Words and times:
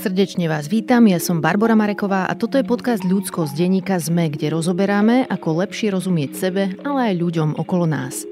Srdečne 0.00 0.48
vás 0.48 0.64
vítam, 0.64 1.04
ja 1.04 1.20
som 1.20 1.44
Barbara 1.44 1.76
Mareková 1.76 2.24
a 2.24 2.32
toto 2.32 2.56
je 2.56 2.64
podcast 2.64 3.04
Ľudsko 3.04 3.44
z 3.44 3.52
denníka 3.52 4.00
ZME, 4.00 4.32
kde 4.32 4.56
rozoberáme, 4.56 5.28
ako 5.28 5.60
lepšie 5.60 5.92
rozumieť 5.92 6.30
sebe, 6.32 6.72
ale 6.88 7.12
aj 7.12 7.20
ľuďom 7.20 7.48
okolo 7.60 7.84
nás. 7.84 8.24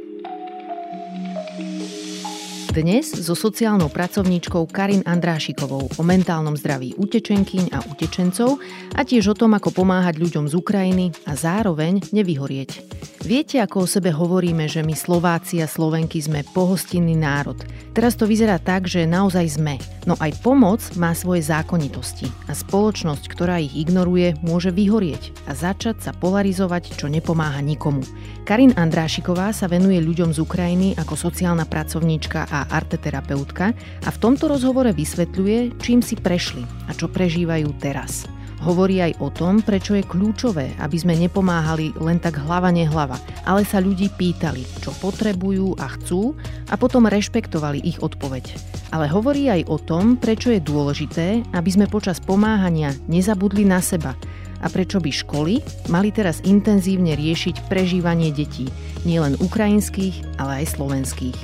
Dnes 2.72 3.10
so 3.10 3.34
sociálnou 3.34 3.90
pracovníčkou 3.90 4.64
Karin 4.70 5.02
Andrášikovou 5.02 5.98
o 5.98 6.02
mentálnom 6.06 6.54
zdraví 6.54 6.94
utečenkyň 6.94 7.74
a 7.74 7.82
utečencov 7.90 8.62
a 8.94 9.02
tiež 9.02 9.32
o 9.32 9.36
tom, 9.36 9.52
ako 9.58 9.74
pomáhať 9.74 10.16
ľuďom 10.22 10.46
z 10.46 10.54
Ukrajiny 10.56 11.10
a 11.26 11.34
zároveň 11.34 12.06
nevyhorieť. 12.14 12.70
Viete, 13.18 13.58
ako 13.58 13.82
o 13.82 13.90
sebe 13.90 14.14
hovoríme, 14.14 14.70
že 14.70 14.86
my 14.86 14.94
Slováci 14.94 15.58
a 15.58 15.66
Slovenky 15.66 16.22
sme 16.22 16.46
pohostinný 16.54 17.18
národ. 17.18 17.58
Teraz 17.90 18.14
to 18.14 18.30
vyzerá 18.30 18.62
tak, 18.62 18.86
že 18.86 19.10
naozaj 19.10 19.58
sme. 19.58 19.74
No 20.06 20.14
aj 20.22 20.38
pomoc 20.38 20.78
má 20.94 21.10
svoje 21.18 21.42
zákonitosti 21.42 22.30
a 22.46 22.54
spoločnosť, 22.54 23.26
ktorá 23.26 23.58
ich 23.58 23.74
ignoruje, 23.74 24.38
môže 24.46 24.70
vyhorieť 24.70 25.34
a 25.50 25.52
začať 25.58 25.98
sa 25.98 26.14
polarizovať, 26.14 26.94
čo 26.94 27.10
nepomáha 27.10 27.58
nikomu. 27.58 28.06
Karin 28.46 28.70
Andrášiková 28.78 29.50
sa 29.50 29.66
venuje 29.66 29.98
ľuďom 29.98 30.30
z 30.30 30.38
Ukrajiny 30.38 30.94
ako 30.94 31.18
sociálna 31.18 31.66
pracovníčka 31.66 32.46
a 32.46 32.70
arteterapeutka 32.70 33.74
a 34.06 34.08
v 34.14 34.20
tomto 34.22 34.46
rozhovore 34.46 34.94
vysvetľuje, 34.94 35.82
čím 35.82 36.06
si 36.06 36.14
prešli 36.14 36.62
a 36.86 36.94
čo 36.94 37.10
prežívajú 37.10 37.66
teraz. 37.82 38.37
Hovorí 38.58 38.98
aj 38.98 39.22
o 39.22 39.30
tom, 39.30 39.62
prečo 39.62 39.94
je 39.94 40.02
kľúčové, 40.02 40.74
aby 40.82 40.96
sme 40.98 41.14
nepomáhali 41.14 41.94
len 42.02 42.18
tak 42.18 42.42
hlava 42.42 42.74
nehlava, 42.74 43.14
ale 43.46 43.62
sa 43.62 43.78
ľudí 43.78 44.10
pýtali, 44.10 44.66
čo 44.82 44.90
potrebujú 44.98 45.78
a 45.78 45.86
chcú 45.94 46.34
a 46.66 46.74
potom 46.74 47.06
rešpektovali 47.06 47.78
ich 47.86 48.02
odpoveď. 48.02 48.58
Ale 48.90 49.06
hovorí 49.06 49.46
aj 49.46 49.62
o 49.70 49.78
tom, 49.78 50.18
prečo 50.18 50.50
je 50.50 50.58
dôležité, 50.58 51.46
aby 51.54 51.70
sme 51.70 51.86
počas 51.86 52.18
pomáhania 52.18 52.90
nezabudli 53.06 53.62
na 53.62 53.78
seba 53.78 54.18
a 54.58 54.66
prečo 54.66 54.98
by 54.98 55.10
školy 55.14 55.62
mali 55.86 56.10
teraz 56.10 56.42
intenzívne 56.42 57.14
riešiť 57.14 57.70
prežívanie 57.70 58.34
detí, 58.34 58.66
nielen 59.06 59.38
ukrajinských, 59.38 60.42
ale 60.42 60.66
aj 60.66 60.74
slovenských. 60.74 61.38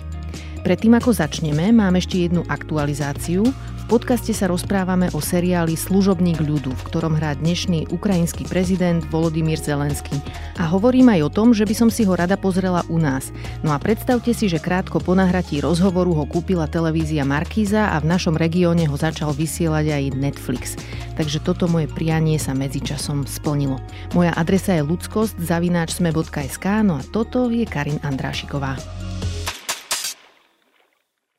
Predtým 0.65 0.97
ako 0.97 1.13
začneme, 1.13 1.77
mám 1.77 1.95
ešte 2.01 2.25
jednu 2.25 2.41
aktualizáciu, 2.49 3.45
v 3.85 4.01
podcaste 4.01 4.33
sa 4.33 4.49
rozprávame 4.49 5.13
o 5.13 5.21
seriáli 5.21 5.77
Služobník 5.77 6.41
ľudu, 6.41 6.73
v 6.73 6.87
ktorom 6.89 7.21
hrá 7.21 7.37
dnešný 7.37 7.93
ukrajinský 7.93 8.49
prezident 8.49 9.05
Volodymyr 9.13 9.61
Zelenský. 9.61 10.25
A 10.57 10.65
hovorím 10.65 11.13
aj 11.13 11.21
o 11.29 11.29
tom, 11.29 11.53
že 11.53 11.69
by 11.69 11.75
som 11.77 11.91
si 11.93 12.09
ho 12.09 12.17
rada 12.17 12.41
pozrela 12.41 12.81
u 12.89 12.97
nás. 12.97 13.29
No 13.61 13.77
a 13.77 13.79
predstavte 13.79 14.33
si, 14.33 14.49
že 14.49 14.57
krátko 14.57 15.05
po 15.05 15.13
nahratí 15.13 15.61
rozhovoru 15.61 16.17
ho 16.17 16.25
kúpila 16.25 16.65
televízia 16.65 17.29
Markíza 17.29 17.93
a 17.93 18.01
v 18.01 18.09
našom 18.09 18.41
regióne 18.41 18.89
ho 18.89 18.97
začal 18.97 19.37
vysielať 19.37 19.93
aj 19.93 20.05
Netflix. 20.17 20.81
Takže 21.21 21.45
toto 21.45 21.69
moje 21.69 21.85
prianie 21.93 22.41
sa 22.41 22.57
medzičasom 22.57 23.29
splnilo. 23.29 23.77
Moja 24.17 24.33
adresa 24.33 24.81
je 24.81 24.81
ludskost 24.81 25.37
no 25.37 26.95
a 26.97 27.03
toto 27.05 27.53
je 27.53 27.69
Karin 27.69 28.01
Andrášiková. 28.01 29.04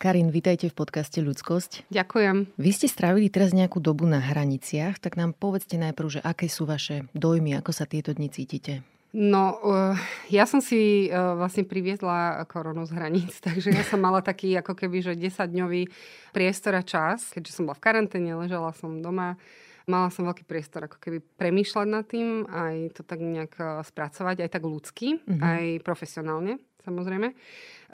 Karin, 0.06 0.30
vítajte 0.30 0.70
v 0.70 0.78
podcaste 0.78 1.18
Ľudskosť. 1.18 1.90
Ďakujem. 1.90 2.54
Vy 2.62 2.72
ste 2.78 2.86
strávili 2.86 3.26
teraz 3.26 3.58
nejakú 3.58 3.82
dobu 3.82 4.06
na 4.06 4.22
hraniciach, 4.22 5.02
tak 5.02 5.18
nám 5.18 5.34
povedzte 5.34 5.82
najprv, 5.82 6.22
že 6.22 6.22
aké 6.22 6.46
sú 6.46 6.70
vaše 6.70 7.10
dojmy, 7.18 7.58
ako 7.58 7.74
sa 7.74 7.90
tieto 7.90 8.14
dni 8.14 8.30
cítite? 8.30 8.86
No, 9.18 9.58
uh, 9.66 9.98
ja 10.30 10.46
som 10.46 10.62
si 10.62 11.10
uh, 11.10 11.34
vlastne 11.34 11.66
priviezla 11.66 12.46
koronu 12.46 12.86
z 12.86 12.94
hraníc, 12.94 13.42
takže 13.50 13.74
ja 13.74 13.82
som 13.82 13.98
mala 13.98 14.22
taký 14.22 14.54
ako 14.62 14.78
keby, 14.78 15.02
že 15.02 15.18
10-dňový 15.18 15.90
priestor 16.38 16.78
a 16.78 16.86
čas, 16.86 17.34
keďže 17.34 17.58
som 17.58 17.66
bola 17.66 17.74
v 17.74 17.90
karanténe, 17.90 18.38
ležala 18.38 18.78
som 18.78 19.02
doma, 19.02 19.42
mala 19.90 20.14
som 20.14 20.30
veľký 20.30 20.46
priestor 20.46 20.86
ako 20.86 21.02
keby 21.02 21.18
premýšľať 21.34 21.88
nad 21.90 22.06
tým, 22.06 22.46
aj 22.46 22.94
to 22.94 23.02
tak 23.02 23.26
nejak 23.26 23.58
uh, 23.58 23.82
spracovať, 23.82 24.46
aj 24.46 24.50
tak 24.54 24.70
ľudsky, 24.70 25.18
uh-huh. 25.18 25.42
aj 25.42 25.82
profesionálne, 25.82 26.62
samozrejme 26.86 27.34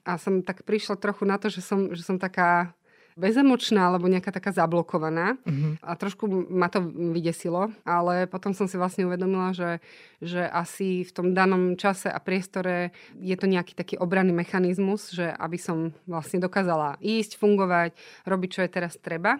a 0.02 0.18
som 0.18 0.42
tak 0.42 0.66
prišla 0.66 0.98
trochu 0.98 1.22
na 1.24 1.38
to, 1.38 1.46
že 1.48 1.62
som, 1.62 1.94
že 1.94 2.02
som 2.02 2.18
taká 2.18 2.74
bezemočná 3.12 3.92
alebo 3.92 4.08
nejaká 4.08 4.32
taká 4.32 4.56
zablokovaná 4.56 5.36
mm-hmm. 5.44 5.84
a 5.84 5.90
trošku 6.00 6.24
ma 6.48 6.72
to 6.72 6.80
vydesilo, 7.12 7.68
ale 7.84 8.24
potom 8.24 8.56
som 8.56 8.64
si 8.64 8.80
vlastne 8.80 9.04
uvedomila, 9.04 9.52
že, 9.52 9.84
že 10.24 10.48
asi 10.48 11.04
v 11.04 11.12
tom 11.12 11.36
danom 11.36 11.76
čase 11.76 12.08
a 12.08 12.16
priestore 12.16 12.96
je 13.20 13.36
to 13.36 13.44
nejaký 13.44 13.76
taký 13.76 14.00
obranný 14.00 14.32
mechanizmus, 14.32 15.12
že 15.12 15.28
aby 15.28 15.60
som 15.60 15.92
vlastne 16.08 16.40
dokázala 16.40 16.96
ísť, 17.04 17.36
fungovať, 17.36 17.92
robiť, 18.24 18.48
čo 18.48 18.60
je 18.64 18.70
teraz 18.72 18.96
treba 18.96 19.36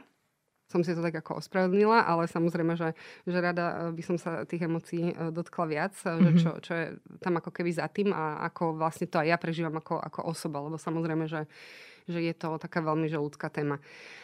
som 0.72 0.80
si 0.80 0.96
to 0.96 1.04
tak 1.04 1.20
ako 1.20 1.44
ospravedlnila, 1.44 2.08
ale 2.08 2.24
samozrejme, 2.24 2.72
že, 2.80 2.96
že 3.28 3.36
rada 3.36 3.92
eh, 3.92 3.92
by 3.92 4.02
som 4.02 4.16
sa 4.16 4.48
tých 4.48 4.64
emócií 4.64 5.12
eh, 5.12 5.28
dotkla 5.28 5.64
viac, 5.68 5.92
mm-hmm. 6.00 6.24
že 6.24 6.30
mhm. 6.32 6.38
čo, 6.40 6.50
čo 6.64 6.72
je 6.72 6.86
tam 7.20 7.36
ako 7.36 7.52
keby 7.52 7.70
za 7.76 7.84
tým 7.92 8.16
a 8.16 8.40
ako 8.48 8.80
vlastne 8.80 9.04
to 9.04 9.20
aj 9.20 9.28
ja 9.28 9.36
prežívam 9.36 9.76
ako, 9.76 10.00
ako 10.00 10.20
osoba, 10.32 10.64
lebo 10.64 10.80
samozrejme, 10.80 11.28
že, 11.28 11.44
že 12.08 12.24
je 12.24 12.32
to 12.32 12.56
taká 12.56 12.80
veľmi 12.80 13.12
že 13.12 13.20
ľudská 13.20 13.52
téma. 13.52 13.76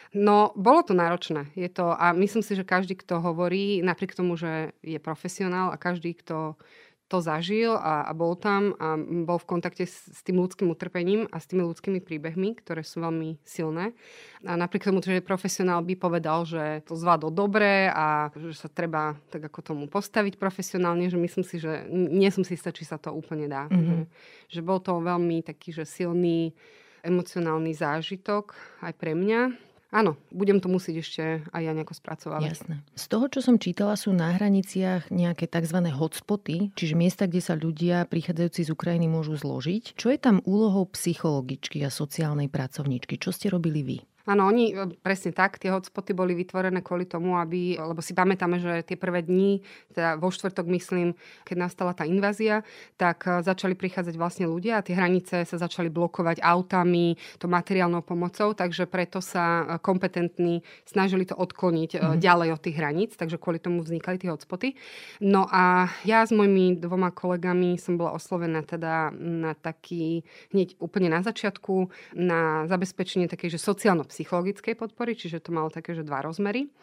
No, 0.09 0.57
bolo 0.57 0.81
to 0.81 0.97
náročné. 0.97 1.53
Je 1.53 1.69
to, 1.69 1.93
a 1.93 2.17
myslím 2.17 2.41
si, 2.41 2.57
že 2.57 2.65
každý, 2.65 2.97
kto 2.97 3.21
hovorí, 3.21 3.85
napriek 3.85 4.17
tomu, 4.17 4.33
že 4.41 4.73
je 4.81 4.97
profesionál 4.97 5.69
a 5.69 5.77
každý, 5.77 6.17
kto 6.17 6.57
to 7.09 7.25
zažil 7.25 7.73
a, 7.73 8.05
a 8.05 8.11
bol 8.13 8.37
tam 8.37 8.77
a 8.77 8.93
bol 9.01 9.41
v 9.41 9.49
kontakte 9.49 9.89
s, 9.89 10.13
s 10.13 10.21
tým 10.21 10.37
ľudským 10.37 10.69
utrpením 10.69 11.25
a 11.33 11.41
s 11.41 11.49
tými 11.49 11.65
ľudskými 11.65 12.05
príbehmi, 12.05 12.61
ktoré 12.61 12.85
sú 12.85 13.01
veľmi 13.01 13.41
silné. 13.41 13.97
A 14.45 14.53
napriek 14.53 14.87
tomu, 14.87 15.01
že 15.01 15.25
profesionál 15.25 15.81
by 15.81 15.97
povedal, 15.97 16.45
že 16.45 16.85
to 16.85 16.93
zvládol 16.93 17.33
dobre 17.33 17.89
a 17.89 18.29
že 18.37 18.53
sa 18.53 18.69
treba 18.69 19.17
tak 19.33 19.49
ako 19.49 19.59
tomu 19.73 19.83
postaviť 19.89 20.37
profesionálne, 20.37 21.09
že 21.09 21.17
myslím 21.17 21.43
si, 21.43 21.57
že 21.57 21.89
nie 21.89 22.29
som 22.29 22.45
si 22.45 22.53
istá, 22.53 22.69
či 22.69 22.85
sa 22.85 23.01
to 23.01 23.09
úplne 23.09 23.49
dá. 23.49 23.65
Mm-hmm. 23.67 23.83
Že, 23.83 23.97
že 24.53 24.61
bol 24.61 24.77
to 24.77 24.93
veľmi 25.01 25.41
taký, 25.41 25.73
že 25.73 25.89
silný 25.89 26.53
emocionálny 27.01 27.73
zážitok 27.73 28.53
aj 28.85 28.93
pre 28.95 29.17
mňa 29.17 29.68
Áno, 29.89 30.21
budem 30.29 30.61
to 30.61 30.69
musieť 30.69 31.01
ešte 31.01 31.23
aj 31.49 31.61
ja 31.65 31.73
nejako 31.73 31.97
spracovať. 31.97 32.41
Jasné. 32.45 32.75
Z 32.93 33.05
toho, 33.09 33.25
čo 33.25 33.41
som 33.41 33.57
čítala, 33.57 33.97
sú 33.97 34.13
na 34.13 34.29
hraniciach 34.37 35.09
nejaké 35.09 35.49
tzv. 35.49 35.81
hotspoty, 35.89 36.69
čiže 36.77 36.93
miesta, 36.93 37.25
kde 37.25 37.41
sa 37.41 37.57
ľudia 37.57 38.05
prichádzajúci 38.05 38.69
z 38.69 38.73
Ukrajiny 38.73 39.09
môžu 39.09 39.33
zložiť. 39.33 39.97
Čo 39.97 40.13
je 40.13 40.19
tam 40.21 40.45
úlohou 40.45 40.85
psychologičky 40.93 41.81
a 41.81 41.89
sociálnej 41.89 42.53
pracovníčky? 42.53 43.17
Čo 43.17 43.33
ste 43.33 43.49
robili 43.49 43.81
vy? 43.81 43.97
Áno, 44.27 44.51
oni 44.51 44.75
e, 44.75 44.99
presne 44.99 45.31
tak, 45.31 45.61
tie 45.61 45.71
hotspoty 45.71 46.11
boli 46.11 46.35
vytvorené 46.35 46.83
kvôli 46.83 47.07
tomu, 47.07 47.39
aby, 47.39 47.79
lebo 47.79 48.03
si 48.03 48.11
pamätáme, 48.11 48.59
že 48.59 48.83
tie 48.83 48.99
prvé 48.99 49.23
dni, 49.23 49.63
teda 49.95 50.19
vo 50.19 50.27
štvrtok 50.27 50.67
myslím, 50.75 51.15
keď 51.47 51.55
nastala 51.55 51.95
tá 51.95 52.03
invázia, 52.03 52.67
tak 52.99 53.23
e, 53.23 53.39
začali 53.39 53.79
prichádzať 53.79 54.15
vlastne 54.19 54.45
ľudia 54.51 54.81
a 54.81 54.85
tie 54.85 54.97
hranice 54.97 55.47
sa 55.47 55.55
začali 55.55 55.87
blokovať 55.87 56.43
autami, 56.43 57.15
to 57.39 57.47
materiálnou 57.47 58.03
pomocou, 58.03 58.51
takže 58.51 58.89
preto 58.91 59.23
sa 59.23 59.63
e, 59.63 59.63
kompetentní 59.79 60.67
snažili 60.83 61.23
to 61.23 61.39
odkloniť 61.39 61.95
mm-hmm. 61.95 62.19
ďalej 62.19 62.49
od 62.51 62.59
tých 62.59 62.75
hraníc, 62.75 63.11
takže 63.15 63.39
kvôli 63.39 63.63
tomu 63.63 63.85
vznikali 63.85 64.19
tie 64.19 64.33
hotspoty. 64.33 64.75
No 65.23 65.47
a 65.47 65.87
ja 66.03 66.27
s 66.27 66.35
mojimi 66.35 66.75
dvoma 66.75 67.13
kolegami 67.15 67.79
som 67.79 67.95
bola 67.95 68.17
oslovená 68.17 68.65
teda 68.65 69.13
na 69.15 69.55
taký, 69.55 70.27
hneď 70.51 70.75
úplne 70.81 71.13
na 71.13 71.23
začiatku, 71.23 71.89
na 72.17 72.65
zabezpečenie 72.67 73.29
takej, 73.29 73.55
že 73.55 73.59
sociálno 73.61 74.08
psychologickej 74.09 74.73
podpory, 74.73 75.13
čiže 75.13 75.39
to 75.45 75.53
malo 75.53 75.69
také, 75.69 75.93
že 75.93 76.01
dva 76.01 76.25
rozmery. 76.25 76.73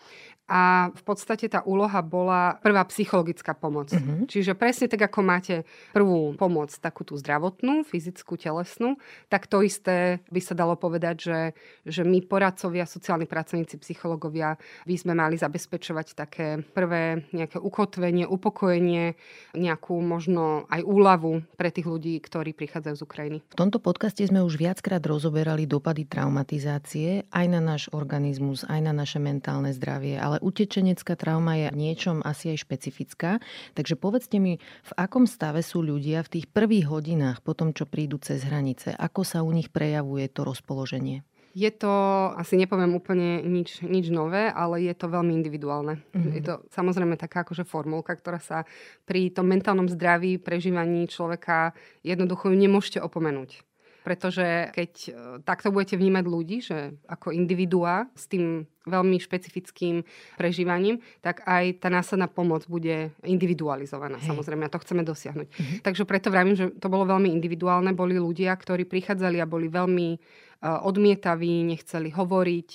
A 0.47 0.95
v 0.95 1.03
podstate 1.03 1.51
tá 1.51 1.67
úloha 1.67 1.99
bola 2.07 2.63
prvá 2.63 2.87
psychologická 2.87 3.51
pomoc. 3.51 3.91
Uh-huh. 3.91 4.31
Čiže 4.31 4.55
presne 4.55 4.87
tak, 4.87 5.11
ako 5.11 5.19
máte 5.27 5.67
prvú 5.91 6.39
pomoc, 6.39 6.71
takú 6.79 7.03
tú 7.03 7.19
zdravotnú, 7.19 7.83
fyzickú, 7.83 8.39
telesnú, 8.39 8.95
tak 9.27 9.51
to 9.51 9.67
isté 9.67 10.23
by 10.31 10.39
sa 10.39 10.55
dalo 10.55 10.79
povedať, 10.79 11.17
že, 11.19 11.41
že 11.83 12.07
my 12.07 12.23
poradcovia, 12.23 12.87
sociálni 12.87 13.27
pracovníci, 13.27 13.83
psychológovia 13.83 14.55
by 14.87 14.95
sme 14.95 15.19
mali 15.19 15.35
zabezpečovať 15.35 16.15
také 16.15 16.63
prvé 16.63 17.27
nejaké 17.35 17.59
ukotvenie, 17.59 18.31
upokojenie, 18.31 19.19
nejakú 19.59 19.99
možno 19.99 20.71
aj 20.71 20.87
úľavu 20.87 21.43
pre 21.59 21.75
tých 21.75 21.91
ľudí, 21.91 22.23
ktorí 22.23 22.55
prichádzajú 22.55 22.95
z 22.95 23.03
Ukrajiny. 23.03 23.39
V 23.51 23.59
tomto 23.59 23.83
podcaste 23.83 24.23
sme 24.23 24.47
už 24.47 24.63
viackrát 24.63 25.03
rozoberali 25.03 25.67
dopady 25.67 26.07
traumatizácie 26.07 27.16
aj 27.33 27.47
na 27.49 27.61
náš 27.65 27.89
organizmus, 27.97 28.69
aj 28.69 28.81
na 28.85 28.93
naše 28.93 29.17
mentálne 29.17 29.73
zdravie, 29.73 30.21
ale 30.21 30.37
utečenecká 30.45 31.17
trauma 31.17 31.57
je 31.57 31.73
niečom 31.73 32.21
asi 32.21 32.53
aj 32.53 32.69
špecifická. 32.69 33.41
Takže 33.73 33.97
povedzte 33.97 34.37
mi, 34.37 34.61
v 34.61 34.93
akom 35.01 35.25
stave 35.25 35.65
sú 35.65 35.81
ľudia 35.81 36.21
v 36.27 36.41
tých 36.41 36.47
prvých 36.53 36.93
hodinách 36.93 37.41
po 37.41 37.57
tom, 37.57 37.73
čo 37.73 37.89
prídu 37.89 38.21
cez 38.21 38.45
hranice? 38.45 38.93
Ako 38.93 39.25
sa 39.25 39.41
u 39.41 39.51
nich 39.55 39.73
prejavuje 39.73 40.29
to 40.29 40.45
rozpoloženie? 40.45 41.25
Je 41.57 41.73
to, 41.73 41.89
asi 42.37 42.61
nepoviem 42.61 42.93
úplne 42.93 43.41
nič, 43.41 43.81
nič 43.81 44.13
nové, 44.13 44.53
ale 44.53 44.85
je 44.85 44.93
to 44.93 45.09
veľmi 45.09 45.33
individuálne. 45.33 46.05
Mm-hmm. 46.13 46.33
Je 46.37 46.43
to 46.45 46.55
samozrejme 46.69 47.17
taká 47.17 47.49
akože 47.49 47.65
formulka, 47.65 48.13
ktorá 48.13 48.37
sa 48.37 48.69
pri 49.09 49.33
tom 49.33 49.49
mentálnom 49.49 49.89
zdraví, 49.89 50.37
prežívaní 50.37 51.09
človeka 51.09 51.73
jednoducho 52.05 52.53
nemôžete 52.53 53.01
opomenúť. 53.01 53.66
Pretože 54.07 54.71
keď 54.71 54.93
e, 54.95 55.11
takto 55.43 55.75
budete 55.75 55.99
vnímať 55.99 56.25
ľudí, 56.31 56.63
že 56.63 56.95
ako 57.11 57.35
individuá 57.35 58.07
s 58.15 58.31
tým 58.31 58.63
veľmi 58.87 59.19
špecifickým 59.19 60.07
prežívaním, 60.39 61.03
tak 61.19 61.43
aj 61.43 61.83
tá 61.83 61.91
následná 61.91 62.31
pomoc 62.31 62.71
bude 62.71 63.11
individualizovaná. 63.27 64.23
Hej. 64.23 64.31
Samozrejme, 64.31 64.63
a 64.63 64.71
to 64.71 64.79
chceme 64.79 65.03
dosiahnuť. 65.03 65.49
Mhm. 65.51 65.77
Takže 65.83 66.07
preto 66.07 66.31
vravím, 66.31 66.55
že 66.55 66.71
to 66.79 66.87
bolo 66.87 67.03
veľmi 67.11 67.35
individuálne. 67.35 67.91
Boli 67.99 68.15
ľudia, 68.15 68.55
ktorí 68.55 68.87
prichádzali 68.87 69.43
a 69.43 69.51
boli 69.51 69.67
veľmi 69.67 70.09
e, 70.15 70.19
odmietaví, 70.63 71.67
nechceli 71.67 72.15
hovoriť, 72.15 72.69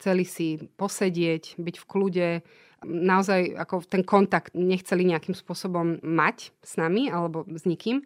chceli 0.00 0.24
si 0.24 0.56
posedieť, 0.80 1.60
byť 1.60 1.76
v 1.76 1.84
kľude, 1.84 2.28
naozaj 2.84 3.56
ako 3.60 3.84
ten 3.84 4.02
kontakt 4.04 4.56
nechceli 4.56 5.04
nejakým 5.04 5.36
spôsobom 5.36 6.00
mať 6.00 6.52
s 6.64 6.80
nami 6.80 7.12
alebo 7.12 7.44
s 7.48 7.68
nikým. 7.68 8.04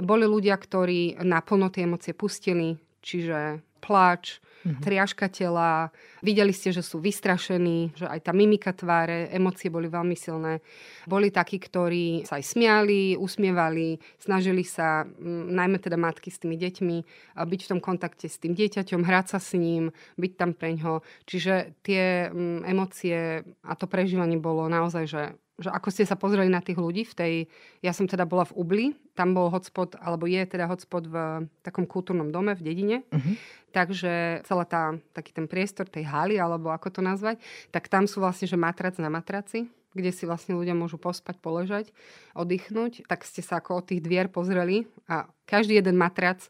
Boli 0.00 0.24
ľudia, 0.24 0.56
ktorí 0.56 1.20
naplno 1.20 1.68
tie 1.68 1.84
emócie 1.84 2.16
pustili, 2.16 2.80
čiže 3.04 3.60
pláč, 3.84 4.40
mm-hmm. 4.64 4.82
triažka 4.82 5.28
tela. 5.28 5.92
Videli 6.24 6.56
ste, 6.56 6.72
že 6.72 6.80
sú 6.80 6.98
vystrašení, 6.98 7.92
že 7.94 8.08
aj 8.08 8.20
tá 8.24 8.32
mimika 8.32 8.72
tváre, 8.72 9.28
emócie 9.30 9.68
boli 9.68 9.92
veľmi 9.92 10.16
silné. 10.16 10.64
Boli 11.04 11.28
takí, 11.28 11.60
ktorí 11.60 12.24
sa 12.24 12.40
aj 12.40 12.44
smiali, 12.56 13.14
usmievali, 13.20 14.00
snažili 14.16 14.64
sa, 14.64 15.04
najmä 15.28 15.76
teda 15.78 16.00
matky 16.00 16.32
s 16.32 16.40
tými 16.40 16.56
deťmi, 16.56 16.96
byť 17.36 17.60
v 17.60 17.70
tom 17.70 17.80
kontakte 17.84 18.26
s 18.26 18.40
tým 18.40 18.56
dieťaťom, 18.56 19.04
hrať 19.04 19.36
sa 19.36 19.38
s 19.38 19.52
ním, 19.54 19.92
byť 20.16 20.32
tam 20.34 20.56
pre 20.56 20.74
ňo. 20.80 21.04
Čiže 21.28 21.76
tie 21.84 22.32
m, 22.32 22.64
emócie 22.64 23.44
a 23.44 23.72
to 23.76 23.84
prežívanie 23.84 24.40
bolo 24.40 24.64
naozaj, 24.66 25.04
že 25.04 25.22
že 25.54 25.70
ako 25.70 25.88
ste 25.94 26.02
sa 26.02 26.18
pozreli 26.18 26.50
na 26.50 26.58
tých 26.58 26.74
ľudí 26.74 27.06
v 27.06 27.14
tej, 27.14 27.34
ja 27.78 27.94
som 27.94 28.10
teda 28.10 28.26
bola 28.26 28.42
v 28.42 28.56
Ubli, 28.58 28.86
tam 29.14 29.38
bol 29.38 29.50
hotspot, 29.54 29.94
alebo 30.02 30.26
je 30.26 30.42
teda 30.42 30.66
hotspot 30.66 31.06
v 31.06 31.16
takom 31.62 31.86
kultúrnom 31.86 32.34
dome 32.34 32.58
v 32.58 32.62
dedine, 32.66 32.96
uh-huh. 33.06 33.34
takže 33.70 34.42
celá 34.42 34.66
tá, 34.66 34.98
taký 35.14 35.30
ten 35.30 35.46
priestor 35.46 35.86
tej 35.86 36.10
haly, 36.10 36.42
alebo 36.42 36.74
ako 36.74 36.98
to 36.98 37.00
nazvať, 37.06 37.38
tak 37.70 37.86
tam 37.86 38.10
sú 38.10 38.18
vlastne, 38.18 38.50
že 38.50 38.58
matrac 38.58 38.98
na 38.98 39.06
matraci, 39.06 39.70
kde 39.94 40.10
si 40.10 40.26
vlastne 40.26 40.58
ľudia 40.58 40.74
môžu 40.74 40.98
pospať, 40.98 41.38
poležať, 41.38 41.94
oddychnúť, 42.34 43.06
tak 43.06 43.22
ste 43.22 43.38
sa 43.38 43.62
ako 43.62 43.78
od 43.78 43.94
tých 43.94 44.02
dvier 44.02 44.26
pozreli 44.26 44.90
a 45.06 45.30
každý 45.46 45.78
jeden 45.78 45.94
matrac 45.94 46.42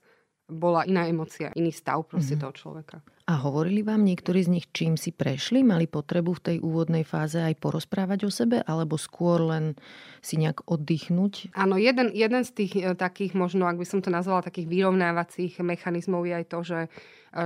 bola 0.49 0.89
iná 0.89 1.05
emocia, 1.05 1.53
iný 1.53 1.73
stav 1.73 2.09
proste 2.09 2.41
mm-hmm. 2.41 2.45
toho 2.49 2.53
človeka. 2.57 2.97
A 3.25 3.41
hovorili 3.41 3.81
vám 3.81 4.05
niektorí 4.05 4.45
z 4.45 4.53
nich, 4.53 4.67
čím 4.77 5.01
si 5.01 5.09
prešli? 5.09 5.65
Mali 5.65 5.89
potrebu 5.89 6.37
v 6.37 6.45
tej 6.45 6.57
úvodnej 6.61 7.09
fáze 7.09 7.41
aj 7.41 7.57
porozprávať 7.57 8.29
o 8.29 8.31
sebe, 8.31 8.61
alebo 8.61 9.01
skôr 9.01 9.41
len 9.49 9.81
si 10.21 10.37
nejak 10.37 10.69
oddychnúť? 10.69 11.57
Áno, 11.57 11.81
jeden, 11.81 12.13
jeden 12.13 12.45
z 12.45 12.51
tých 12.53 12.73
e, 12.77 12.93
takých, 12.93 13.33
možno 13.33 13.65
ak 13.65 13.81
by 13.81 13.87
som 13.89 14.05
to 14.05 14.13
nazvala, 14.13 14.45
takých 14.45 14.69
vyrovnávacích 14.69 15.57
mechanizmov 15.65 16.29
je 16.29 16.35
aj 16.37 16.47
to, 16.53 16.59
že 16.69 16.79
e, 16.85 16.89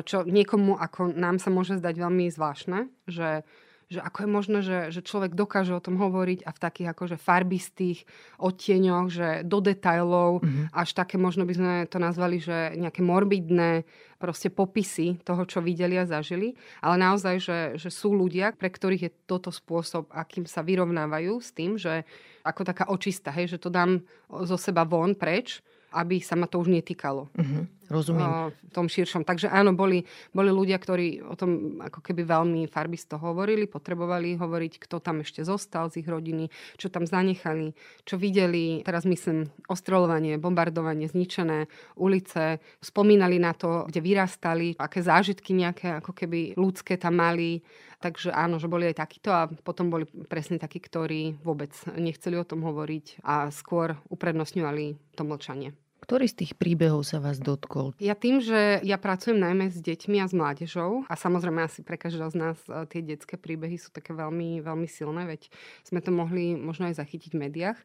čo 0.03 0.27
niekomu, 0.27 0.75
ako 0.75 1.15
nám 1.15 1.39
sa 1.39 1.55
môže 1.55 1.79
zdať 1.79 1.95
veľmi 1.95 2.27
zvláštne, 2.27 2.91
že 3.07 3.47
že 3.89 4.05
ako 4.05 4.19
je 4.21 4.29
možné, 4.29 4.59
že, 4.61 4.79
že 4.93 5.01
človek 5.01 5.33
dokáže 5.33 5.73
o 5.73 5.81
tom 5.81 5.97
hovoriť 5.97 6.45
a 6.45 6.53
v 6.53 6.61
takých 6.61 6.89
akože 6.93 7.17
farbistých 7.17 8.05
odtieňoch, 8.37 9.07
že 9.09 9.29
do 9.49 9.65
detajlov, 9.65 10.45
mm-hmm. 10.45 10.77
až 10.77 10.93
také 10.93 11.17
možno 11.17 11.49
by 11.49 11.55
sme 11.57 11.73
to 11.89 11.97
nazvali, 11.97 12.37
že 12.37 12.77
nejaké 12.77 13.01
morbidné 13.01 13.89
proste 14.21 14.53
popisy 14.53 15.17
toho, 15.25 15.49
čo 15.49 15.65
videli 15.65 15.97
a 15.97 16.05
zažili. 16.05 16.53
Ale 16.85 17.01
naozaj, 17.01 17.35
že, 17.41 17.59
že 17.81 17.89
sú 17.89 18.13
ľudia, 18.13 18.53
pre 18.53 18.69
ktorých 18.69 19.03
je 19.09 19.15
toto 19.25 19.49
spôsob, 19.49 20.13
akým 20.13 20.45
sa 20.45 20.61
vyrovnávajú 20.61 21.41
s 21.41 21.51
tým, 21.57 21.81
že 21.81 22.05
ako 22.45 22.69
taká 22.69 22.93
očista, 22.93 23.33
hej, 23.33 23.57
že 23.57 23.63
to 23.63 23.73
dám 23.73 24.05
zo 24.29 24.61
seba 24.61 24.85
von 24.85 25.17
preč 25.17 25.65
aby 25.93 26.21
sa 26.21 26.37
ma 26.37 26.45
to 26.45 26.61
už 26.61 26.69
netýkalo. 26.69 27.33
Uh-huh, 27.33 27.65
rozumiem. 27.89 28.53
V 28.53 28.73
tom 28.73 28.87
širšom. 28.87 29.25
Takže 29.25 29.49
áno, 29.49 29.73
boli, 29.73 30.05
boli 30.33 30.53
ľudia, 30.53 30.77
ktorí 30.77 31.25
o 31.25 31.35
tom 31.35 31.81
ako 31.81 32.05
keby 32.05 32.25
veľmi 32.25 32.69
farbisto 32.69 33.17
hovorili, 33.17 33.65
potrebovali 33.65 34.37
hovoriť, 34.37 34.73
kto 34.81 35.01
tam 35.01 35.25
ešte 35.25 35.43
zostal 35.43 35.89
z 35.89 36.05
ich 36.05 36.09
rodiny, 36.09 36.53
čo 36.77 36.93
tam 36.93 37.09
zanechali, 37.09 37.73
čo 38.05 38.21
videli. 38.21 38.85
Teraz 38.85 39.09
myslím 39.09 39.49
ostreľovanie, 39.67 40.37
bombardovanie, 40.37 41.09
zničené 41.09 41.67
ulice. 41.97 42.61
Spomínali 42.79 43.41
na 43.41 43.57
to, 43.57 43.89
kde 43.89 44.01
vyrastali, 44.05 44.77
aké 44.77 45.01
zážitky 45.01 45.57
nejaké 45.57 45.99
ako 45.99 46.13
keby 46.13 46.55
ľudské 46.55 47.01
tam 47.01 47.19
mali. 47.19 47.65
Takže 47.99 48.31
áno, 48.31 48.63
že 48.63 48.71
boli 48.71 48.87
aj 48.87 49.03
takíto 49.03 49.35
a 49.35 49.51
potom 49.51 49.91
boli 49.91 50.07
presne 50.31 50.55
takí, 50.63 50.79
ktorí 50.79 51.43
vôbec 51.43 51.75
nechceli 51.99 52.39
o 52.39 52.47
tom 52.47 52.63
hovoriť 52.63 53.27
a 53.27 53.51
skôr 53.51 53.99
uprednostňovali 54.07 55.19
to 55.19 55.27
mlčanie. 55.27 55.75
Ktorý 55.99 56.31
z 56.31 56.45
tých 56.45 56.53
príbehov 56.57 57.05
sa 57.05 57.19
vás 57.19 57.43
dotkol? 57.43 57.93
Ja 57.99 58.15
tým, 58.15 58.41
že 58.41 58.81
ja 58.81 58.97
pracujem 58.97 59.37
najmä 59.37 59.69
s 59.69 59.83
deťmi 59.83 60.23
a 60.23 60.27
s 60.31 60.35
mládežou 60.35 61.05
a 61.11 61.15
samozrejme 61.19 61.65
asi 61.65 61.85
pre 61.85 62.01
každého 62.01 62.31
z 62.33 62.37
nás 62.39 62.59
e, 62.71 62.87
tie 62.89 63.03
detské 63.05 63.37
príbehy 63.37 63.77
sú 63.77 63.93
také 63.93 64.15
veľmi, 64.17 64.63
veľmi 64.65 64.89
silné, 64.89 65.29
veď 65.29 65.51
sme 65.85 66.01
to 66.01 66.15
mohli 66.15 66.57
možno 66.57 66.89
aj 66.89 67.03
zachytiť 67.03 67.35
v 67.35 67.41
médiách, 67.45 67.79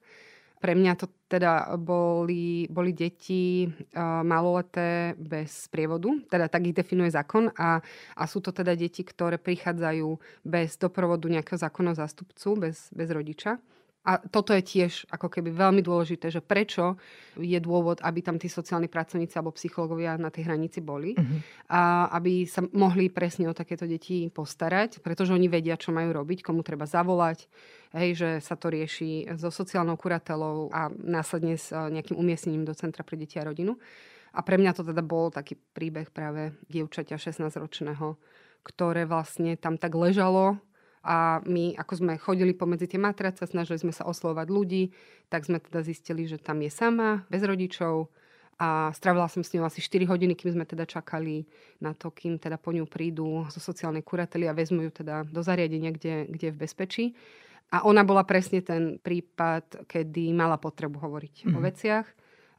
pre 0.63 0.79
mňa 0.79 0.95
to 0.95 1.11
teda 1.27 1.75
boli, 1.75 2.71
boli 2.71 2.95
deti 2.95 3.67
uh, 3.67 4.23
maloleté 4.23 5.11
bez 5.19 5.67
prievodu, 5.67 6.07
teda 6.31 6.47
tak 6.47 6.71
ich 6.71 6.71
definuje 6.71 7.11
zákon 7.11 7.51
a, 7.59 7.83
a 8.15 8.23
sú 8.23 8.39
to 8.39 8.55
teda 8.55 8.71
deti, 8.71 9.03
ktoré 9.03 9.35
prichádzajú 9.35 10.07
bez 10.47 10.79
doprovodu 10.79 11.27
nejakého 11.27 11.59
zákonného 11.59 11.99
zástupcu, 11.99 12.63
bez, 12.63 12.87
bez 12.95 13.11
rodiča. 13.11 13.59
A 14.03 14.19
toto 14.19 14.51
je 14.51 14.59
tiež 14.59 15.07
ako 15.15 15.31
keby 15.31 15.55
veľmi 15.55 15.79
dôležité, 15.79 16.27
že 16.27 16.43
prečo 16.43 16.99
je 17.39 17.55
dôvod, 17.63 18.03
aby 18.03 18.19
tam 18.19 18.35
tí 18.35 18.51
sociálni 18.51 18.91
pracovníci 18.91 19.39
alebo 19.39 19.55
psychológovia 19.55 20.19
na 20.19 20.27
tej 20.27 20.51
hranici 20.51 20.83
boli. 20.83 21.15
Uh-huh. 21.15 21.39
A 21.71 22.11
aby 22.19 22.43
sa 22.43 22.67
mohli 22.75 23.07
presne 23.07 23.47
o 23.47 23.55
takéto 23.55 23.87
deti 23.87 24.27
postarať, 24.27 24.99
pretože 24.99 25.31
oni 25.31 25.47
vedia, 25.47 25.79
čo 25.79 25.95
majú 25.95 26.19
robiť, 26.19 26.43
komu 26.43 26.67
treba 26.67 26.83
zavolať, 26.83 27.47
hej, 27.95 28.09
že 28.19 28.29
sa 28.43 28.59
to 28.59 28.75
rieši 28.75 29.31
so 29.39 29.47
sociálnou 29.47 29.95
kuratelou 29.95 30.67
a 30.75 30.91
následne 30.91 31.55
s 31.55 31.71
e, 31.71 31.79
nejakým 31.79 32.19
umiestnením 32.19 32.67
do 32.67 32.75
Centra 32.75 33.07
pre 33.07 33.15
deti 33.15 33.39
a 33.39 33.47
rodinu. 33.47 33.79
A 34.35 34.43
pre 34.43 34.59
mňa 34.59 34.75
to 34.75 34.83
teda 34.83 34.99
bol 34.99 35.31
taký 35.31 35.55
príbeh 35.55 36.11
práve 36.11 36.51
dievčaťa 36.67 37.15
16-ročného, 37.15 38.19
ktoré 38.67 39.07
vlastne 39.07 39.55
tam 39.55 39.79
tak 39.79 39.95
ležalo 39.95 40.59
a 41.03 41.43
my, 41.43 41.75
ako 41.75 41.93
sme 41.99 42.13
chodili 42.15 42.55
pomedzi 42.55 42.87
tie 42.87 42.99
matrace, 42.99 43.43
snažili 43.43 43.75
sme 43.75 43.91
sa 43.91 44.07
oslovať 44.07 44.47
ľudí, 44.47 44.95
tak 45.27 45.43
sme 45.43 45.59
teda 45.59 45.83
zistili, 45.83 46.23
že 46.23 46.39
tam 46.39 46.63
je 46.63 46.71
sama, 46.71 47.27
bez 47.27 47.43
rodičov 47.43 48.07
a 48.61 48.93
stravila 48.93 49.27
som 49.27 49.41
s 49.41 49.51
ňou 49.51 49.65
asi 49.65 49.81
4 49.81 50.07
hodiny, 50.07 50.37
kým 50.37 50.55
sme 50.55 50.65
teda 50.65 50.85
čakali 50.85 51.43
na 51.81 51.91
to, 51.91 52.13
kým 52.13 52.37
teda 52.37 52.55
po 52.61 52.71
ňu 52.71 52.85
prídu 52.85 53.43
zo 53.49 53.59
sociálnej 53.59 54.05
kurately 54.05 54.45
a 54.47 54.55
vezmu 54.55 54.87
ju 54.87 54.91
teda 55.03 55.27
do 55.27 55.41
zariadenia, 55.41 55.91
kde, 55.91 56.29
kde 56.29 56.45
je 56.47 56.55
v 56.55 56.61
bezpečí. 56.61 57.05
A 57.73 57.83
ona 57.83 58.05
bola 58.05 58.21
presne 58.21 58.61
ten 58.61 59.01
prípad, 59.01 59.89
kedy 59.89 60.29
mala 60.31 60.61
potrebu 60.61 61.01
hovoriť 61.01 61.35
mm. 61.43 61.53
o 61.57 61.59
mhm. 61.59 61.65
veciach. 61.65 62.07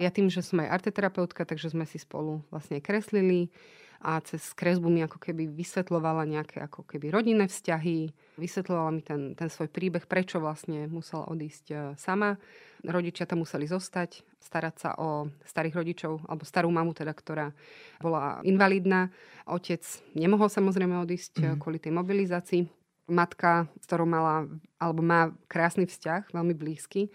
Ja 0.03 0.11
tým, 0.11 0.27
že 0.27 0.43
som 0.43 0.59
aj 0.59 0.83
arteterapeutka, 0.83 1.47
takže 1.47 1.71
sme 1.71 1.87
si 1.87 2.03
spolu 2.03 2.43
vlastne 2.51 2.83
kreslili 2.83 3.55
a 4.01 4.21
cez 4.21 4.53
kresbu 4.53 4.91
mi 4.91 5.01
ako 5.05 5.17
keby 5.21 5.51
vysvetlovala 5.51 6.27
nejaké 6.27 6.61
ako 6.65 6.83
keby 6.89 7.15
rodinné 7.15 7.47
vzťahy, 7.47 8.11
vysvetlovala 8.41 8.91
mi 8.91 9.03
ten, 9.05 9.35
ten 9.39 9.49
svoj 9.49 9.71
príbeh, 9.71 10.05
prečo 10.09 10.43
vlastne 10.43 10.91
musela 10.91 11.29
odísť 11.31 11.67
e, 11.71 11.75
sama. 12.01 12.37
Rodičia 12.85 13.25
tam 13.25 13.47
museli 13.47 13.65
zostať, 13.65 14.21
starať 14.43 14.75
sa 14.77 14.91
o 15.01 15.33
starých 15.49 15.75
rodičov, 15.81 16.13
alebo 16.29 16.45
starú 16.45 16.69
mamu 16.69 16.93
teda, 16.93 17.17
ktorá 17.17 17.55
bola 18.03 18.45
invalidná. 18.45 19.09
Otec 19.49 19.81
nemohol 20.13 20.53
samozrejme 20.53 21.01
odísť 21.01 21.41
mm. 21.41 21.57
kvôli 21.61 21.81
tej 21.81 21.97
mobilizácii. 21.97 22.69
Matka, 23.09 23.69
s 23.81 23.85
ktorou 23.85 24.09
mala, 24.09 24.49
alebo 24.81 25.05
má 25.05 25.33
krásny 25.49 25.85
vzťah, 25.85 26.33
veľmi 26.33 26.57
blízky, 26.57 27.13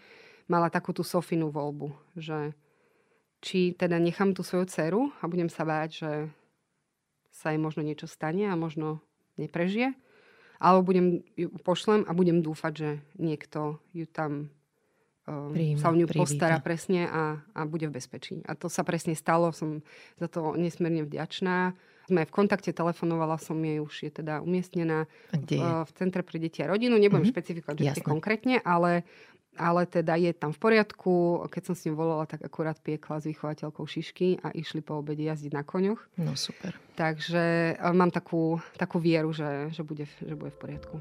mala 0.50 0.70
takú 0.74 0.94
tú 0.94 1.06
Sofinu 1.06 1.54
voľbu, 1.54 1.94
že 2.18 2.54
či 3.40 3.72
teda 3.78 3.98
nechám 4.02 4.36
tú 4.36 4.44
svoju 4.44 4.68
dceru 4.68 5.02
a 5.22 5.24
budem 5.30 5.48
sa 5.48 5.64
báť, 5.64 5.90
že 6.04 6.12
sa 7.32 7.54
jej 7.54 7.62
možno 7.62 7.86
niečo 7.86 8.10
stane 8.10 8.50
a 8.50 8.60
možno 8.60 9.00
neprežije. 9.40 9.96
Alebo 10.60 10.92
budem 10.92 11.24
ju 11.40 11.48
pošlem 11.64 12.04
a 12.04 12.12
budem 12.12 12.44
dúfať, 12.44 12.74
že 12.76 12.90
niekto 13.16 13.80
ju 13.96 14.04
tam 14.04 14.52
um, 15.24 15.56
Príjme, 15.56 15.80
sa 15.80 15.88
o 15.88 15.96
ňu 15.96 16.04
privíta. 16.04 16.24
postará 16.28 16.58
presne 16.60 17.08
a, 17.08 17.40
a 17.56 17.64
bude 17.64 17.88
v 17.88 17.96
bezpečí. 17.96 18.44
A 18.44 18.60
to 18.60 18.68
sa 18.68 18.84
presne 18.84 19.16
stalo, 19.16 19.56
som 19.56 19.80
za 20.20 20.28
to 20.28 20.60
nesmierne 20.60 21.08
vďačná. 21.08 21.80
Sme 22.12 22.26
v 22.26 22.34
kontakte, 22.34 22.76
telefonovala 22.76 23.40
som 23.40 23.56
jej, 23.62 23.80
už 23.80 24.10
je 24.10 24.12
teda 24.12 24.42
umiestnená 24.44 25.06
v, 25.32 25.62
v 25.62 25.92
Centre 25.96 26.26
pre 26.28 26.42
deti 26.42 26.60
a 26.60 26.68
rodinu. 26.68 27.00
Nebudem 27.00 27.24
mm-hmm. 27.24 27.32
špecifikovať, 27.32 27.76
že 27.80 28.04
konkrétne, 28.04 28.60
ale 28.66 29.08
ale 29.58 29.90
teda 29.90 30.16
je 30.20 30.32
tam 30.36 30.54
v 30.54 30.60
poriadku. 30.60 31.46
Keď 31.50 31.62
som 31.66 31.76
s 31.76 31.84
ním 31.88 31.98
volala, 31.98 32.30
tak 32.30 32.46
akurát 32.46 32.78
piekla 32.78 33.24
s 33.24 33.28
vychovateľkou 33.28 33.86
šišky 33.88 34.44
a 34.46 34.54
išli 34.54 34.84
po 34.86 35.02
obede 35.02 35.26
jazdiť 35.26 35.52
na 35.56 35.64
koňoch. 35.66 36.02
No 36.22 36.38
super. 36.38 36.76
Takže 36.94 37.76
e, 37.80 37.92
mám 37.96 38.12
takú, 38.14 38.60
takú 38.78 39.00
vieru, 39.02 39.34
že, 39.34 39.72
že, 39.72 39.82
bude, 39.82 40.06
že 40.06 40.36
bude 40.36 40.52
v 40.54 40.60
poriadku. 40.60 40.96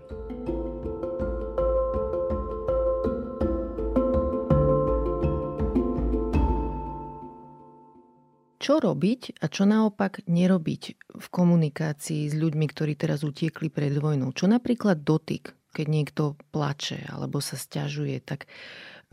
Čo 8.59 8.69
Čo 8.69 8.85
robiť 8.85 9.40
a 9.40 9.49
čo 9.49 9.64
naopak 9.64 10.28
nerobiť 10.28 10.83
v 11.17 11.26
komunikácii 11.33 12.28
s 12.28 12.37
ľuďmi, 12.37 12.69
ktorí 12.69 13.00
teraz 13.00 13.25
utiekli 13.25 13.73
pred 13.73 13.97
vojnou? 13.97 14.28
Čo 14.37 14.45
napríklad 14.45 15.00
dotyk, 15.09 15.57
keď 15.78 15.87
niekto 15.87 16.35
plače 16.50 17.06
alebo 17.06 17.38
sa 17.38 17.54
stiažuje, 17.54 18.18
tak 18.18 18.50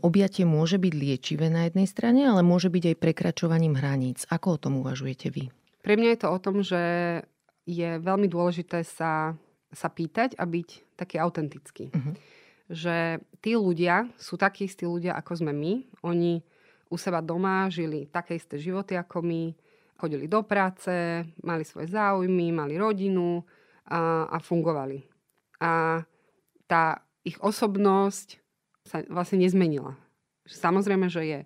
objatie 0.02 0.42
môže 0.42 0.82
byť 0.82 0.90
liečivé 0.90 1.46
na 1.46 1.70
jednej 1.70 1.86
strane, 1.86 2.26
ale 2.26 2.42
môže 2.42 2.66
byť 2.66 2.90
aj 2.90 2.96
prekračovaním 2.98 3.78
hraníc. 3.78 4.26
Ako 4.26 4.58
o 4.58 4.60
tom 4.60 4.82
uvažujete 4.82 5.30
vy? 5.30 5.54
Pre 5.86 5.94
mňa 5.94 6.08
je 6.10 6.20
to 6.20 6.28
o 6.34 6.42
tom, 6.42 6.66
že 6.66 6.82
je 7.70 8.02
veľmi 8.02 8.26
dôležité 8.26 8.82
sa, 8.82 9.38
sa 9.70 9.88
pýtať 9.90 10.34
a 10.34 10.42
byť 10.42 10.98
taký 10.98 11.22
autentický. 11.22 11.94
Uh-huh. 11.94 12.14
Že 12.66 13.22
tí 13.38 13.54
ľudia 13.54 14.10
sú 14.18 14.34
takí 14.34 14.66
istí 14.66 14.82
ľudia, 14.82 15.14
ako 15.14 15.46
sme 15.46 15.54
my. 15.54 16.02
Oni 16.02 16.42
u 16.90 16.98
seba 16.98 17.22
doma 17.22 17.70
žili 17.70 18.10
také 18.10 18.34
isté 18.34 18.58
životy 18.58 18.98
ako 18.98 19.22
my, 19.22 19.54
chodili 19.98 20.26
do 20.26 20.42
práce, 20.42 21.22
mali 21.46 21.62
svoje 21.62 21.94
záujmy, 21.94 22.50
mali 22.50 22.74
rodinu 22.74 23.42
a, 23.86 24.26
a 24.26 24.36
fungovali. 24.42 24.98
A 25.62 26.02
tá 26.66 27.02
ich 27.26 27.38
osobnosť 27.42 28.38
sa 28.86 29.02
vlastne 29.10 29.42
nezmenila. 29.42 29.98
Samozrejme, 30.46 31.10
že 31.10 31.22
je 31.26 31.38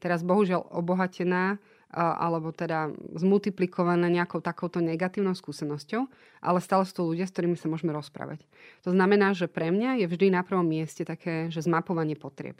teraz 0.00 0.24
bohužiaľ 0.24 0.72
obohatená 0.72 1.60
alebo 1.96 2.50
teda 2.52 2.92
zmultiplikované 3.16 4.10
nejakou 4.10 4.42
takouto 4.42 4.82
negatívnou 4.82 5.32
skúsenosťou, 5.32 6.04
ale 6.44 6.58
stále 6.60 6.84
sú 6.84 6.92
to 6.92 7.08
ľudia, 7.08 7.24
s 7.24 7.32
ktorými 7.32 7.56
sa 7.56 7.70
môžeme 7.70 7.94
rozprávať. 7.94 8.44
To 8.84 8.92
znamená, 8.92 9.32
že 9.32 9.48
pre 9.48 9.72
mňa 9.72 10.04
je 10.04 10.06
vždy 10.10 10.34
na 10.34 10.42
prvom 10.44 10.66
mieste 10.66 11.06
také, 11.06 11.48
že 11.48 11.64
zmapovanie 11.64 12.18
potrieb. 12.18 12.58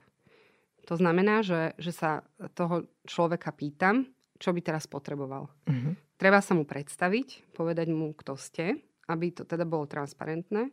To 0.87 0.95
znamená, 0.95 1.43
že, 1.43 1.75
že 1.77 1.91
sa 1.91 2.23
toho 2.55 2.87
človeka 3.05 3.51
pýtam, 3.51 4.07
čo 4.39 4.55
by 4.55 4.61
teraz 4.63 4.87
potreboval. 4.87 5.51
Uh-huh. 5.67 5.93
Treba 6.17 6.39
sa 6.39 6.55
mu 6.55 6.63
predstaviť, 6.63 7.51
povedať 7.53 7.91
mu, 7.91 8.15
kto 8.15 8.39
ste, 8.39 8.79
aby 9.11 9.35
to 9.35 9.43
teda 9.43 9.67
bolo 9.67 9.91
transparentné 9.91 10.71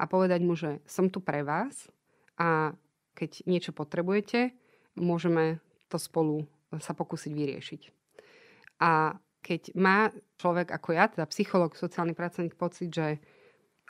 a 0.00 0.08
povedať 0.08 0.40
mu, 0.40 0.56
že 0.56 0.80
som 0.88 1.12
tu 1.12 1.20
pre 1.20 1.44
vás 1.44 1.92
a 2.40 2.72
keď 3.12 3.44
niečo 3.44 3.76
potrebujete, 3.76 4.56
môžeme 4.96 5.60
to 5.92 6.00
spolu 6.00 6.48
sa 6.80 6.96
pokúsiť 6.96 7.32
vyriešiť. 7.36 7.82
A 8.80 9.20
keď 9.44 9.76
má 9.76 10.08
človek 10.40 10.72
ako 10.72 10.88
ja, 10.96 11.04
teda 11.12 11.28
psycholog, 11.28 11.76
sociálny 11.76 12.16
pracovník, 12.16 12.56
pocit, 12.56 12.88
že 12.88 13.20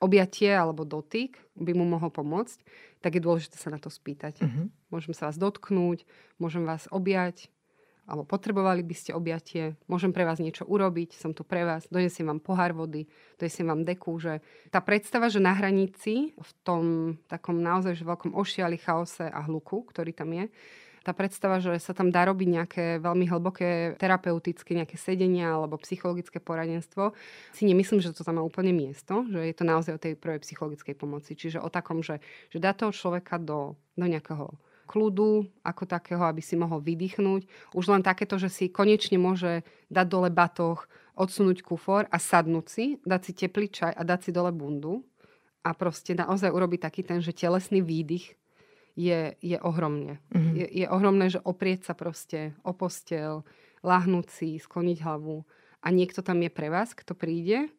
objatie 0.01 0.51
alebo 0.51 0.89
dotyk 0.89 1.37
by 1.55 1.77
mu 1.77 1.85
mohol 1.85 2.09
pomôcť, 2.09 2.59
tak 3.05 3.15
je 3.15 3.23
dôležité 3.23 3.61
sa 3.61 3.69
na 3.69 3.77
to 3.77 3.93
spýtať. 3.93 4.41
Uh-huh. 4.41 4.73
Môžem 4.89 5.13
sa 5.13 5.29
vás 5.29 5.37
dotknúť, 5.37 6.09
môžem 6.41 6.65
vás 6.65 6.89
objať, 6.89 7.53
alebo 8.11 8.27
potrebovali 8.27 8.83
by 8.83 8.95
ste 8.99 9.15
objatie, 9.15 9.79
môžem 9.87 10.11
pre 10.11 10.27
vás 10.27 10.43
niečo 10.43 10.67
urobiť, 10.67 11.15
som 11.15 11.31
tu 11.31 11.47
pre 11.47 11.63
vás, 11.63 11.87
donesiem 11.87 12.27
vám 12.27 12.43
pohár 12.43 12.75
vody, 12.75 13.07
donesiem 13.39 13.71
vám 13.71 13.87
deku, 13.87 14.19
že 14.19 14.43
tá 14.75 14.83
predstava, 14.83 15.31
že 15.31 15.39
na 15.39 15.55
hranici, 15.55 16.35
v 16.35 16.51
tom 16.67 16.83
takom 17.31 17.63
naozaj 17.63 17.95
že 17.95 18.03
veľkom 18.03 18.35
ošiali, 18.35 18.83
chaose 18.83 19.31
a 19.31 19.41
hluku, 19.47 19.87
ktorý 19.87 20.11
tam 20.11 20.35
je, 20.35 20.51
tá 21.01 21.17
predstava, 21.17 21.65
že 21.65 21.81
sa 21.81 21.97
tam 21.97 22.13
dá 22.13 22.29
robiť 22.29 22.49
nejaké 22.61 22.85
veľmi 23.01 23.25
hlboké 23.25 23.97
terapeutické 23.97 24.77
nejaké 24.77 25.01
sedenia 25.01 25.57
alebo 25.57 25.81
psychologické 25.81 26.39
poradenstvo, 26.45 27.17
si 27.57 27.65
nemyslím, 27.65 28.05
že 28.05 28.13
to 28.13 28.21
tam 28.21 28.37
má 28.37 28.43
úplne 28.45 28.77
miesto, 28.77 29.25
že 29.33 29.41
je 29.41 29.55
to 29.57 29.65
naozaj 29.65 29.97
o 29.97 30.03
tej 30.03 30.21
prvej 30.21 30.45
psychologickej 30.45 30.95
pomoci. 31.01 31.33
Čiže 31.33 31.65
o 31.65 31.73
takom, 31.73 32.05
že, 32.05 32.21
že 32.53 32.61
dá 32.61 32.77
toho 32.77 32.93
človeka 32.93 33.41
do, 33.41 33.81
do 33.97 34.05
nejakého 34.05 34.53
kľudu 34.91 35.47
ako 35.63 35.87
takého, 35.87 36.27
aby 36.27 36.43
si 36.43 36.59
mohol 36.59 36.83
vydýchnuť. 36.83 37.73
Už 37.79 37.85
len 37.95 38.03
takéto, 38.03 38.35
že 38.43 38.51
si 38.51 38.67
konečne 38.67 39.23
môže 39.23 39.63
dať 39.87 40.07
dole 40.11 40.35
batoh, 40.35 40.83
odsunúť 41.15 41.63
kufor 41.63 42.11
a 42.11 42.19
sadnúť 42.19 42.67
si, 42.67 42.87
dať 43.07 43.21
si 43.23 43.33
teplý 43.39 43.71
čaj 43.71 43.95
a 43.95 44.03
dať 44.03 44.19
si 44.27 44.31
dole 44.35 44.51
bundu 44.51 45.07
a 45.63 45.71
proste 45.77 46.19
naozaj 46.19 46.51
urobiť 46.51 46.81
taký 46.83 47.03
ten, 47.07 47.23
že 47.23 47.37
telesný 47.37 47.85
výdych 47.85 48.35
je, 48.99 49.39
je 49.39 49.57
ohromne. 49.63 50.19
Mm-hmm. 50.35 50.55
Je, 50.59 50.67
je 50.83 50.87
ohromné, 50.91 51.27
že 51.31 51.45
oprieť 51.45 51.93
sa 51.93 51.95
proste 51.95 52.57
o 52.67 52.75
postel, 52.75 53.47
lahnúť 53.87 54.27
si, 54.33 54.59
skloniť 54.59 54.99
hlavu 55.07 55.45
a 55.81 55.87
niekto 55.89 56.21
tam 56.21 56.41
je 56.43 56.51
pre 56.51 56.69
vás, 56.69 56.93
kto 56.93 57.15
príde 57.15 57.71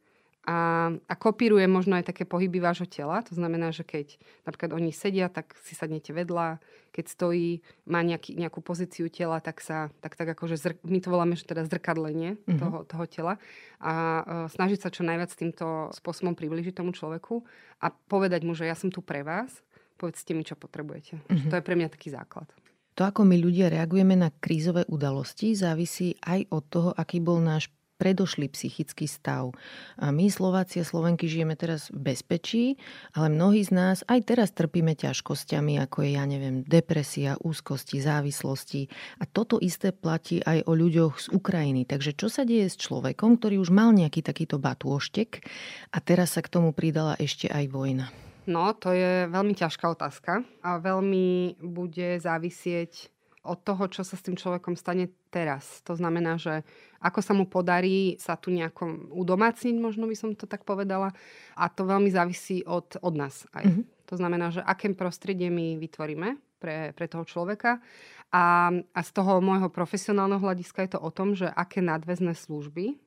a, 0.42 0.90
a 0.96 1.14
kopíruje 1.14 1.70
možno 1.70 2.02
aj 2.02 2.10
také 2.10 2.26
pohyby 2.26 2.58
vášho 2.58 2.90
tela. 2.90 3.22
To 3.30 3.38
znamená, 3.38 3.70
že 3.70 3.86
keď 3.86 4.18
napríklad 4.42 4.74
oni 4.74 4.90
sedia, 4.90 5.30
tak 5.30 5.54
si 5.62 5.78
sadnete 5.78 6.10
vedľa. 6.18 6.58
Keď 6.92 7.06
stojí, 7.08 7.62
má 7.86 8.02
nejaký, 8.02 8.36
nejakú 8.36 8.60
pozíciu 8.60 9.08
tela, 9.08 9.38
tak 9.38 9.62
sa, 9.62 9.94
tak, 10.02 10.18
tak 10.18 10.34
akože, 10.34 10.58
zr- 10.58 10.82
my 10.82 10.98
to 10.98 11.14
voláme, 11.14 11.38
že 11.38 11.46
teda 11.46 11.64
zrkadlenie 11.70 12.42
mm-hmm. 12.42 12.58
toho, 12.58 12.78
toho 12.90 13.06
tela. 13.06 13.34
A 13.78 13.94
uh, 13.94 14.24
snažiť 14.50 14.80
sa 14.82 14.90
čo 14.90 15.06
najviac 15.06 15.30
týmto 15.32 15.94
spôsobom 15.94 16.34
približiť 16.34 16.74
tomu 16.74 16.92
človeku 16.92 17.46
a 17.80 17.94
povedať 17.94 18.42
mu, 18.42 18.58
že 18.58 18.66
ja 18.66 18.74
som 18.74 18.90
tu 18.90 19.06
pre 19.06 19.22
vás 19.22 19.62
povedzte 20.02 20.34
mi, 20.34 20.42
čo 20.42 20.58
potrebujete. 20.58 21.22
Mm-hmm. 21.22 21.50
To 21.54 21.56
je 21.62 21.64
pre 21.70 21.78
mňa 21.78 21.94
taký 21.94 22.10
základ. 22.10 22.50
To, 22.98 23.06
ako 23.06 23.22
my 23.22 23.38
ľudia 23.38 23.70
reagujeme 23.70 24.18
na 24.18 24.34
krízové 24.34 24.84
udalosti, 24.90 25.54
závisí 25.54 26.18
aj 26.26 26.50
od 26.50 26.64
toho, 26.66 26.90
aký 26.98 27.22
bol 27.22 27.38
náš 27.38 27.70
predošlý 28.02 28.50
psychický 28.50 29.06
stav. 29.06 29.54
A 30.02 30.10
my, 30.10 30.26
Slováci 30.34 30.82
a 30.82 30.86
Slovenky, 30.86 31.30
žijeme 31.30 31.54
teraz 31.54 31.94
v 31.94 32.10
bezpečí, 32.10 32.82
ale 33.14 33.30
mnohí 33.30 33.62
z 33.62 33.78
nás 33.78 33.98
aj 34.10 34.26
teraz 34.26 34.50
trpíme 34.58 34.98
ťažkosťami, 34.98 35.78
ako 35.86 36.02
je, 36.02 36.10
ja 36.18 36.26
neviem, 36.26 36.66
depresia, 36.66 37.38
úzkosti, 37.38 38.02
závislosti. 38.02 38.90
A 39.22 39.30
toto 39.30 39.62
isté 39.62 39.94
platí 39.94 40.42
aj 40.42 40.66
o 40.66 40.74
ľuďoch 40.74 41.22
z 41.22 41.28
Ukrajiny. 41.30 41.86
Takže 41.86 42.18
čo 42.18 42.26
sa 42.26 42.42
deje 42.42 42.74
s 42.74 42.82
človekom, 42.82 43.38
ktorý 43.38 43.62
už 43.62 43.70
mal 43.70 43.94
nejaký 43.94 44.26
takýto 44.26 44.58
batôštek 44.58 45.46
a 45.94 45.98
teraz 46.02 46.34
sa 46.34 46.42
k 46.42 46.50
tomu 46.50 46.74
pridala 46.74 47.14
ešte 47.22 47.46
aj 47.46 47.70
vojna? 47.70 48.10
No, 48.50 48.74
to 48.74 48.90
je 48.90 49.30
veľmi 49.30 49.54
ťažká 49.54 49.86
otázka 49.94 50.42
a 50.66 50.82
veľmi 50.82 51.62
bude 51.62 52.18
závisieť 52.18 53.11
od 53.42 53.60
toho, 53.66 53.90
čo 53.90 54.06
sa 54.06 54.14
s 54.14 54.26
tým 54.26 54.38
človekom 54.38 54.78
stane 54.78 55.10
teraz. 55.34 55.82
To 55.90 55.98
znamená, 55.98 56.38
že 56.38 56.62
ako 57.02 57.20
sa 57.26 57.34
mu 57.34 57.50
podarí 57.50 58.16
sa 58.22 58.38
tu 58.38 58.54
nejako 58.54 59.10
udomácniť, 59.10 59.76
možno 59.82 60.06
by 60.06 60.14
som 60.14 60.38
to 60.38 60.46
tak 60.46 60.62
povedala. 60.62 61.10
A 61.58 61.66
to 61.70 61.90
veľmi 61.90 62.14
závisí 62.14 62.62
od, 62.62 63.02
od 63.02 63.14
nás 63.18 63.50
aj. 63.58 63.66
Mm-hmm. 63.66 63.86
To 64.14 64.16
znamená, 64.20 64.54
že 64.54 64.62
aké 64.62 64.94
prostredie 64.94 65.50
my 65.50 65.80
vytvoríme 65.82 66.38
pre, 66.62 66.94
pre 66.94 67.06
toho 67.10 67.26
človeka. 67.26 67.82
A, 68.30 68.70
a 68.72 69.00
z 69.02 69.12
toho 69.12 69.42
môjho 69.42 69.74
profesionálneho 69.74 70.40
hľadiska 70.40 70.86
je 70.86 70.92
to 70.96 71.00
o 71.02 71.10
tom, 71.10 71.34
že 71.34 71.50
aké 71.50 71.82
nadväzné 71.82 72.38
služby 72.38 73.02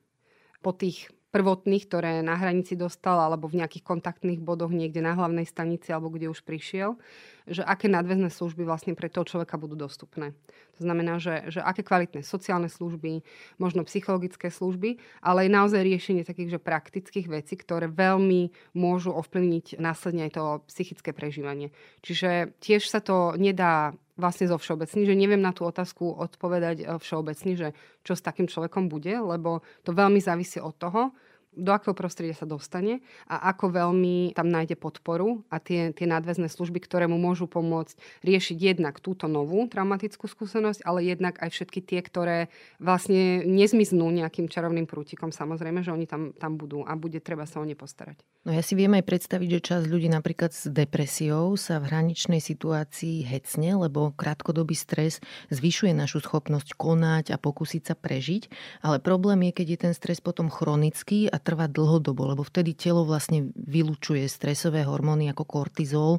po 0.59 0.75
tých 0.75 1.09
prvotných, 1.35 1.83
ktoré 1.91 2.23
na 2.23 2.39
hranici 2.39 2.79
dostal, 2.79 3.19
alebo 3.19 3.51
v 3.51 3.59
nejakých 3.59 3.83
kontaktných 3.83 4.39
bodoch 4.39 4.71
niekde 4.71 5.03
na 5.03 5.19
hlavnej 5.19 5.43
stanici, 5.43 5.91
alebo 5.91 6.07
kde 6.07 6.31
už 6.31 6.39
prišiel, 6.47 6.95
že 7.43 7.59
aké 7.67 7.91
nadväzné 7.91 8.31
služby 8.31 8.63
vlastne 8.63 8.95
pre 8.95 9.11
toho 9.11 9.27
človeka 9.27 9.59
budú 9.59 9.75
dostupné. 9.75 10.31
To 10.79 10.87
znamená, 10.87 11.19
že, 11.19 11.51
že 11.51 11.59
aké 11.59 11.83
kvalitné 11.83 12.23
sociálne 12.23 12.71
služby, 12.71 13.19
možno 13.59 13.83
psychologické 13.83 14.47
služby, 14.47 14.95
ale 15.19 15.47
aj 15.47 15.49
naozaj 15.51 15.83
riešenie 15.83 16.23
takých 16.23 16.55
že 16.55 16.59
praktických 16.63 17.27
vecí, 17.27 17.59
ktoré 17.59 17.91
veľmi 17.91 18.55
môžu 18.71 19.11
ovplyvniť 19.11 19.75
následne 19.75 20.31
aj 20.31 20.31
to 20.39 20.43
psychické 20.71 21.11
prežívanie. 21.11 21.75
Čiže 21.99 22.55
tiež 22.63 22.87
sa 22.87 23.03
to 23.03 23.35
nedá 23.35 23.91
vlastne 24.15 24.47
zo 24.47 24.55
všeobecný, 24.55 25.03
že 25.03 25.15
neviem 25.15 25.43
na 25.43 25.51
tú 25.51 25.67
otázku 25.67 26.15
odpovedať 26.15 26.77
eh, 26.81 26.87
všeobecný, 26.95 27.51
že 27.55 27.67
čo 28.01 28.15
s 28.15 28.23
takým 28.23 28.47
človekom 28.47 28.87
bude, 28.87 29.11
lebo 29.11 29.61
to 29.83 29.91
veľmi 29.91 30.23
závisí 30.23 30.59
od 30.63 30.75
toho, 30.79 31.11
do 31.55 31.71
akého 31.71 31.95
prostredia 31.97 32.35
sa 32.35 32.45
dostane 32.45 33.01
a 33.25 33.49
ako 33.55 33.71
veľmi 33.73 34.35
tam 34.35 34.51
nájde 34.51 34.75
podporu 34.75 35.41
a 35.49 35.57
tie, 35.63 35.95
tie 35.95 36.05
nadväzné 36.05 36.51
služby, 36.51 36.83
ktoré 36.83 37.07
mu 37.07 37.17
môžu 37.17 37.47
pomôcť 37.49 37.95
riešiť 38.21 38.57
jednak 38.75 38.99
túto 38.99 39.25
novú 39.25 39.65
traumatickú 39.71 40.27
skúsenosť, 40.27 40.83
ale 40.83 41.07
jednak 41.07 41.39
aj 41.39 41.49
všetky 41.49 41.79
tie, 41.81 41.99
ktoré 42.03 42.51
vlastne 42.77 43.47
nezmiznú 43.47 44.11
nejakým 44.11 44.51
čarovným 44.51 44.85
prútikom. 44.85 45.31
Samozrejme, 45.31 45.81
že 45.81 45.95
oni 45.95 46.05
tam, 46.05 46.35
tam 46.35 46.59
budú 46.59 46.83
a 46.83 46.93
bude 46.99 47.23
treba 47.23 47.47
sa 47.47 47.63
o 47.63 47.65
ne 47.65 47.73
postarať. 47.73 48.21
No 48.45 48.53
ja 48.53 48.61
si 48.61 48.77
viem 48.77 48.93
aj 48.93 49.09
predstaviť, 49.09 49.49
že 49.57 49.65
časť 49.73 49.85
ľudí 49.89 50.05
napríklad 50.05 50.53
s 50.53 50.69
depresiou 50.69 51.57
sa 51.57 51.81
v 51.81 51.89
hraničnej 51.89 52.37
situácii 52.37 53.25
hecne, 53.25 53.73
lebo 53.73 54.13
krátkodobý 54.13 54.77
stres 54.77 55.17
zvyšuje 55.49 55.97
našu 55.97 56.21
schopnosť 56.21 56.77
konať 56.77 57.33
a 57.33 57.41
pokúsiť 57.41 57.81
sa 57.89 57.95
prežiť, 57.97 58.53
ale 58.85 59.01
problém 59.01 59.49
je, 59.49 59.51
keď 59.57 59.67
je 59.73 59.79
ten 59.89 59.93
stres 59.97 60.21
potom 60.21 60.53
chronický 60.53 61.25
a 61.25 61.41
trvá 61.45 61.69
dlhodobo, 61.69 62.25
lebo 62.33 62.41
vtedy 62.41 62.73
telo 62.73 63.05
vlastne 63.05 63.53
vylučuje 63.53 64.25
stresové 64.25 64.81
hormóny 64.81 65.29
ako 65.29 65.45
kortizol 65.45 66.17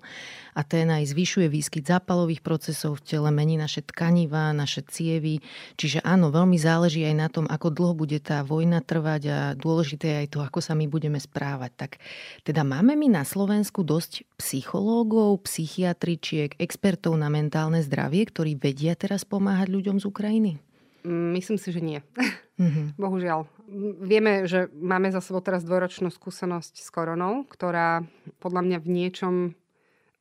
a 0.54 0.62
ten 0.62 0.86
aj 0.86 1.10
zvyšuje 1.10 1.50
výskyt 1.50 1.90
zápalových 1.90 2.46
procesov 2.46 3.02
v 3.02 3.10
tele, 3.10 3.28
mení 3.34 3.58
naše 3.58 3.82
tkanivá, 3.82 4.54
naše 4.54 4.86
cievy. 4.86 5.42
Čiže 5.74 6.06
áno, 6.06 6.30
veľmi 6.30 6.54
záleží 6.54 7.02
aj 7.02 7.16
na 7.18 7.26
tom, 7.26 7.50
ako 7.50 7.74
dlho 7.74 7.94
bude 7.98 8.22
tá 8.22 8.46
vojna 8.46 8.78
trvať 8.78 9.22
a 9.26 9.38
dôležité 9.58 10.06
je 10.06 10.20
aj 10.22 10.28
to, 10.30 10.38
ako 10.46 10.62
sa 10.62 10.78
my 10.78 10.86
budeme 10.86 11.18
správať. 11.18 11.72
Tak 11.74 11.90
teda 12.46 12.62
máme 12.62 12.94
my 12.94 13.18
na 13.18 13.26
Slovensku 13.26 13.82
dosť 13.82 14.22
psychológov, 14.38 15.42
psychiatričiek, 15.42 16.54
expertov 16.62 17.18
na 17.18 17.26
mentálne 17.26 17.82
zdravie, 17.82 18.30
ktorí 18.30 18.54
vedia 18.54 18.94
teraz 18.94 19.26
pomáhať 19.26 19.74
ľuďom 19.74 19.98
z 19.98 20.04
Ukrajiny? 20.06 20.52
Myslím 21.06 21.58
si, 21.58 21.70
že 21.70 21.80
nie. 21.80 21.98
Mm-hmm. 22.58 22.86
Bohužiaľ. 23.02 23.46
Vieme, 24.00 24.46
že 24.46 24.70
máme 24.78 25.10
za 25.10 25.18
sebou 25.18 25.42
teraz 25.42 25.66
dvojročnú 25.66 26.14
skúsenosť 26.14 26.78
s 26.78 26.88
koronou, 26.94 27.42
ktorá 27.50 28.06
podľa 28.38 28.62
mňa 28.62 28.78
v 28.78 28.88
niečom 28.88 29.34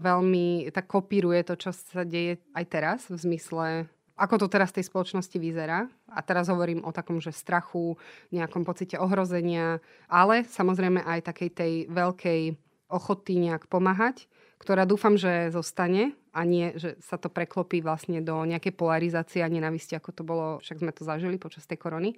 veľmi 0.02 0.74
tak 0.74 0.90
kopíruje 0.90 1.46
to, 1.46 1.56
čo 1.56 1.72
sa 1.72 2.04
deje 2.04 2.42
aj 2.58 2.66
teraz, 2.68 3.00
v 3.08 3.16
zmysle, 3.16 3.88
ako 4.18 4.36
to 4.42 4.48
teraz 4.50 4.74
v 4.74 4.82
tej 4.82 4.90
spoločnosti 4.90 5.38
vyzerá. 5.40 5.88
A 6.10 6.20
teraz 6.26 6.50
hovorím 6.50 6.84
o 6.84 6.92
takom, 6.92 7.22
že 7.22 7.36
strachu, 7.36 7.96
nejakom 8.34 8.66
pocite 8.66 8.98
ohrozenia, 9.00 9.80
ale 10.10 10.44
samozrejme 10.48 11.04
aj 11.06 11.20
takej 11.30 11.50
tej 11.54 11.74
veľkej 11.92 12.42
ochoty 12.90 13.34
nejak 13.46 13.70
pomáhať, 13.70 14.26
ktorá 14.58 14.90
dúfam, 14.90 15.20
že 15.20 15.52
zostane 15.52 16.16
a 16.32 16.42
nie, 16.48 16.74
že 16.80 16.98
sa 17.04 17.22
to 17.22 17.30
preklopí 17.30 17.84
vlastne 17.84 18.22
do 18.24 18.42
nejakej 18.46 18.74
polarizácie 18.74 19.44
a 19.44 19.52
nenavisti, 19.52 19.94
ako 19.94 20.10
to 20.12 20.24
bolo, 20.26 20.48
však 20.64 20.82
sme 20.82 20.92
to 20.96 21.04
zažili 21.04 21.38
počas 21.38 21.68
tej 21.68 21.78
korony. 21.78 22.18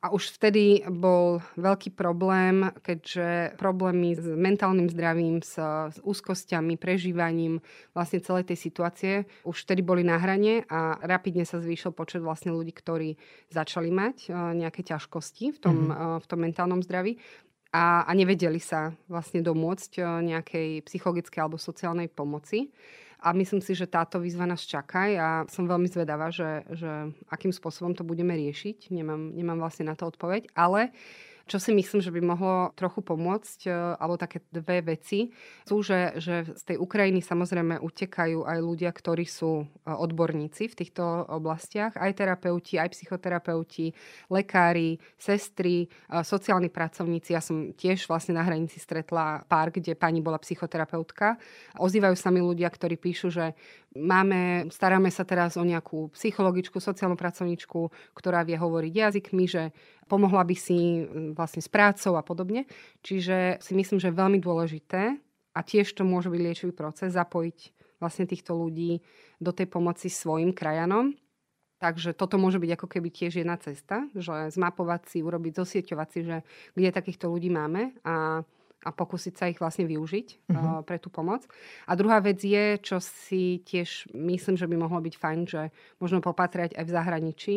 A 0.00 0.16
už 0.16 0.40
vtedy 0.40 0.80
bol 0.88 1.44
veľký 1.60 1.92
problém, 1.92 2.72
keďže 2.80 3.60
problémy 3.60 4.16
s 4.16 4.24
mentálnym 4.24 4.88
zdravím, 4.88 5.44
s, 5.44 5.60
s 5.92 6.00
úzkosťami, 6.00 6.80
prežívaním 6.80 7.60
vlastne 7.92 8.24
celej 8.24 8.48
tej 8.48 8.58
situácie 8.64 9.14
už 9.44 9.68
vtedy 9.68 9.84
boli 9.84 10.00
na 10.00 10.16
hrane 10.16 10.64
a 10.72 10.96
rapidne 11.04 11.44
sa 11.44 11.60
zvýšil 11.60 11.92
počet 11.92 12.24
vlastne 12.24 12.48
ľudí, 12.48 12.72
ktorí 12.72 13.20
začali 13.52 13.92
mať 13.92 14.16
uh, 14.32 14.56
nejaké 14.56 14.80
ťažkosti 14.88 15.52
v 15.52 15.58
tom, 15.60 15.92
mm-hmm. 15.92 16.24
v 16.24 16.26
tom 16.32 16.40
mentálnom 16.48 16.80
zdraví 16.80 17.20
a, 17.68 18.08
a 18.08 18.10
nevedeli 18.16 18.58
sa 18.58 18.96
vlastne 19.04 19.44
domôcť 19.44 20.00
uh, 20.00 20.24
nejakej 20.24 20.80
psychologickej 20.88 21.40
alebo 21.44 21.60
sociálnej 21.60 22.08
pomoci. 22.08 22.72
A 23.20 23.36
myslím 23.36 23.60
si, 23.60 23.76
že 23.76 23.84
táto 23.84 24.16
výzva 24.16 24.48
nás 24.48 24.64
čaká. 24.64 25.06
Ja 25.06 25.28
som 25.52 25.68
veľmi 25.68 25.86
zvedavá, 25.92 26.32
že, 26.32 26.64
že 26.72 27.12
akým 27.28 27.52
spôsobom 27.52 27.92
to 27.92 28.00
budeme 28.00 28.32
riešiť. 28.32 28.88
Nemám, 28.88 29.36
nemám 29.36 29.60
vlastne 29.60 29.88
na 29.88 29.94
to 29.94 30.08
odpoveď. 30.08 30.48
Ale 30.56 30.92
čo 31.50 31.58
si 31.58 31.74
myslím, 31.74 31.98
že 31.98 32.14
by 32.14 32.22
mohlo 32.22 32.70
trochu 32.78 33.02
pomôcť, 33.02 33.66
e, 33.66 33.70
alebo 33.98 34.14
také 34.14 34.38
dve 34.54 34.94
veci, 34.94 35.34
sú, 35.66 35.82
že, 35.82 36.14
že 36.22 36.46
z 36.46 36.62
tej 36.62 36.76
Ukrajiny 36.78 37.18
samozrejme 37.18 37.82
utekajú 37.82 38.46
aj 38.46 38.58
ľudia, 38.62 38.94
ktorí 38.94 39.26
sú 39.26 39.66
e, 39.66 39.90
odborníci 39.90 40.70
v 40.70 40.78
týchto 40.78 41.02
oblastiach, 41.26 41.98
aj 41.98 42.22
terapeuti, 42.22 42.78
aj 42.78 42.94
psychoterapeuti, 42.94 43.90
lekári, 44.30 45.02
sestry, 45.18 45.90
e, 45.90 46.22
sociálni 46.22 46.70
pracovníci. 46.70 47.34
Ja 47.34 47.42
som 47.42 47.74
tiež 47.74 48.06
vlastne 48.06 48.38
na 48.38 48.46
hranici 48.46 48.78
stretla 48.78 49.42
pár, 49.50 49.74
kde 49.74 49.98
pani 49.98 50.22
bola 50.22 50.38
psychoterapeutka. 50.38 51.34
Ozývajú 51.82 52.14
sa 52.14 52.30
mi 52.30 52.38
ľudia, 52.38 52.70
ktorí 52.70 52.94
píšu, 52.94 53.26
že 53.34 53.58
máme, 53.98 54.70
staráme 54.70 55.10
sa 55.10 55.26
teraz 55.26 55.58
o 55.58 55.66
nejakú 55.66 56.14
psychologičku, 56.14 56.78
sociálnu 56.78 57.18
pracovníčku, 57.18 57.90
ktorá 58.14 58.46
vie 58.46 58.54
hovoriť 58.54 58.92
jazykmi, 58.94 59.44
že 59.50 59.74
pomohla 60.10 60.42
by 60.42 60.56
si 60.58 61.06
vlastne 61.38 61.62
s 61.62 61.70
prácou 61.70 62.18
a 62.18 62.26
podobne. 62.26 62.66
Čiže 63.06 63.62
si 63.62 63.72
myslím, 63.78 64.02
že 64.02 64.10
je 64.10 64.18
veľmi 64.18 64.42
dôležité 64.42 65.14
a 65.54 65.60
tiež 65.62 65.94
to 65.94 66.02
môže 66.02 66.26
byť 66.26 66.40
liečivý 66.42 66.72
proces, 66.74 67.14
zapojiť 67.14 67.58
vlastne 68.02 68.26
týchto 68.26 68.58
ľudí 68.58 68.98
do 69.38 69.54
tej 69.54 69.70
pomoci 69.70 70.10
svojim 70.10 70.50
krajanom. 70.50 71.14
Takže 71.80 72.12
toto 72.12 72.36
môže 72.36 72.60
byť 72.60 72.70
ako 72.76 72.86
keby 72.92 73.08
tiež 73.08 73.40
jedna 73.40 73.56
cesta, 73.56 74.04
že 74.12 74.52
zmapovať 74.52 75.08
si, 75.08 75.18
urobiť, 75.24 75.52
zosieťovať 75.64 76.08
si, 76.12 76.20
že 76.28 76.36
kde 76.76 76.92
takýchto 76.92 77.32
ľudí 77.32 77.48
máme 77.48 77.96
a, 78.04 78.44
a 78.84 78.88
pokúsiť 78.92 79.34
sa 79.36 79.48
ich 79.48 79.56
vlastne 79.56 79.88
využiť 79.88 80.26
uh-huh. 80.28 80.60
uh, 80.60 80.80
pre 80.84 81.00
tú 81.00 81.08
pomoc. 81.08 81.48
A 81.88 81.96
druhá 81.96 82.20
vec 82.20 82.36
je, 82.44 82.76
čo 82.84 83.00
si 83.00 83.64
tiež 83.64 84.12
myslím, 84.12 84.60
že 84.60 84.68
by 84.68 84.76
mohlo 84.76 85.00
byť 85.00 85.14
fajn, 85.16 85.40
že 85.48 85.62
možno 86.04 86.20
popatrať 86.20 86.76
aj 86.76 86.84
v 86.84 86.92
zahraničí, 86.92 87.56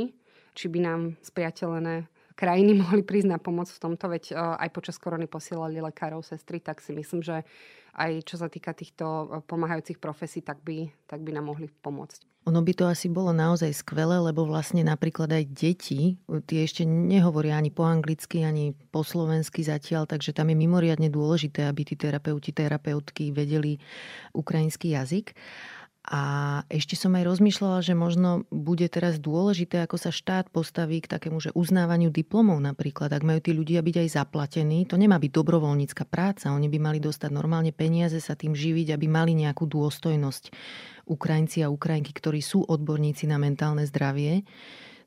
či 0.55 0.65
by 0.71 0.79
nám 0.79 0.99
spriateľené 1.19 2.07
krajiny 2.35 2.77
mohli 2.83 3.01
prísť 3.05 3.29
na 3.29 3.39
pomoc 3.39 3.69
v 3.69 3.81
tomto, 3.81 4.05
veď 4.09 4.23
e, 4.31 4.33
aj 4.37 4.69
počas 4.73 4.97
korony 4.99 5.25
posielali 5.25 5.79
lekárov, 5.79 6.25
sestry, 6.25 6.59
tak 6.59 6.81
si 6.81 6.91
myslím, 6.93 7.21
že 7.23 7.45
aj 7.93 8.25
čo 8.25 8.35
sa 8.41 8.49
týka 8.49 8.73
týchto 8.73 9.05
e, 9.05 9.25
pomáhajúcich 9.45 10.01
profesí, 10.01 10.41
tak 10.41 10.61
by, 10.65 10.89
tak 11.05 11.21
by 11.21 11.31
nám 11.33 11.53
mohli 11.53 11.69
pomôcť. 11.69 12.33
Ono 12.43 12.59
by 12.59 12.73
to 12.75 12.91
asi 12.91 13.07
bolo 13.07 13.31
naozaj 13.31 13.71
skvelé, 13.71 14.19
lebo 14.19 14.43
vlastne 14.43 14.83
napríklad 14.83 15.31
aj 15.31 15.47
deti, 15.47 16.19
tie 16.43 16.67
ešte 16.67 16.83
nehovoria 16.83 17.55
ani 17.55 17.71
po 17.71 17.87
anglicky, 17.87 18.43
ani 18.43 18.75
po 18.91 18.99
slovensky 18.99 19.63
zatiaľ, 19.63 20.03
takže 20.03 20.35
tam 20.35 20.51
je 20.51 20.59
mimoriadne 20.59 21.07
dôležité, 21.07 21.63
aby 21.63 21.87
tí 21.87 21.95
terapeuti, 21.95 22.51
terapeutky 22.51 23.31
vedeli 23.31 23.79
ukrajinský 24.35 24.91
jazyk. 24.91 25.31
A 26.03 26.21
ešte 26.67 26.99
som 26.99 27.15
aj 27.15 27.23
rozmýšľala, 27.23 27.79
že 27.79 27.95
možno 27.95 28.43
bude 28.51 28.83
teraz 28.91 29.23
dôležité, 29.23 29.87
ako 29.87 29.95
sa 29.95 30.11
štát 30.11 30.51
postaví 30.51 30.99
k 30.99 31.07
takému, 31.07 31.39
že 31.39 31.55
uznávaniu 31.55 32.11
diplomov 32.11 32.59
napríklad. 32.59 33.07
Ak 33.15 33.23
majú 33.23 33.39
tí 33.39 33.55
ľudia 33.55 33.79
byť 33.79 33.95
aj 34.03 34.09
zaplatení, 34.19 34.83
to 34.83 34.99
nemá 34.99 35.15
byť 35.15 35.31
dobrovoľnícka 35.31 36.03
práca. 36.03 36.51
Oni 36.51 36.67
by 36.67 36.79
mali 36.91 36.99
dostať 36.99 37.31
normálne 37.31 37.71
peniaze, 37.71 38.19
sa 38.19 38.35
tým 38.35 38.51
živiť, 38.51 38.91
aby 38.91 39.07
mali 39.07 39.31
nejakú 39.31 39.63
dôstojnosť. 39.63 40.51
Ukrajinci 41.07 41.63
a 41.63 41.71
Ukrajinky, 41.71 42.11
ktorí 42.11 42.43
sú 42.43 42.67
odborníci 42.67 43.23
na 43.23 43.39
mentálne 43.39 43.87
zdravie. 43.87 44.43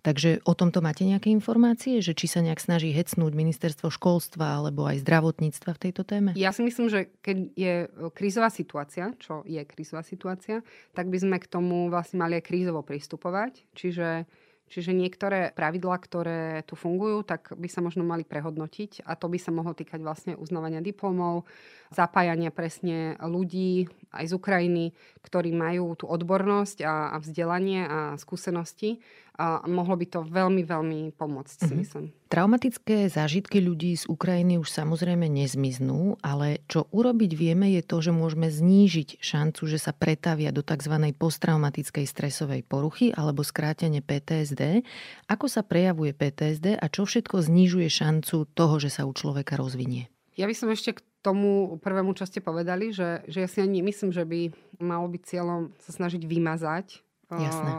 Takže 0.07 0.39
o 0.47 0.55
tomto 0.55 0.79
máte 0.79 1.03
nejaké 1.03 1.35
informácie, 1.35 1.99
že 1.99 2.15
či 2.15 2.31
sa 2.31 2.39
nejak 2.39 2.63
snaží 2.63 2.95
hecnúť 2.95 3.35
ministerstvo 3.35 3.91
školstva 3.91 4.63
alebo 4.63 4.87
aj 4.87 5.03
zdravotníctva 5.03 5.75
v 5.75 5.83
tejto 5.83 6.07
téme? 6.07 6.31
Ja 6.39 6.55
si 6.55 6.63
myslím, 6.63 6.87
že 6.87 7.11
keď 7.27 7.37
je 7.59 7.75
e, 7.85 7.87
krízová 8.15 8.47
situácia, 8.55 9.11
čo 9.19 9.43
je 9.43 9.59
krízová 9.67 10.07
situácia, 10.07 10.63
tak 10.95 11.11
by 11.11 11.19
sme 11.19 11.37
k 11.43 11.51
tomu 11.51 11.91
vlastne 11.91 12.23
mali 12.23 12.39
aj 12.39 12.47
krízovo 12.47 12.87
pristupovať. 12.87 13.67
Čiže 13.75 14.31
Čiže 14.67 14.91
niektoré 14.91 15.55
pravidlá, 15.55 15.95
ktoré 16.03 16.67
tu 16.67 16.75
fungujú, 16.75 17.23
tak 17.23 17.55
by 17.55 17.71
sa 17.71 17.79
možno 17.79 18.03
mali 18.03 18.27
prehodnotiť 18.27 19.07
a 19.07 19.15
to 19.15 19.31
by 19.31 19.39
sa 19.39 19.55
mohlo 19.55 19.79
týkať 19.79 20.03
vlastne 20.03 20.33
uznávania 20.35 20.83
diplomov, 20.83 21.47
zapájania 21.95 22.51
presne 22.51 23.15
ľudí 23.23 23.87
aj 24.11 24.27
z 24.27 24.33
Ukrajiny, 24.35 24.85
ktorí 25.23 25.55
majú 25.55 25.95
tú 25.95 26.11
odbornosť 26.11 26.83
a, 26.83 27.15
a 27.15 27.17
vzdelanie 27.23 27.87
a 27.87 27.99
skúsenosti 28.19 28.99
a 29.37 29.61
mohlo 29.69 30.01
by 30.01 30.07
to 30.09 30.21
veľmi, 30.25 30.65
veľmi 30.65 31.13
pomôcť, 31.13 31.53
si 31.53 31.65
mm-hmm. 31.69 31.81
myslím. 31.85 32.05
Traumatické 32.27 33.07
zážitky 33.07 33.63
ľudí 33.63 33.95
z 33.95 34.09
Ukrajiny 34.09 34.59
už 34.59 34.73
samozrejme 34.73 35.29
nezmiznú, 35.31 36.19
ale 36.25 36.65
čo 36.67 36.91
urobiť 36.91 37.33
vieme 37.37 37.71
je 37.77 37.85
to, 37.85 38.03
že 38.03 38.11
môžeme 38.11 38.51
znížiť 38.51 39.23
šancu, 39.23 39.63
že 39.69 39.79
sa 39.79 39.95
pretavia 39.95 40.51
do 40.51 40.65
tzv. 40.65 41.15
posttraumatickej 41.15 42.09
stresovej 42.09 42.67
poruchy 42.67 43.15
alebo 43.15 43.47
skrátene 43.47 44.03
PTSD. 44.03 44.83
Ako 45.31 45.47
sa 45.47 45.63
prejavuje 45.63 46.17
PTSD 46.17 46.81
a 46.81 46.87
čo 46.91 47.07
všetko 47.07 47.45
znižuje 47.45 47.87
šancu 47.87 48.49
toho, 48.57 48.75
že 48.83 48.91
sa 48.91 49.07
u 49.07 49.13
človeka 49.15 49.55
rozvinie? 49.55 50.11
Ja 50.37 50.51
by 50.51 50.55
som 50.57 50.69
ešte 50.69 50.99
k 50.99 51.05
tomu 51.25 51.81
prvému, 51.81 52.13
čo 52.15 52.29
ste 52.29 52.45
povedali, 52.45 52.93
že, 52.93 53.25
že 53.27 53.47
ja 53.47 53.49
si 53.49 53.59
ani 53.59 53.83
myslím, 53.83 54.11
že 54.13 54.27
by 54.27 54.53
malo 54.83 55.09
byť 55.09 55.23
cieľom 55.25 55.73
sa 55.81 55.91
snažiť 55.95 56.23
vymazať 56.23 57.06
Jasné. 57.27 57.71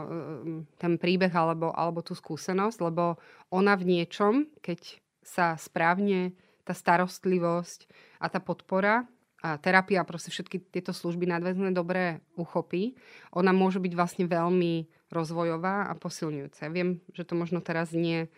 ten 0.76 1.00
príbeh 1.00 1.32
alebo, 1.32 1.72
alebo 1.72 2.04
tú 2.04 2.12
skúsenosť, 2.12 2.78
lebo 2.84 3.16
ona 3.48 3.72
v 3.80 3.96
niečom, 3.96 4.44
keď 4.60 5.00
sa 5.24 5.56
správne 5.56 6.36
tá 6.68 6.76
starostlivosť 6.76 7.88
a 8.20 8.28
tá 8.28 8.44
podpora 8.44 9.08
a 9.40 9.56
terapia, 9.56 10.04
proste 10.04 10.28
všetky 10.28 10.68
tieto 10.68 10.92
služby 10.92 11.24
nadväzné 11.24 11.72
dobre 11.72 12.20
uchopí, 12.36 12.98
ona 13.32 13.54
môže 13.54 13.80
byť 13.80 13.92
vlastne 13.96 14.24
veľmi 14.28 14.90
rozvojová 15.08 15.88
a 15.88 15.92
posilňujúca. 15.96 16.68
Ja 16.68 16.70
viem, 16.74 17.00
že 17.16 17.24
to 17.24 17.38
možno 17.38 17.64
teraz 17.64 17.96
nie 17.96 18.28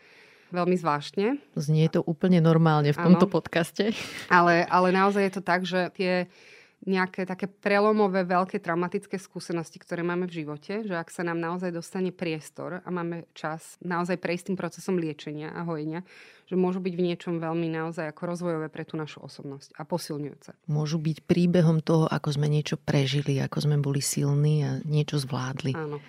veľmi 0.54 0.76
zvláštne. 0.76 1.38
Znie 1.58 1.86
to 1.90 2.02
úplne 2.04 2.42
normálne 2.42 2.90
v 2.90 2.98
tomto 2.98 3.26
ano. 3.26 3.34
podcaste. 3.34 3.94
Ale, 4.28 4.66
ale 4.66 4.88
naozaj 4.90 5.22
je 5.30 5.34
to 5.34 5.42
tak, 5.42 5.62
že 5.66 5.90
tie 5.94 6.26
nejaké 6.88 7.28
také 7.28 7.44
prelomové, 7.44 8.24
veľké 8.24 8.56
traumatické 8.56 9.20
skúsenosti, 9.20 9.76
ktoré 9.76 10.00
máme 10.00 10.24
v 10.24 10.44
živote, 10.44 10.80
že 10.88 10.96
ak 10.96 11.12
sa 11.12 11.20
nám 11.20 11.36
naozaj 11.36 11.76
dostane 11.76 12.08
priestor 12.08 12.80
a 12.80 12.88
máme 12.88 13.28
čas 13.36 13.76
naozaj 13.84 14.16
prejsť 14.16 14.52
tým 14.52 14.56
procesom 14.56 14.96
liečenia 14.96 15.52
a 15.52 15.68
hojenia, 15.68 16.00
že 16.48 16.56
môžu 16.56 16.80
byť 16.80 16.94
v 16.96 17.04
niečom 17.12 17.34
veľmi 17.36 17.68
naozaj 17.68 18.08
ako 18.16 18.22
rozvojové 18.32 18.68
pre 18.72 18.88
tú 18.88 18.96
našu 18.96 19.20
osobnosť 19.20 19.76
a 19.76 19.84
posilňujúce. 19.84 20.56
Môžu 20.72 20.96
byť 20.96 21.28
príbehom 21.28 21.84
toho, 21.84 22.08
ako 22.08 22.40
sme 22.40 22.48
niečo 22.48 22.80
prežili, 22.80 23.36
ako 23.36 23.58
sme 23.60 23.76
boli 23.76 24.00
silní 24.00 24.64
a 24.64 24.80
niečo 24.82 25.20
zvládli. 25.20 25.76
Áno. 25.76 26.00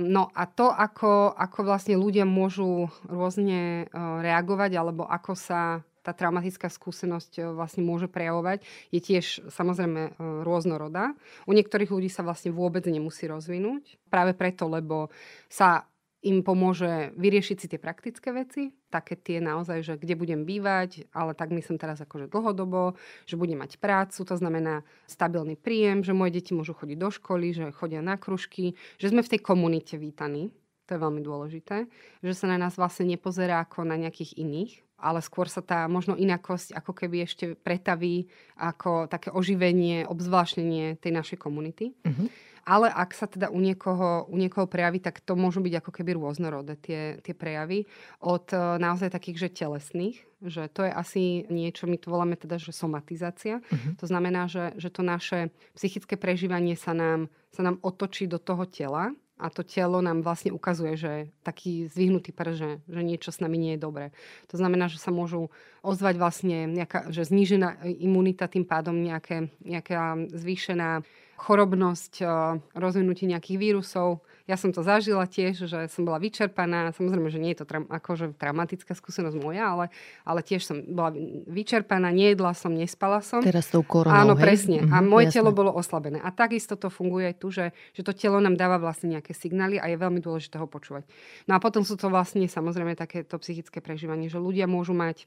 No 0.00 0.32
a 0.32 0.48
to, 0.48 0.72
ako, 0.72 1.34
ako 1.36 1.58
vlastne 1.66 1.98
ľudia 1.98 2.24
môžu 2.24 2.88
rôzne 3.04 3.84
eh, 3.84 3.88
reagovať, 4.22 4.70
alebo 4.78 5.04
ako 5.04 5.34
sa 5.34 5.82
tá 6.00 6.16
traumatická 6.16 6.72
skúsenosť 6.72 7.32
e, 7.38 7.40
vlastne 7.52 7.84
môže 7.84 8.08
prejavovať, 8.08 8.64
je 8.90 9.00
tiež 9.00 9.52
samozrejme 9.52 10.00
e, 10.00 10.10
rôznorodá. 10.44 11.12
U 11.44 11.52
niektorých 11.52 11.92
ľudí 11.92 12.08
sa 12.08 12.24
vlastne 12.24 12.52
vôbec 12.52 12.84
nemusí 12.88 13.28
rozvinúť. 13.28 14.00
Práve 14.08 14.32
preto, 14.32 14.66
lebo 14.66 15.12
sa 15.52 15.90
im 16.20 16.44
pomôže 16.44 17.16
vyriešiť 17.16 17.56
si 17.56 17.66
tie 17.68 17.80
praktické 17.80 18.28
veci, 18.36 18.76
také 18.92 19.16
tie 19.16 19.40
naozaj, 19.40 19.78
že 19.80 19.94
kde 19.96 20.20
budem 20.20 20.44
bývať, 20.44 21.08
ale 21.16 21.32
tak 21.32 21.48
myslím 21.48 21.80
teraz 21.80 22.04
akože 22.04 22.28
dlhodobo, 22.28 23.00
že 23.24 23.40
budem 23.40 23.64
mať 23.64 23.80
prácu, 23.80 24.20
to 24.28 24.34
znamená 24.36 24.84
stabilný 25.08 25.56
príjem, 25.56 26.04
že 26.04 26.12
moje 26.12 26.36
deti 26.36 26.52
môžu 26.52 26.76
chodiť 26.76 26.98
do 27.00 27.08
školy, 27.08 27.56
že 27.56 27.72
chodia 27.72 28.04
na 28.04 28.20
kružky, 28.20 28.76
že 29.00 29.08
sme 29.08 29.24
v 29.24 29.32
tej 29.32 29.40
komunite 29.40 29.96
vítaní. 29.96 30.52
to 30.84 30.98
je 30.98 31.04
veľmi 31.06 31.22
dôležité, 31.24 31.88
že 32.20 32.34
sa 32.36 32.50
na 32.50 32.58
nás 32.60 32.76
vlastne 32.76 33.08
nepozerá 33.08 33.64
ako 33.64 33.88
na 33.88 33.96
nejakých 33.96 34.36
iných, 34.36 34.72
ale 35.00 35.24
skôr 35.24 35.48
sa 35.48 35.64
tá 35.64 35.88
možno 35.88 36.14
inakosť 36.14 36.76
ako 36.76 36.92
keby 36.92 37.24
ešte 37.24 37.56
pretaví 37.56 38.28
ako 38.60 39.08
také 39.08 39.32
oživenie, 39.32 40.04
obzvláštnenie 40.04 41.00
tej 41.00 41.12
našej 41.16 41.38
komunity. 41.40 41.96
Uh-huh. 42.04 42.28
Ale 42.68 42.92
ak 42.92 43.16
sa 43.16 43.24
teda 43.24 43.48
u 43.48 43.56
niekoho, 43.56 44.28
u 44.28 44.36
niekoho 44.36 44.68
prejaví, 44.68 45.00
tak 45.00 45.24
to 45.24 45.32
môžu 45.32 45.64
byť 45.64 45.80
ako 45.80 45.90
keby 45.90 46.12
rôznorodé 46.12 46.76
tie, 46.76 47.16
tie 47.24 47.32
prejavy. 47.32 47.88
Od 48.20 48.46
e, 48.52 48.56
naozaj 48.76 49.08
takých, 49.10 49.48
že 49.48 49.64
telesných, 49.64 50.20
že 50.44 50.68
to 50.68 50.84
je 50.84 50.92
asi 50.92 51.48
niečo, 51.48 51.88
my 51.88 51.96
to 51.96 52.12
voláme 52.12 52.36
teda, 52.36 52.60
že 52.60 52.76
somatizácia. 52.76 53.64
Uh-huh. 53.64 53.96
To 53.96 54.06
znamená, 54.06 54.44
že, 54.46 54.76
že 54.76 54.92
to 54.92 55.00
naše 55.00 55.48
psychické 55.72 56.20
prežívanie 56.20 56.76
sa 56.76 56.92
nám, 56.92 57.32
sa 57.48 57.64
nám 57.64 57.80
otočí 57.80 58.28
do 58.28 58.36
toho 58.36 58.68
tela 58.68 59.16
a 59.40 59.48
to 59.48 59.64
telo 59.64 60.04
nám 60.04 60.20
vlastne 60.20 60.52
ukazuje, 60.52 60.94
že 61.00 61.12
taký 61.40 61.88
zvyhnutý 61.88 62.36
pr, 62.36 62.52
že, 62.52 62.70
niečo 62.86 63.32
s 63.32 63.40
nami 63.40 63.56
nie 63.56 63.72
je 63.74 63.84
dobré. 63.84 64.06
To 64.52 64.60
znamená, 64.60 64.92
že 64.92 65.00
sa 65.00 65.08
môžu 65.08 65.48
ozvať 65.80 66.20
vlastne 66.20 66.68
nejaká, 66.68 67.08
že 67.08 67.24
znížená 67.24 67.88
imunita 67.88 68.46
tým 68.46 68.68
pádom 68.68 68.92
nejaké, 68.92 69.48
nejaká 69.64 70.28
zvýšená 70.28 71.00
chorobnosť, 71.40 72.12
eh, 72.20 72.28
rozvinutie 72.76 73.24
nejakých 73.24 73.56
vírusov. 73.56 74.20
Ja 74.48 74.56
som 74.56 74.70
to 74.70 74.80
zažila 74.80 75.24
tiež, 75.26 75.68
že 75.68 75.78
som 75.90 76.04
bola 76.04 76.20
vyčerpaná. 76.20 76.92
Samozrejme, 76.94 77.28
že 77.28 77.40
nie 77.40 77.52
je 77.52 77.64
to 77.64 77.66
tra- 77.66 77.88
akože 77.88 78.36
traumatická 78.36 78.92
skúsenosť 78.96 79.36
moja, 79.40 79.64
ale, 79.72 79.84
ale 80.24 80.40
tiež 80.40 80.62
som 80.64 80.76
bola 80.84 81.12
vyčerpaná, 81.48 82.12
nejedla 82.12 82.56
som, 82.56 82.72
nespala 82.72 83.20
som. 83.20 83.44
Teraz 83.44 83.68
tou 83.68 83.84
koronou, 83.84 84.14
Áno, 84.14 84.34
hej? 84.36 84.42
presne. 84.44 84.78
Mm-hmm, 84.84 84.94
a 84.94 84.98
mhm, 85.00 85.08
moje 85.08 85.26
jasné. 85.28 85.36
telo 85.40 85.50
bolo 85.52 85.70
oslabené. 85.74 86.18
A 86.22 86.28
takisto 86.30 86.78
to 86.78 86.88
funguje 86.88 87.32
aj 87.32 87.36
tu, 87.36 87.48
že, 87.52 87.74
že 87.92 88.02
to 88.04 88.12
telo 88.16 88.38
nám 88.38 88.56
dáva 88.56 88.80
vlastne 88.80 89.18
nejaké 89.18 89.34
signály 89.36 89.76
a 89.80 89.88
je 89.90 89.96
veľmi 89.98 90.20
dôležité 90.22 90.56
ho 90.56 90.68
počúvať. 90.68 91.08
No 91.48 91.56
a 91.56 91.58
potom 91.58 91.82
sú 91.82 91.98
to 91.98 92.08
vlastne 92.12 92.44
samozrejme 92.46 92.96
takéto 92.96 93.40
psychické 93.40 93.80
prežívanie, 93.82 94.30
že 94.30 94.38
ľudia 94.40 94.70
môžu 94.70 94.92
mať 94.94 95.26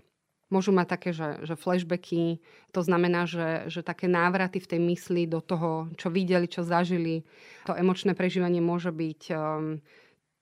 môžu 0.54 0.70
mať 0.70 0.88
také, 0.94 1.10
že, 1.10 1.42
že 1.42 1.58
flashbacky, 1.58 2.38
to 2.70 2.82
znamená, 2.86 3.26
že, 3.26 3.66
že 3.74 3.82
také 3.82 4.06
návraty 4.06 4.62
v 4.62 4.70
tej 4.70 4.80
mysli 4.86 5.26
do 5.26 5.42
toho, 5.42 5.90
čo 5.98 6.14
videli, 6.14 6.46
čo 6.46 6.62
zažili. 6.62 7.26
To 7.66 7.74
emočné 7.74 8.14
prežívanie 8.14 8.62
môže 8.62 8.94
byť 8.94 9.22
um, 9.34 9.82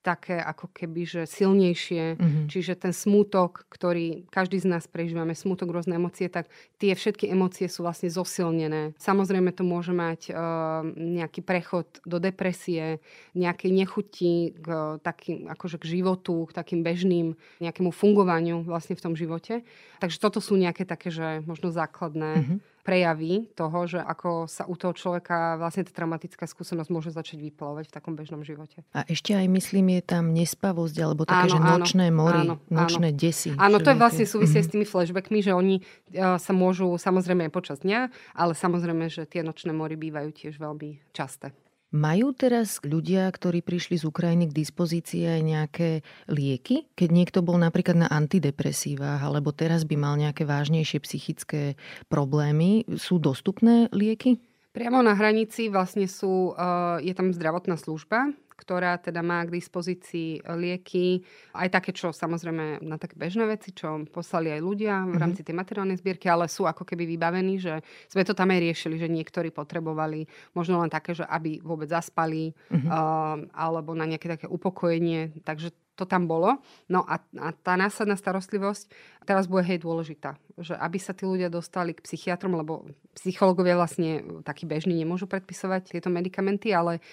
také 0.02 0.42
ako 0.42 0.74
keby, 0.74 1.02
že 1.06 1.22
silnejšie. 1.30 2.18
Mm-hmm. 2.18 2.46
Čiže 2.50 2.74
ten 2.74 2.90
smútok, 2.90 3.70
ktorý 3.70 4.26
každý 4.34 4.58
z 4.58 4.68
nás 4.68 4.90
prežívame, 4.90 5.38
smútok, 5.38 5.70
rôzne 5.70 6.02
emócie, 6.02 6.26
tak 6.26 6.50
tie 6.82 6.98
všetky 6.98 7.30
emócie 7.30 7.70
sú 7.70 7.86
vlastne 7.86 8.10
zosilnené. 8.10 8.98
Samozrejme 8.98 9.54
to 9.54 9.62
môže 9.62 9.94
mať 9.94 10.34
uh, 10.34 10.82
nejaký 10.98 11.46
prechod 11.46 12.02
do 12.02 12.18
depresie, 12.18 12.98
nejakej 13.38 13.72
nechuti 13.72 14.58
k 14.58 14.98
takým, 15.06 15.46
akože 15.54 15.78
k 15.78 16.02
životu, 16.02 16.50
k 16.50 16.58
takým 16.58 16.82
bežným 16.82 17.38
nejakému 17.62 17.94
fungovaniu 17.94 18.66
vlastne 18.66 18.98
v 18.98 19.04
tom 19.06 19.14
živote. 19.14 19.62
Takže 20.02 20.18
toto 20.18 20.42
sú 20.42 20.58
nejaké 20.58 20.84
také, 20.84 21.14
že 21.14 21.46
možno 21.46 21.70
základné 21.70 22.32
mm-hmm 22.42 22.71
prejavy 22.82 23.50
toho, 23.54 23.80
že 23.88 24.00
ako 24.02 24.46
sa 24.50 24.66
u 24.66 24.76
toho 24.76 24.94
človeka 24.94 25.58
vlastne 25.58 25.86
tá 25.86 25.94
traumatická 25.94 26.46
skúsenosť 26.46 26.90
môže 26.90 27.10
začať 27.14 27.42
vyplavovať 27.50 27.90
v 27.90 27.94
takom 27.94 28.14
bežnom 28.18 28.42
živote. 28.42 28.84
A 28.92 29.06
ešte 29.08 29.34
aj 29.38 29.48
myslím, 29.50 29.98
je 29.98 30.02
tam 30.04 30.34
nespavosť, 30.34 30.96
alebo 31.02 31.24
také, 31.26 31.48
áno, 31.48 31.54
že 31.54 31.60
nočné 31.62 32.06
áno, 32.10 32.18
mori, 32.18 32.42
áno, 32.46 32.56
nočné 32.70 33.10
áno. 33.14 33.18
desy. 33.18 33.50
Áno, 33.56 33.78
to 33.80 33.94
je 33.94 33.98
vlastne 33.98 34.26
súvisie 34.28 34.62
mm-hmm. 34.62 34.70
s 34.70 34.74
tými 34.74 34.86
flashbackmi, 34.86 35.40
že 35.42 35.52
oni 35.56 35.76
uh, 35.82 36.38
sa 36.38 36.52
môžu 36.52 36.98
samozrejme 36.98 37.48
aj 37.50 37.54
počas 37.54 37.78
dňa, 37.82 38.12
ale 38.36 38.54
samozrejme, 38.54 39.08
že 39.10 39.26
tie 39.26 39.42
nočné 39.42 39.72
mory 39.72 39.96
bývajú 39.96 40.30
tiež 40.34 40.58
veľmi 40.60 41.14
časté. 41.16 41.54
Majú 41.92 42.32
teraz 42.32 42.80
ľudia, 42.88 43.28
ktorí 43.28 43.60
prišli 43.60 44.00
z 44.00 44.08
Ukrajiny 44.08 44.48
k 44.48 44.64
dispozícii 44.64 45.28
aj 45.28 45.42
nejaké 45.44 45.90
lieky? 46.32 46.88
Keď 46.96 47.10
niekto 47.12 47.44
bol 47.44 47.60
napríklad 47.60 48.00
na 48.00 48.08
antidepresívach, 48.08 49.20
alebo 49.20 49.52
teraz 49.52 49.84
by 49.84 50.00
mal 50.00 50.16
nejaké 50.16 50.48
vážnejšie 50.48 51.04
psychické 51.04 51.76
problémy, 52.08 52.88
sú 52.96 53.20
dostupné 53.20 53.92
lieky? 53.92 54.40
Priamo 54.72 55.04
na 55.04 55.20
hranici 55.20 55.68
vlastne 55.68 56.08
sú, 56.08 56.56
eh, 56.56 57.12
je 57.12 57.12
tam 57.12 57.36
zdravotná 57.36 57.76
služba, 57.76 58.32
ktorá 58.62 59.02
teda 59.02 59.26
má 59.26 59.42
k 59.42 59.58
dispozícii 59.58 60.46
lieky, 60.54 61.26
aj 61.58 61.68
také, 61.74 61.90
čo 61.98 62.14
samozrejme 62.14 62.86
na 62.86 63.02
také 63.02 63.18
bežné 63.18 63.50
veci, 63.50 63.74
čo 63.74 64.06
poslali 64.14 64.54
aj 64.54 64.62
ľudia 64.62 65.10
v 65.10 65.18
mhm. 65.18 65.22
rámci 65.22 65.42
tej 65.42 65.58
materiálnej 65.58 65.98
zbierky, 65.98 66.30
ale 66.30 66.46
sú 66.46 66.70
ako 66.70 66.86
keby 66.86 67.10
vybavení, 67.18 67.58
že 67.58 67.82
sme 68.06 68.22
to 68.22 68.38
tam 68.38 68.54
aj 68.54 68.62
riešili, 68.62 69.02
že 69.02 69.10
niektorí 69.10 69.50
potrebovali 69.50 70.30
možno 70.54 70.78
len 70.78 70.94
také, 70.94 71.18
že 71.18 71.26
aby 71.26 71.58
vôbec 71.66 71.90
zaspali, 71.90 72.52
uh-huh. 72.52 72.88
uh, 72.88 73.36
alebo 73.56 73.98
na 73.98 74.06
nejaké 74.06 74.28
také 74.28 74.46
upokojenie. 74.46 75.34
Takže 75.42 75.74
to 75.96 76.08
tam 76.08 76.26
bolo. 76.26 76.58
No 76.88 77.04
a, 77.04 77.20
a 77.38 77.48
tá 77.52 77.76
následná 77.76 78.16
starostlivosť 78.16 78.90
teraz 79.28 79.46
bude 79.46 79.68
hej 79.68 79.84
dôležitá. 79.84 80.40
Že 80.58 80.80
aby 80.80 80.98
sa 80.98 81.14
tí 81.14 81.28
ľudia 81.28 81.52
dostali 81.52 81.94
k 81.94 82.04
psychiatrom, 82.04 82.58
lebo 82.58 82.90
psychológovia 83.14 83.78
vlastne 83.78 84.42
takí 84.42 84.66
bežní 84.66 84.98
nemôžu 84.98 85.28
predpisovať 85.28 85.94
tieto 85.94 86.10
medikamenty, 86.10 86.74
ale 86.74 87.04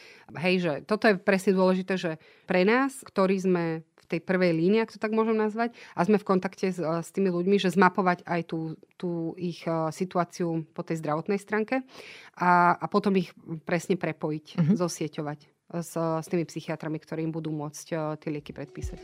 hej, 0.41 0.57
že 0.62 0.73
toto 0.87 1.11
je 1.11 1.21
presne 1.21 1.53
dôležité, 1.53 1.99
že 1.99 2.12
pre 2.49 2.62
nás, 2.64 3.03
ktorí 3.05 3.37
sme 3.43 3.64
v 3.85 4.05
tej 4.17 4.21
prvej 4.25 4.57
línii, 4.57 4.81
ak 4.81 4.97
to 4.97 5.03
tak 5.03 5.12
môžem 5.12 5.37
nazvať, 5.37 5.77
a 5.93 6.01
sme 6.01 6.17
v 6.17 6.25
kontakte 6.25 6.73
s, 6.73 6.81
s 6.81 7.09
tými 7.12 7.29
ľuďmi, 7.29 7.61
že 7.61 7.77
zmapovať 7.77 8.25
aj 8.25 8.41
tú, 8.49 8.81
tú 8.97 9.37
ich 9.37 9.61
uh, 9.69 9.93
situáciu 9.93 10.64
po 10.73 10.81
tej 10.81 11.05
zdravotnej 11.05 11.37
stránke 11.37 11.85
a, 12.41 12.73
a 12.73 12.87
potom 12.88 13.12
ich 13.21 13.37
presne 13.69 14.01
prepojiť, 14.01 14.47
uh-huh. 14.57 14.75
zosieťovať 14.81 15.58
s, 15.72 15.92
s 15.96 16.26
tými 16.26 16.48
psychiatrami, 16.48 16.96
ktorí 16.96 17.24
im 17.24 17.33
budú 17.33 17.52
môcť 17.52 17.87
eh, 17.92 17.98
tie 18.16 18.31
lieky 18.33 18.57
predpísať. 18.57 19.00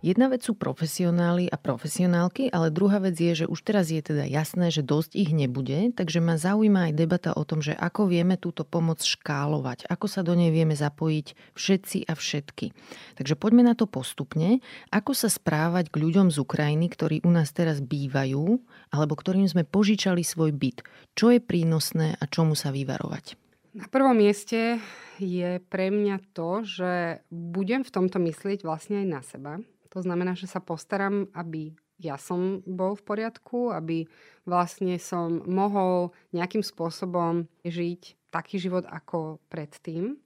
Jedna 0.00 0.32
vec 0.32 0.40
sú 0.40 0.56
profesionáli 0.56 1.52
a 1.52 1.60
profesionálky, 1.60 2.48
ale 2.48 2.72
druhá 2.72 3.04
vec 3.04 3.20
je, 3.20 3.44
že 3.44 3.46
už 3.46 3.60
teraz 3.60 3.92
je 3.92 4.00
teda 4.00 4.24
jasné, 4.24 4.72
že 4.72 4.80
dosť 4.80 5.12
ich 5.12 5.28
nebude, 5.28 5.92
takže 5.92 6.24
ma 6.24 6.40
zaujíma 6.40 6.88
aj 6.88 6.92
debata 6.96 7.30
o 7.36 7.44
tom, 7.44 7.60
že 7.60 7.76
ako 7.76 8.08
vieme 8.08 8.40
túto 8.40 8.64
pomoc 8.64 9.04
škálovať, 9.04 9.84
ako 9.92 10.06
sa 10.08 10.24
do 10.24 10.32
nej 10.32 10.48
vieme 10.48 10.72
zapojiť 10.72 11.52
všetci 11.52 12.08
a 12.08 12.16
všetky. 12.16 12.72
Takže 13.20 13.36
poďme 13.36 13.60
na 13.68 13.76
to 13.76 13.84
postupne, 13.84 14.64
ako 14.88 15.12
sa 15.12 15.28
správať 15.28 15.92
k 15.92 16.00
ľuďom 16.00 16.32
z 16.32 16.40
Ukrajiny, 16.40 16.88
ktorí 16.88 17.20
u 17.20 17.28
nás 17.28 17.52
teraz 17.52 17.84
bývajú, 17.84 18.56
alebo 18.96 19.12
ktorým 19.12 19.52
sme 19.52 19.68
požičali 19.68 20.24
svoj 20.24 20.56
byt. 20.56 20.80
Čo 21.12 21.28
je 21.28 21.44
prínosné 21.44 22.16
a 22.16 22.24
čomu 22.24 22.56
sa 22.56 22.72
vyvarovať? 22.72 23.36
Na 23.76 23.84
prvom 23.84 24.16
mieste 24.16 24.80
je 25.20 25.60
pre 25.68 25.92
mňa 25.92 26.32
to, 26.32 26.64
že 26.64 27.20
budem 27.28 27.84
v 27.84 27.92
tomto 27.92 28.16
myslieť 28.16 28.64
vlastne 28.64 29.04
aj 29.04 29.06
na 29.06 29.20
seba 29.20 29.54
to 29.90 29.98
znamená, 30.02 30.38
že 30.38 30.46
sa 30.46 30.62
postaram, 30.62 31.26
aby 31.34 31.74
ja 32.00 32.16
som 32.16 32.64
bol 32.64 32.96
v 32.96 33.04
poriadku, 33.04 33.74
aby 33.76 34.08
vlastne 34.48 34.96
som 34.96 35.44
mohol 35.44 36.16
nejakým 36.32 36.64
spôsobom 36.64 37.44
žiť 37.60 38.32
taký 38.32 38.56
život 38.56 38.88
ako 38.88 39.42
predtým. 39.52 40.16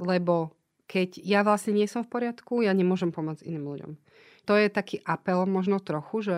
Lebo 0.00 0.56
keď 0.88 1.20
ja 1.22 1.44
vlastne 1.44 1.76
nie 1.76 1.86
som 1.86 2.02
v 2.02 2.12
poriadku, 2.18 2.64
ja 2.64 2.72
nemôžem 2.72 3.12
pomôcť 3.12 3.46
iným 3.46 3.68
ľuďom. 3.68 3.92
To 4.48 4.56
je 4.56 4.72
taký 4.72 4.98
apel 5.04 5.44
možno 5.44 5.78
trochu, 5.78 6.32
že 6.32 6.36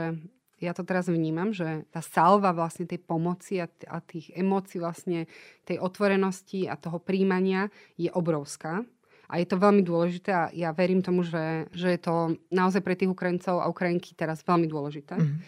ja 0.62 0.76
to 0.76 0.86
teraz 0.86 1.10
vnímam, 1.10 1.50
že 1.50 1.86
tá 1.90 1.98
salva 1.98 2.54
vlastne 2.54 2.86
tej 2.86 3.02
pomoci 3.02 3.58
a, 3.58 3.66
tých 3.98 4.30
emócií 4.34 4.78
vlastne 4.78 5.26
tej 5.66 5.82
otvorenosti 5.82 6.70
a 6.70 6.78
toho 6.78 7.02
príjmania 7.02 7.66
je 7.98 8.12
obrovská. 8.14 8.86
A 9.32 9.40
je 9.40 9.48
to 9.48 9.56
veľmi 9.56 9.80
dôležité 9.80 10.28
a 10.28 10.44
ja 10.52 10.76
verím 10.76 11.00
tomu, 11.00 11.24
že, 11.24 11.64
že 11.72 11.88
je 11.96 12.00
to 12.04 12.36
naozaj 12.52 12.84
pre 12.84 12.92
tých 12.92 13.08
Ukrajincov 13.08 13.64
a 13.64 13.70
Ukrajinky 13.72 14.12
teraz 14.12 14.44
veľmi 14.44 14.68
dôležité. 14.68 15.16
Mm-hmm. 15.16 15.38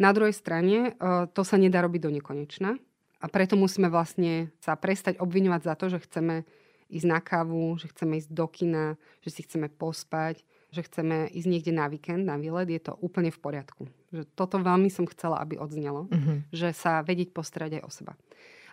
Na 0.00 0.16
druhej 0.16 0.32
strane 0.32 0.96
e, 0.96 1.28
to 1.28 1.44
sa 1.44 1.60
nedá 1.60 1.84
robiť 1.84 2.08
do 2.08 2.10
nekonečna 2.16 2.80
a 3.20 3.26
preto 3.28 3.60
musíme 3.60 3.92
vlastne 3.92 4.48
sa 4.64 4.72
prestať 4.80 5.20
obviňovať 5.20 5.60
za 5.60 5.74
to, 5.76 5.92
že 5.92 6.08
chceme 6.08 6.48
ísť 6.88 7.06
na 7.08 7.20
kávu, 7.20 7.76
že 7.76 7.92
chceme 7.92 8.16
ísť 8.16 8.30
do 8.32 8.46
kina, 8.48 8.86
že 9.20 9.30
si 9.32 9.40
chceme 9.44 9.68
pospať, 9.68 10.40
že 10.72 10.80
chceme 10.84 11.28
ísť 11.28 11.48
niekde 11.48 11.72
na 11.76 11.86
víkend, 11.86 12.24
na 12.24 12.40
výlet, 12.40 12.72
je 12.72 12.80
to 12.80 12.96
úplne 13.04 13.28
v 13.28 13.38
poriadku. 13.44 13.82
Že 14.08 14.24
toto 14.32 14.56
veľmi 14.56 14.88
som 14.88 15.04
chcela, 15.04 15.38
aby 15.44 15.60
odznelo, 15.60 16.08
mm-hmm. 16.08 16.48
že 16.48 16.72
sa 16.72 17.04
vedieť 17.04 17.36
postarať 17.36 17.80
aj 17.80 17.82
o 17.84 17.90
seba. 17.92 18.12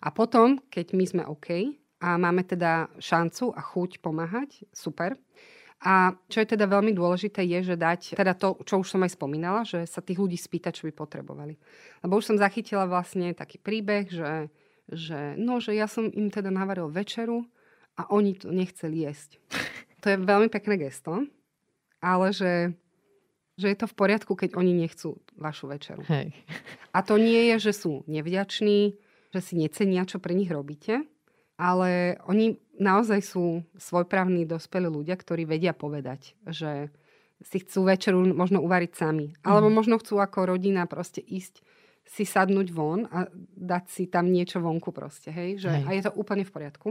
A 0.01 0.09
potom, 0.09 0.57
keď 0.73 0.97
my 0.97 1.05
sme 1.05 1.23
OK, 1.29 1.77
a 2.01 2.17
máme 2.17 2.41
teda 2.41 2.89
šancu 2.97 3.53
a 3.53 3.61
chuť 3.61 4.01
pomáhať, 4.01 4.65
super. 4.73 5.13
A 5.81 6.13
čo 6.29 6.41
je 6.41 6.53
teda 6.53 6.69
veľmi 6.69 6.93
dôležité 6.93 7.41
je, 7.45 7.73
že 7.73 7.75
dať, 7.77 8.13
teda 8.13 8.37
to, 8.37 8.57
čo 8.65 8.81
už 8.81 8.87
som 8.89 9.01
aj 9.01 9.17
spomínala, 9.17 9.65
že 9.65 9.85
sa 9.89 10.01
tých 10.01 10.17
ľudí 10.17 10.37
spýtať, 10.37 10.81
čo 10.81 10.85
by 10.89 10.93
potrebovali. 10.93 11.57
Lebo 12.05 12.21
už 12.21 12.33
som 12.33 12.37
zachytila 12.37 12.85
vlastne 12.85 13.33
taký 13.33 13.57
príbeh, 13.57 14.09
že, 14.09 14.49
že, 14.89 15.33
no, 15.41 15.57
že 15.57 15.73
ja 15.73 15.89
som 15.89 16.05
im 16.09 16.29
teda 16.29 16.53
navaril 16.53 16.89
večeru 16.89 17.45
a 17.97 18.09
oni 18.13 18.37
to 18.37 18.53
nechceli 18.53 19.05
jesť. 19.05 19.41
To 20.01 20.09
je 20.09 20.17
veľmi 20.17 20.49
pekné 20.49 20.81
gesto, 20.81 21.29
ale 22.01 22.33
že 22.33 22.73
že 23.61 23.69
je 23.69 23.77
to 23.77 23.85
v 23.85 23.93
poriadku, 23.93 24.33
keď 24.33 24.57
oni 24.57 24.73
nechcú 24.73 25.21
vašu 25.37 25.69
večeru. 25.69 26.01
Hej. 26.09 26.33
A 26.97 27.05
to 27.05 27.21
nie 27.21 27.53
je, 27.53 27.69
že 27.69 27.85
sú 27.85 28.01
nevďační, 28.09 28.97
že 29.29 29.39
si 29.39 29.53
necenia, 29.53 30.01
čo 30.09 30.17
pre 30.17 30.33
nich 30.33 30.49
robíte, 30.49 31.05
ale 31.61 32.17
oni 32.25 32.57
naozaj 32.81 33.21
sú 33.21 33.61
svojprávni 33.77 34.49
dospelí 34.49 34.89
ľudia, 34.89 35.13
ktorí 35.13 35.45
vedia 35.45 35.77
povedať, 35.77 36.33
že 36.49 36.89
si 37.45 37.61
chcú 37.61 37.85
večeru 37.85 38.25
možno 38.33 38.65
uvariť 38.65 38.91
sami. 38.97 39.37
Alebo 39.45 39.69
mm. 39.69 39.75
možno 39.77 39.95
chcú 40.01 40.17
ako 40.17 40.57
rodina 40.57 40.89
proste 40.89 41.21
ísť 41.21 41.61
si 42.11 42.27
sadnúť 42.27 42.75
von 42.75 43.07
a 43.07 43.29
dať 43.55 43.83
si 43.87 44.03
tam 44.11 44.27
niečo 44.27 44.59
vonku 44.59 44.91
proste, 44.91 45.31
hej? 45.31 45.63
Že, 45.63 45.69
hej. 45.71 45.83
A 45.87 45.89
je 45.95 46.03
to 46.03 46.11
úplne 46.19 46.43
v 46.43 46.51
poriadku. 46.51 46.89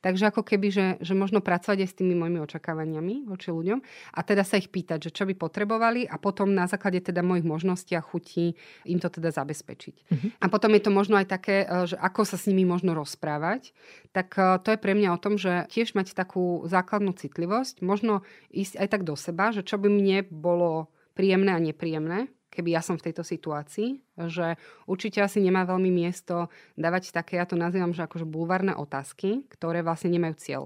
Takže 0.00 0.32
ako 0.32 0.40
keby, 0.40 0.68
že, 0.72 0.86
že 1.04 1.12
možno 1.12 1.44
pracovať 1.44 1.84
aj 1.84 1.88
s 1.92 1.98
tými 2.00 2.16
mojimi 2.16 2.40
očakávaniami 2.40 3.28
voči 3.28 3.52
ľuďom 3.52 3.78
a 4.16 4.20
teda 4.24 4.48
sa 4.48 4.56
ich 4.56 4.72
pýtať, 4.72 5.10
že 5.10 5.10
čo 5.12 5.28
by 5.28 5.36
potrebovali 5.36 6.08
a 6.08 6.16
potom 6.16 6.56
na 6.56 6.64
základe 6.64 7.04
teda 7.04 7.20
mojich 7.20 7.44
možností 7.44 7.92
a 7.98 8.02
chutí 8.02 8.56
im 8.88 8.96
to 8.96 9.12
teda 9.12 9.28
zabezpečiť. 9.28 9.96
Uh-huh. 10.08 10.30
A 10.40 10.46
potom 10.48 10.72
je 10.72 10.82
to 10.82 10.90
možno 10.94 11.20
aj 11.20 11.28
také, 11.28 11.68
e, 11.68 11.92
že 11.92 12.00
ako 12.00 12.24
sa 12.24 12.40
s 12.40 12.48
nimi 12.48 12.64
možno 12.64 12.96
rozprávať, 12.96 13.76
tak 14.16 14.32
e, 14.40 14.56
to 14.64 14.72
je 14.72 14.80
pre 14.80 14.96
mňa 14.96 15.12
o 15.12 15.20
tom, 15.20 15.36
že 15.36 15.68
tiež 15.68 15.92
mať 15.92 16.16
takú 16.16 16.64
základnú 16.64 17.12
citlivosť, 17.12 17.84
možno 17.84 18.24
ísť 18.48 18.80
aj 18.80 18.88
tak 18.88 19.02
do 19.04 19.20
seba, 19.20 19.52
že 19.52 19.60
čo 19.60 19.76
by 19.76 19.92
mne 19.92 20.24
bolo 20.32 20.88
príjemné 21.12 21.52
a 21.52 21.60
nepríjemné, 21.60 22.32
keby 22.52 22.76
ja 22.76 22.84
som 22.84 23.00
v 23.00 23.08
tejto 23.08 23.24
situácii, 23.24 23.96
že 24.28 24.60
určite 24.84 25.24
asi 25.24 25.40
nemá 25.40 25.64
veľmi 25.64 25.88
miesto 25.88 26.52
dávať 26.76 27.16
také, 27.16 27.40
ja 27.40 27.48
to 27.48 27.56
nazývam, 27.56 27.96
že 27.96 28.04
akože 28.04 28.28
bulvárne 28.28 28.76
otázky, 28.76 29.48
ktoré 29.48 29.80
vlastne 29.80 30.12
nemajú 30.12 30.36
cieľ. 30.36 30.62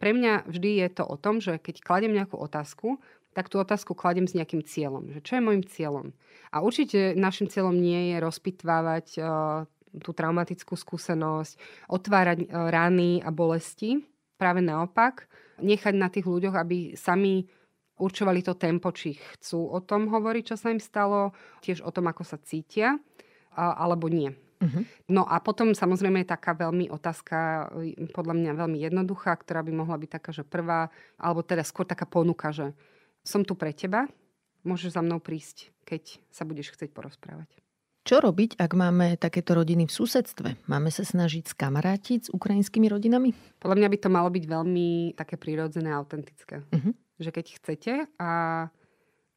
Pre 0.00 0.14
mňa 0.14 0.48
vždy 0.48 0.70
je 0.80 0.88
to 0.94 1.04
o 1.04 1.16
tom, 1.20 1.44
že 1.44 1.60
keď 1.60 1.84
kladem 1.84 2.16
nejakú 2.16 2.38
otázku, 2.40 2.96
tak 3.36 3.52
tú 3.52 3.60
otázku 3.60 3.92
kladem 3.92 4.26
s 4.26 4.34
nejakým 4.34 4.64
cieľom. 4.64 5.14
Že 5.14 5.20
čo 5.22 5.32
je 5.36 5.42
môjim 5.44 5.64
cieľom? 5.66 6.06
A 6.48 6.64
určite 6.64 7.12
našim 7.14 7.46
cieľom 7.46 7.76
nie 7.76 8.14
je 8.14 8.16
rozpitvávať 8.18 9.06
uh, 9.20 9.62
tú 10.00 10.10
traumatickú 10.16 10.74
skúsenosť, 10.74 11.58
otvárať 11.92 12.48
uh, 12.48 12.72
rany 12.72 13.20
a 13.20 13.30
bolesti. 13.30 14.02
Práve 14.38 14.62
naopak, 14.62 15.26
nechať 15.58 15.94
na 15.98 16.08
tých 16.08 16.26
ľuďoch, 16.26 16.54
aby 16.54 16.94
sami 16.94 17.46
určovali 17.98 18.40
to 18.46 18.54
tempo, 18.54 18.94
či 18.94 19.18
chcú 19.36 19.68
o 19.68 19.78
tom 19.82 20.08
hovoriť, 20.08 20.54
čo 20.54 20.56
sa 20.56 20.70
im 20.70 20.80
stalo, 20.80 21.34
tiež 21.60 21.82
o 21.82 21.90
tom, 21.90 22.06
ako 22.06 22.22
sa 22.22 22.38
cítia, 22.38 22.96
alebo 23.54 24.06
nie. 24.06 24.30
Uh-huh. 24.58 24.82
No 25.06 25.22
a 25.22 25.38
potom 25.38 25.70
samozrejme 25.70 26.26
je 26.26 26.34
taká 26.34 26.54
veľmi 26.54 26.90
otázka, 26.90 27.70
podľa 28.10 28.34
mňa 28.34 28.52
veľmi 28.58 28.78
jednoduchá, 28.82 29.34
ktorá 29.38 29.62
by 29.62 29.70
mohla 29.70 29.94
byť 29.98 30.10
taká, 30.18 30.30
že 30.34 30.42
prvá, 30.42 30.90
alebo 31.14 31.46
teda 31.46 31.62
skôr 31.62 31.86
taká 31.86 32.06
ponuka, 32.10 32.50
že 32.50 32.74
som 33.22 33.46
tu 33.46 33.54
pre 33.54 33.70
teba, 33.70 34.10
môžeš 34.66 34.98
za 34.98 35.02
mnou 35.02 35.22
prísť, 35.22 35.70
keď 35.86 36.18
sa 36.30 36.42
budeš 36.42 36.74
chcieť 36.74 36.90
porozprávať. 36.90 37.54
Čo 38.02 38.24
robiť, 38.24 38.56
ak 38.56 38.72
máme 38.72 39.20
takéto 39.20 39.52
rodiny 39.52 39.84
v 39.84 39.92
susedstve? 39.92 40.48
Máme 40.64 40.88
sa 40.88 41.04
snažiť 41.04 41.52
skamarátiť 41.52 42.20
s 42.26 42.32
ukrajinskými 42.32 42.88
rodinami? 42.88 43.36
Podľa 43.60 43.76
mňa 43.84 43.88
by 43.92 43.98
to 44.00 44.08
malo 44.08 44.32
byť 44.32 44.44
veľmi 44.48 45.12
také 45.12 45.36
prírodzené 45.36 45.92
a 45.92 46.00
autentické. 46.00 46.64
Uh-huh 46.72 46.94
že 47.18 47.30
keď 47.34 47.46
chcete 47.58 47.92
a, 48.18 48.32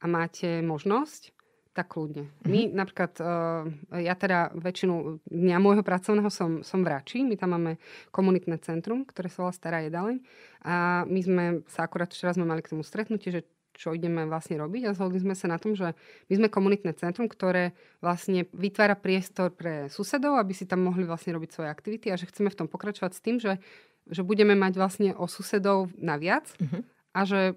a 0.01 0.05
máte 0.05 0.61
možnosť, 0.61 1.33
tak 1.71 1.95
kľudne. 1.95 2.27
Mm-hmm. 2.27 2.51
My 2.51 2.59
napríklad, 2.67 3.11
uh, 3.23 3.63
ja 3.95 4.11
teda 4.19 4.51
väčšinu 4.51 5.23
dňa 5.23 5.57
môjho 5.63 5.83
pracovného 5.87 6.27
som, 6.27 6.59
som 6.67 6.83
v 6.83 6.91
Rači, 6.91 7.23
my 7.23 7.39
tam 7.39 7.55
máme 7.55 7.79
komunitné 8.11 8.59
centrum, 8.59 9.07
ktoré 9.07 9.31
sa 9.31 9.47
volá 9.47 9.53
Stará 9.55 9.79
jedaleň 9.87 10.19
a 10.67 11.07
my 11.07 11.19
sme 11.23 11.43
sa 11.71 11.87
akurát 11.87 12.11
včera 12.11 12.35
sme 12.35 12.43
mali 12.43 12.59
k 12.59 12.75
tomu 12.75 12.83
stretnutie, 12.83 13.31
že 13.31 13.41
čo 13.71 13.95
ideme 13.95 14.27
vlastne 14.27 14.59
robiť 14.59 14.91
a 14.91 14.95
zhodli 14.95 15.23
sme 15.23 15.31
sa 15.31 15.47
na 15.47 15.55
tom, 15.55 15.79
že 15.79 15.95
my 16.27 16.33
sme 16.43 16.47
komunitné 16.51 16.91
centrum, 16.99 17.31
ktoré 17.31 17.71
vlastne 18.03 18.45
vytvára 18.51 18.99
priestor 18.99 19.55
pre 19.55 19.87
susedov, 19.87 20.35
aby 20.37 20.51
si 20.51 20.67
tam 20.67 20.83
mohli 20.83 21.07
vlastne 21.07 21.31
robiť 21.39 21.49
svoje 21.55 21.69
aktivity 21.71 22.11
a 22.11 22.19
že 22.19 22.27
chceme 22.27 22.51
v 22.51 22.57
tom 22.59 22.67
pokračovať 22.67 23.11
s 23.15 23.23
tým, 23.23 23.39
že, 23.39 23.63
že 24.11 24.27
budeme 24.27 24.59
mať 24.59 24.73
vlastne 24.75 25.09
o 25.15 25.23
susedov 25.23 25.87
naviac 25.95 26.51
mm-hmm. 26.59 26.81
a 27.15 27.19
že 27.23 27.55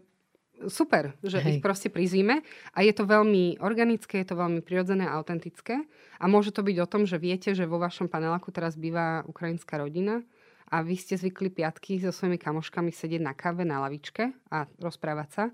super, 0.68 1.16
že 1.24 1.40
Hej. 1.40 1.48
ich 1.48 1.58
proste 1.64 1.88
prizvíme. 1.88 2.44
A 2.76 2.78
je 2.84 2.92
to 2.92 3.08
veľmi 3.08 3.58
organické, 3.64 4.22
je 4.22 4.34
to 4.34 4.36
veľmi 4.38 4.60
prirodzené 4.60 5.08
a 5.08 5.16
autentické. 5.16 5.84
A 6.20 6.24
môže 6.30 6.54
to 6.54 6.62
byť 6.62 6.76
o 6.82 6.90
tom, 6.90 7.02
že 7.08 7.16
viete, 7.16 7.56
že 7.56 7.68
vo 7.68 7.80
vašom 7.80 8.06
paneláku 8.06 8.52
teraz 8.54 8.78
býva 8.78 9.24
ukrajinská 9.26 9.80
rodina 9.80 10.22
a 10.68 10.80
vy 10.80 10.96
ste 10.96 11.16
zvykli 11.16 11.52
piatky 11.52 12.00
so 12.00 12.10
svojimi 12.12 12.40
kamoškami 12.40 12.90
sedieť 12.92 13.22
na 13.22 13.32
káve 13.36 13.62
na 13.62 13.82
lavičke 13.84 14.32
a 14.48 14.64
rozprávať 14.80 15.28
sa 15.30 15.44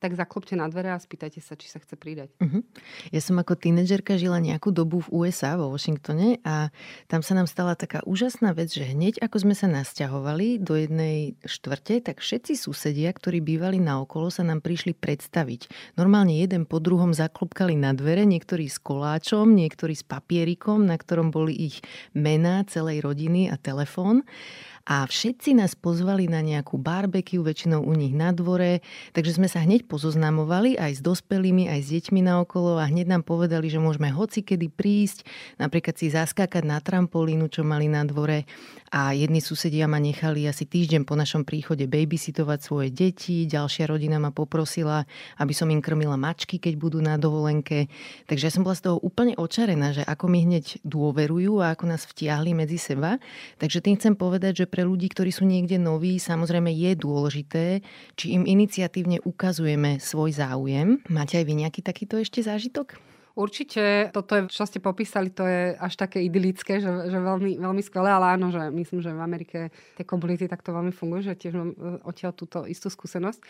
tak 0.00 0.16
zaklopte 0.16 0.56
na 0.56 0.64
dvere 0.72 0.96
a 0.96 0.98
spýtajte 0.98 1.44
sa, 1.44 1.54
či 1.60 1.68
sa 1.68 1.76
chce 1.76 1.94
pridať. 2.00 2.32
Uh-huh. 2.40 2.64
Ja 3.12 3.20
som 3.20 3.36
ako 3.36 3.52
tínedžerka 3.52 4.16
žila 4.16 4.40
nejakú 4.40 4.72
dobu 4.72 5.04
v 5.04 5.12
USA, 5.12 5.60
vo 5.60 5.68
Washingtone 5.68 6.40
a 6.40 6.72
tam 7.06 7.20
sa 7.20 7.36
nám 7.36 7.44
stala 7.44 7.76
taká 7.76 8.00
úžasná 8.08 8.56
vec, 8.56 8.72
že 8.72 8.88
hneď 8.88 9.20
ako 9.20 9.44
sme 9.44 9.54
sa 9.54 9.68
nasťahovali 9.68 10.56
do 10.64 10.80
jednej 10.80 11.36
štvrte, 11.44 12.00
tak 12.00 12.24
všetci 12.24 12.56
susedia, 12.56 13.12
ktorí 13.12 13.44
bývali 13.44 13.76
na 13.76 14.00
okolo, 14.00 14.32
sa 14.32 14.40
nám 14.40 14.64
prišli 14.64 14.96
predstaviť. 14.96 15.68
Normálne 16.00 16.40
jeden 16.40 16.64
po 16.64 16.80
druhom 16.80 17.12
zaklopkali 17.12 17.76
na 17.76 17.92
dvere, 17.92 18.24
niektorí 18.24 18.72
s 18.72 18.80
koláčom, 18.80 19.52
niektorí 19.52 19.92
s 19.92 20.02
papierikom, 20.02 20.88
na 20.88 20.96
ktorom 20.96 21.28
boli 21.28 21.52
ich 21.52 21.84
mená 22.16 22.64
celej 22.64 23.04
rodiny 23.04 23.52
a 23.52 23.60
telefón 23.60 24.24
a 24.88 25.04
všetci 25.04 25.54
nás 25.54 25.76
pozvali 25.76 26.26
na 26.26 26.40
nejakú 26.40 26.80
barbecue, 26.80 27.38
väčšinou 27.38 27.84
u 27.84 27.92
nich 27.92 28.16
na 28.16 28.32
dvore, 28.32 28.80
takže 29.12 29.36
sme 29.36 29.48
sa 29.50 29.60
hneď 29.60 29.84
pozoznamovali 29.90 30.78
aj 30.78 30.96
s 30.96 31.00
dospelými, 31.02 31.66
aj 31.66 31.80
s 31.82 31.88
deťmi 31.98 32.22
na 32.22 32.38
okolo 32.38 32.78
a 32.78 32.86
hneď 32.86 33.10
nám 33.10 33.26
povedali, 33.26 33.66
že 33.66 33.82
môžeme 33.82 34.14
hoci 34.14 34.46
kedy 34.46 34.70
prísť, 34.70 35.26
napríklad 35.58 35.98
si 35.98 36.14
zaskákať 36.14 36.62
na 36.62 36.78
trampolínu, 36.78 37.50
čo 37.50 37.66
mali 37.66 37.90
na 37.90 38.06
dvore 38.06 38.46
a 38.90 39.14
jedni 39.14 39.38
susedia 39.38 39.86
ma 39.86 40.02
nechali 40.02 40.50
asi 40.50 40.66
týždeň 40.66 41.06
po 41.06 41.14
našom 41.14 41.46
príchode 41.46 41.86
babysitovať 41.86 42.58
svoje 42.58 42.88
deti, 42.90 43.46
ďalšia 43.46 43.86
rodina 43.86 44.18
ma 44.18 44.34
poprosila, 44.34 45.06
aby 45.38 45.54
som 45.54 45.70
im 45.70 45.78
krmila 45.78 46.18
mačky, 46.18 46.58
keď 46.58 46.74
budú 46.74 46.98
na 46.98 47.14
dovolenke. 47.14 47.86
Takže 48.26 48.50
ja 48.50 48.52
som 48.52 48.66
bola 48.66 48.74
z 48.74 48.90
toho 48.90 48.98
úplne 48.98 49.38
očarená, 49.38 49.94
že 49.94 50.02
ako 50.02 50.26
mi 50.26 50.42
hneď 50.42 50.82
dôverujú 50.82 51.62
a 51.62 51.70
ako 51.74 51.86
nás 51.86 52.02
vtiahli 52.02 52.50
medzi 52.50 52.82
seba. 52.82 53.22
Takže 53.62 53.78
tým 53.78 53.94
chcem 53.94 54.14
povedať, 54.18 54.66
že 54.66 54.66
pre 54.66 54.82
ľudí, 54.82 55.06
ktorí 55.06 55.30
sú 55.30 55.46
niekde 55.46 55.78
noví, 55.78 56.18
samozrejme 56.18 56.74
je 56.74 56.90
dôležité, 56.98 57.64
či 58.18 58.34
im 58.34 58.42
iniciatívne 58.42 59.22
ukazujeme 59.22 59.79
svoj 59.98 60.36
záujem. 60.36 61.00
Máte 61.08 61.40
aj 61.40 61.44
vy 61.48 61.54
nejaký 61.64 61.80
takýto 61.80 62.20
ešte 62.20 62.44
zážitok? 62.44 63.09
Určite 63.38 64.10
toto, 64.10 64.34
je, 64.34 64.42
čo 64.50 64.66
ste 64.66 64.82
popísali, 64.82 65.30
to 65.30 65.46
je 65.46 65.78
až 65.78 65.94
také 65.94 66.20
idylické, 66.26 66.82
že, 66.82 66.90
že 67.06 67.18
veľmi, 67.18 67.62
veľmi 67.62 67.82
skvelé, 67.82 68.10
ale 68.10 68.34
áno, 68.34 68.50
že 68.50 68.70
myslím, 68.74 69.00
že 69.00 69.14
v 69.14 69.22
Amerike 69.22 69.58
tie 69.94 70.04
komunity 70.04 70.50
takto 70.50 70.74
veľmi 70.74 70.90
fungujú, 70.90 71.30
že 71.30 71.38
tiež 71.38 71.54
mám 71.54 71.70
e, 71.70 71.76
odtiaľ 72.02 72.34
túto 72.34 72.66
istú 72.66 72.90
skúsenosť. 72.90 73.40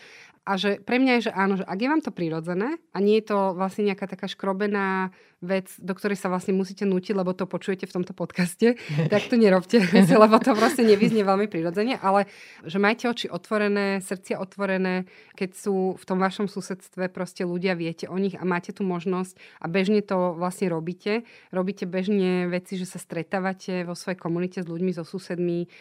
A 0.45 0.57
že 0.57 0.81
pre 0.81 0.97
mňa 0.97 1.21
je, 1.21 1.21
že 1.29 1.31
áno, 1.33 1.53
že 1.57 1.65
ak 1.65 1.77
je 1.77 1.89
vám 1.89 2.01
to 2.01 2.09
prirodzené 2.13 2.77
a 2.93 2.97
nie 2.97 3.21
je 3.21 3.29
to 3.33 3.53
vlastne 3.53 3.85
nejaká 3.89 4.09
taká 4.09 4.25
škrobená 4.25 5.13
vec, 5.41 5.73
do 5.81 5.93
ktorej 5.97 6.21
sa 6.21 6.29
vlastne 6.29 6.53
musíte 6.53 6.85
nutiť, 6.85 7.17
lebo 7.17 7.33
to 7.33 7.49
počujete 7.49 7.89
v 7.89 7.95
tomto 7.97 8.13
podcaste, 8.13 8.77
tak 9.13 9.25
to 9.25 9.37
nerobte, 9.37 9.81
lebo 10.25 10.37
to 10.37 10.53
vlastne 10.53 10.85
nevyznie 10.85 11.25
veľmi 11.25 11.49
prirodzene, 11.49 11.97
ale 11.97 12.29
že 12.61 12.77
majte 12.77 13.09
oči 13.09 13.27
otvorené, 13.29 14.01
srdcia 14.05 14.37
otvorené, 14.37 15.09
keď 15.33 15.49
sú 15.57 15.97
v 15.97 16.03
tom 16.05 16.21
vašom 16.21 16.45
susedstve 16.45 17.09
proste 17.09 17.41
ľudia, 17.45 17.73
viete 17.73 18.05
o 18.05 18.17
nich 18.21 18.37
a 18.37 18.45
máte 18.45 18.69
tu 18.69 18.85
možnosť 18.85 19.33
a 19.57 19.65
bežne 19.71 20.03
to 20.03 20.35
vlastne 20.35 20.67
robíte. 20.67 21.23
Robíte 21.55 21.87
bežne 21.87 22.51
veci, 22.51 22.75
že 22.75 22.83
sa 22.83 22.99
stretávate 22.99 23.87
vo 23.87 23.95
svojej 23.95 24.19
komunite 24.19 24.59
s 24.59 24.67
ľuďmi, 24.67 24.91
so 24.91 25.07
susedmi, 25.07 25.71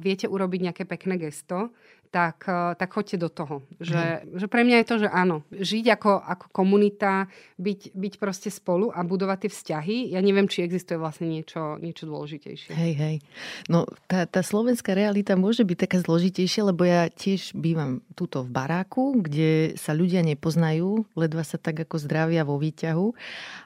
viete 0.00 0.24
urobiť 0.24 0.60
nejaké 0.72 0.82
pekné 0.88 1.20
gesto, 1.20 1.76
tak, 2.14 2.46
eh, 2.46 2.78
tak 2.78 2.94
choďte 2.94 3.18
do 3.18 3.26
toho. 3.26 3.66
Že, 3.82 4.02
mm. 4.22 4.38
že 4.38 4.46
pre 4.46 4.62
mňa 4.62 4.76
je 4.78 4.86
to, 4.86 4.96
že 5.02 5.08
áno, 5.10 5.42
žiť 5.50 5.98
ako, 5.98 6.12
ako 6.22 6.46
komunita, 6.54 7.26
byť, 7.58 7.80
byť 7.90 8.14
proste 8.22 8.54
spolu 8.54 8.94
a 8.94 9.02
budovať 9.02 9.46
tie 9.46 9.50
vzťahy. 9.50 9.96
Ja 10.14 10.22
neviem, 10.22 10.46
či 10.46 10.62
existuje 10.62 10.94
vlastne 10.94 11.26
niečo, 11.26 11.82
niečo 11.82 12.06
dôležitejšie. 12.06 12.70
Hej, 12.70 12.92
hej. 12.94 13.16
No 13.66 13.90
tá, 14.06 14.30
tá 14.30 14.46
slovenská 14.46 14.94
realita 14.94 15.34
môže 15.34 15.66
byť 15.66 15.90
taká 15.90 15.98
zložitejšia, 15.98 16.70
lebo 16.70 16.86
ja 16.86 17.10
tiež 17.10 17.58
bývam 17.58 17.98
tuto 18.14 18.46
v 18.46 18.54
baráku, 18.54 19.18
kde 19.18 19.74
sa 19.74 19.90
ľudia 19.90 20.22
nepoznajú, 20.22 21.10
ledva 21.18 21.42
sa 21.42 21.58
tak 21.58 21.82
ako 21.82 21.98
zdravia 21.98 22.46
vo 22.46 22.62
výťahu. 22.62 23.06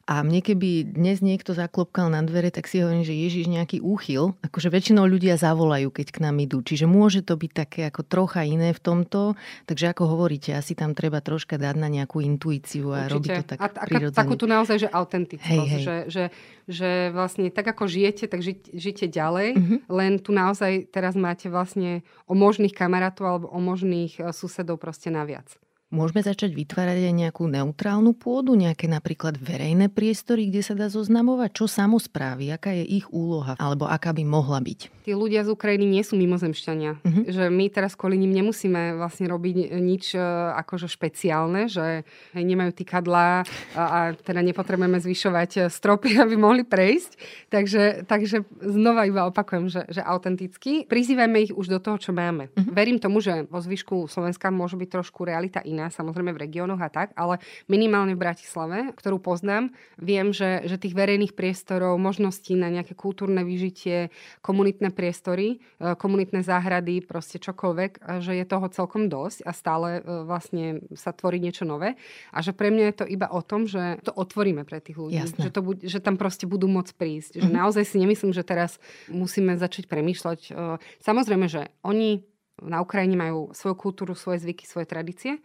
A 0.09 0.25
mne 0.25 0.41
keby 0.41 0.97
dnes 0.97 1.21
niekto 1.21 1.53
zaklopkal 1.53 2.09
na 2.09 2.25
dvere, 2.25 2.49
tak 2.49 2.65
si 2.65 2.81
hovorím, 2.81 3.05
že 3.05 3.13
Ježiš 3.13 3.45
nejaký 3.53 3.85
úchyl. 3.85 4.33
Akože 4.41 4.73
väčšinou 4.73 5.05
ľudia 5.05 5.37
zavolajú, 5.37 5.93
keď 5.93 6.07
k 6.17 6.23
nám 6.25 6.41
idú. 6.41 6.65
Čiže 6.65 6.89
môže 6.89 7.21
to 7.21 7.37
byť 7.37 7.53
také 7.53 7.81
ako 7.93 8.09
trocha 8.09 8.38
trocha 8.39 8.47
iné 8.47 8.71
v 8.71 8.81
tomto, 8.81 9.35
takže 9.67 9.91
ako 9.91 10.15
hovoríte, 10.15 10.55
asi 10.55 10.79
tam 10.79 10.95
treba 10.95 11.19
troška 11.19 11.59
dať 11.59 11.75
na 11.75 11.91
nejakú 11.91 12.23
intuíciu 12.23 12.95
a 12.95 13.11
Určite. 13.11 13.15
robiť 13.19 13.31
to 13.35 13.43
tak 13.51 13.59
a, 13.59 13.67
a, 13.67 14.11
Takú 14.15 14.35
tu 14.39 14.47
naozaj, 14.47 14.87
že 14.87 14.89
autentickosť, 14.89 15.51
hej, 15.51 15.67
hej. 15.67 15.83
Že, 15.83 15.97
že, 16.07 16.25
že 16.71 16.91
vlastne 17.11 17.51
tak 17.51 17.67
ako 17.67 17.91
žijete, 17.91 18.31
tak 18.31 18.41
ži, 18.47 18.63
žite 18.71 19.11
ďalej, 19.11 19.59
mm-hmm. 19.59 19.79
len 19.91 20.23
tu 20.23 20.31
naozaj 20.31 20.87
teraz 20.95 21.19
máte 21.19 21.51
vlastne 21.51 22.07
o 22.31 22.39
možných 22.39 22.75
kamarátov 22.75 23.25
alebo 23.27 23.47
o 23.51 23.59
možných 23.59 24.23
e, 24.23 24.31
susedov 24.31 24.79
proste 24.79 25.11
naviac. 25.11 25.51
Môžeme 25.89 26.21
začať 26.21 26.53
vytvárať 26.53 27.09
aj 27.09 27.15
nejakú 27.17 27.49
neutrálnu 27.49 28.13
pôdu, 28.13 28.53
nejaké 28.53 28.85
napríklad 28.93 29.41
verejné 29.41 29.89
priestory, 29.89 30.53
kde 30.53 30.61
sa 30.61 30.77
dá 30.77 30.93
zoznamovať, 30.93 31.49
čo 31.57 31.65
samozprávy, 31.65 32.53
aká 32.53 32.77
je 32.77 32.85
ich 33.01 33.09
úloha, 33.09 33.57
alebo 33.57 33.89
aká 33.89 34.13
by 34.13 34.21
mohla 34.21 34.61
byť. 34.61 35.09
Tí 35.09 35.17
ľudia 35.17 35.49
z 35.49 35.57
Ukrajiny 35.57 35.89
nie 35.89 36.05
sú 36.05 36.21
mimozemšťania. 36.21 37.01
Uh-huh. 37.01 37.25
Že 37.33 37.49
my 37.49 37.65
teraz 37.73 37.97
kvôli 37.97 38.21
nim 38.21 38.37
nemusíme 38.37 39.01
vlastne 39.01 39.33
robiť 39.33 39.81
nič 39.81 40.13
e, 40.13 40.21
akože 40.61 40.93
špeciálne, 40.93 41.73
že 41.73 42.05
nemajú 42.37 42.77
tykadlá 42.85 43.49
a, 43.73 43.81
a 43.81 44.01
teda 44.13 44.45
nepotrebujeme 44.45 45.01
zvyšovať 45.01 45.51
e, 45.57 45.61
stropy, 45.73 46.21
aby 46.29 46.37
mohli 46.37 46.69
prejsť. 46.69 47.17
Takže, 47.49 48.05
takže 48.05 48.45
znova 48.61 49.09
iba 49.09 49.25
opakujem, 49.25 49.73
že, 49.73 49.89
že 49.89 50.05
autenticky. 50.05 50.85
Prizývajme 50.85 51.49
ich 51.49 51.57
už 51.57 51.73
do 51.73 51.81
toho, 51.81 51.97
čo 51.97 52.13
máme. 52.13 52.53
Uh-huh. 52.53 52.77
Verím 52.77 53.01
tomu, 53.01 53.25
že 53.25 53.49
vo 53.49 53.65
zvyšku 53.65 54.05
Slovenska 54.13 54.53
môže 54.53 54.77
byť 54.77 54.89
trošku 54.93 55.25
realita 55.25 55.65
iná 55.65 55.78
iná, 55.79 55.95
samozrejme 55.95 56.35
v 56.35 56.43
regiónoch 56.43 56.83
a 56.83 56.91
tak, 56.91 57.15
ale 57.15 57.39
minimálne 57.71 58.19
v 58.19 58.23
Bratislave, 58.27 58.91
ktorú 58.99 59.23
poznám, 59.23 59.71
viem, 59.95 60.35
že, 60.35 60.67
že 60.67 60.75
tých 60.75 60.99
verejných 60.99 61.39
priestorov, 61.39 62.03
možností 62.03 62.59
na 62.59 62.67
nejaké 62.67 62.99
kultúrne 62.99 63.47
vyžitie, 63.47 64.11
komunitné 64.43 64.91
priestory, 64.91 65.63
e, 65.79 65.95
komunitné 65.95 66.43
záhrady, 66.43 67.07
proste 67.07 67.39
čokoľvek, 67.39 68.03
že 68.19 68.35
je 68.35 68.45
toho 68.49 68.67
celkom 68.75 69.07
dosť 69.07 69.47
a 69.47 69.55
stále 69.55 70.03
e, 70.03 70.27
vlastne 70.27 70.83
sa 70.99 71.15
tvorí 71.15 71.39
niečo 71.39 71.63
nové. 71.63 71.95
A 72.35 72.43
že 72.43 72.51
pre 72.51 72.75
mňa 72.75 72.85
je 72.91 72.97
to 72.99 73.07
iba 73.07 73.31
o 73.31 73.39
tom, 73.39 73.71
že 73.71 74.03
to 74.03 74.11
otvoríme 74.11 74.67
pre 74.67 74.83
tých 74.83 74.99
ľudí. 74.99 75.23
Že, 75.39 75.55
to 75.55 75.61
buď, 75.63 75.77
že 75.87 75.99
tam 76.03 76.19
proste 76.19 76.51
budú 76.51 76.67
môcť 76.67 76.93
prísť. 76.99 77.33
Mm-hmm. 77.39 77.47
Že 77.47 77.51
mhm. 77.55 77.59
naozaj 77.63 77.85
si 77.87 77.97
nemyslím, 78.03 78.33
že 78.35 78.43
teraz 78.43 78.83
musíme 79.07 79.55
začať 79.55 79.87
premýšľať. 79.87 80.41
E, 80.49 80.81
samozrejme, 81.05 81.47
že 81.47 81.71
oni 81.87 82.27
na 82.63 82.83
Ukrajine 82.83 83.15
majú 83.15 83.55
svoju 83.55 83.77
kultúru, 83.79 84.13
svoje 84.19 84.43
zvyky, 84.43 84.67
svoje 84.67 84.87
tradície 84.89 85.39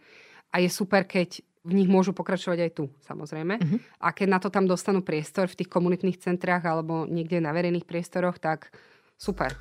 a 0.50 0.62
je 0.62 0.70
super, 0.70 1.06
keď 1.06 1.42
v 1.64 1.72
nich 1.80 1.88
môžu 1.88 2.12
pokračovať 2.12 2.58
aj 2.60 2.70
tu, 2.76 2.84
samozrejme. 3.08 3.56
Uh-huh. 3.56 3.78
A 4.04 4.12
keď 4.12 4.28
na 4.28 4.38
to 4.38 4.52
tam 4.52 4.68
dostanú 4.68 5.00
priestor 5.00 5.48
v 5.48 5.64
tých 5.64 5.72
komunitných 5.72 6.20
centrách 6.20 6.60
alebo 6.68 7.08
niekde 7.08 7.40
na 7.40 7.56
verejných 7.56 7.88
priestoroch, 7.88 8.36
tak 8.36 8.68
super. 9.16 9.56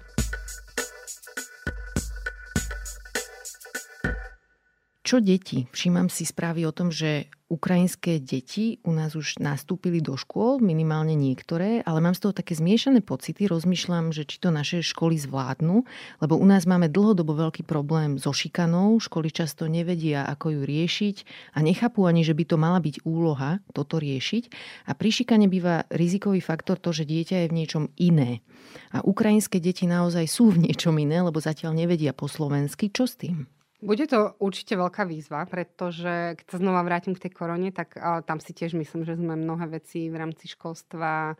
Čo 5.14 5.22
deti? 5.22 5.70
Všímam 5.70 6.10
si 6.10 6.26
správy 6.26 6.66
o 6.66 6.74
tom, 6.74 6.90
že 6.90 7.30
ukrajinské 7.46 8.18
deti 8.18 8.82
u 8.82 8.98
nás 8.98 9.14
už 9.14 9.38
nastúpili 9.38 10.02
do 10.02 10.18
škôl, 10.18 10.58
minimálne 10.58 11.14
niektoré, 11.14 11.86
ale 11.86 12.02
mám 12.02 12.18
z 12.18 12.26
toho 12.26 12.34
také 12.34 12.58
zmiešané 12.58 13.06
pocity. 13.06 13.46
Rozmýšľam, 13.46 14.10
že 14.10 14.26
či 14.26 14.42
to 14.42 14.50
naše 14.50 14.82
školy 14.82 15.22
zvládnu, 15.22 15.86
lebo 16.18 16.34
u 16.34 16.46
nás 16.50 16.66
máme 16.66 16.90
dlhodobo 16.90 17.38
veľký 17.38 17.62
problém 17.62 18.18
so 18.18 18.34
šikanou. 18.34 18.98
Školy 18.98 19.30
často 19.30 19.70
nevedia, 19.70 20.26
ako 20.26 20.50
ju 20.50 20.62
riešiť 20.66 21.16
a 21.54 21.62
nechápu 21.62 22.10
ani, 22.10 22.26
že 22.26 22.34
by 22.34 22.50
to 22.50 22.58
mala 22.58 22.82
byť 22.82 23.06
úloha 23.06 23.62
toto 23.70 24.02
riešiť. 24.02 24.50
A 24.90 24.98
pri 24.98 25.14
šikane 25.14 25.46
býva 25.46 25.86
rizikový 25.94 26.42
faktor 26.42 26.82
to, 26.82 26.90
že 26.90 27.06
dieťa 27.06 27.46
je 27.46 27.50
v 27.54 27.58
niečom 27.62 27.84
iné. 28.02 28.42
A 28.90 29.06
ukrajinské 29.06 29.62
deti 29.62 29.86
naozaj 29.86 30.26
sú 30.26 30.50
v 30.58 30.66
niečom 30.66 30.98
iné, 30.98 31.22
lebo 31.22 31.38
zatiaľ 31.38 31.78
nevedia 31.78 32.18
po 32.18 32.26
slovensky. 32.26 32.90
Čo 32.90 33.06
s 33.06 33.14
tým? 33.22 33.46
Bude 33.84 34.08
to 34.08 34.40
určite 34.40 34.80
veľká 34.80 35.04
výzva, 35.04 35.44
pretože 35.44 36.40
keď 36.40 36.46
sa 36.48 36.58
znova 36.64 36.88
vrátim 36.88 37.12
k 37.12 37.28
tej 37.28 37.36
korone, 37.36 37.68
tak 37.76 38.00
tam 38.00 38.40
si 38.40 38.56
tiež 38.56 38.80
myslím, 38.80 39.04
že 39.04 39.20
sme 39.20 39.36
mnohé 39.36 39.68
veci 39.68 40.08
v 40.08 40.16
rámci 40.16 40.48
školstva 40.48 41.36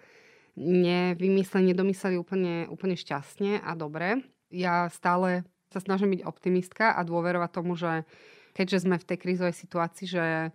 nevymysleli, 0.60 1.72
nedomysleli 1.72 2.20
úplne, 2.20 2.68
úplne 2.68 3.00
šťastne 3.00 3.64
a 3.64 3.72
dobre. 3.80 4.28
Ja 4.52 4.92
stále 4.92 5.48
sa 5.72 5.80
snažím 5.80 6.20
byť 6.20 6.28
optimistka 6.28 6.92
a 6.92 7.02
dôverovať 7.08 7.50
tomu, 7.50 7.80
že 7.80 8.04
keďže 8.54 8.86
sme 8.86 9.00
v 9.00 9.08
tej 9.08 9.18
krízovej 9.24 9.56
situácii, 9.56 10.06
že 10.06 10.52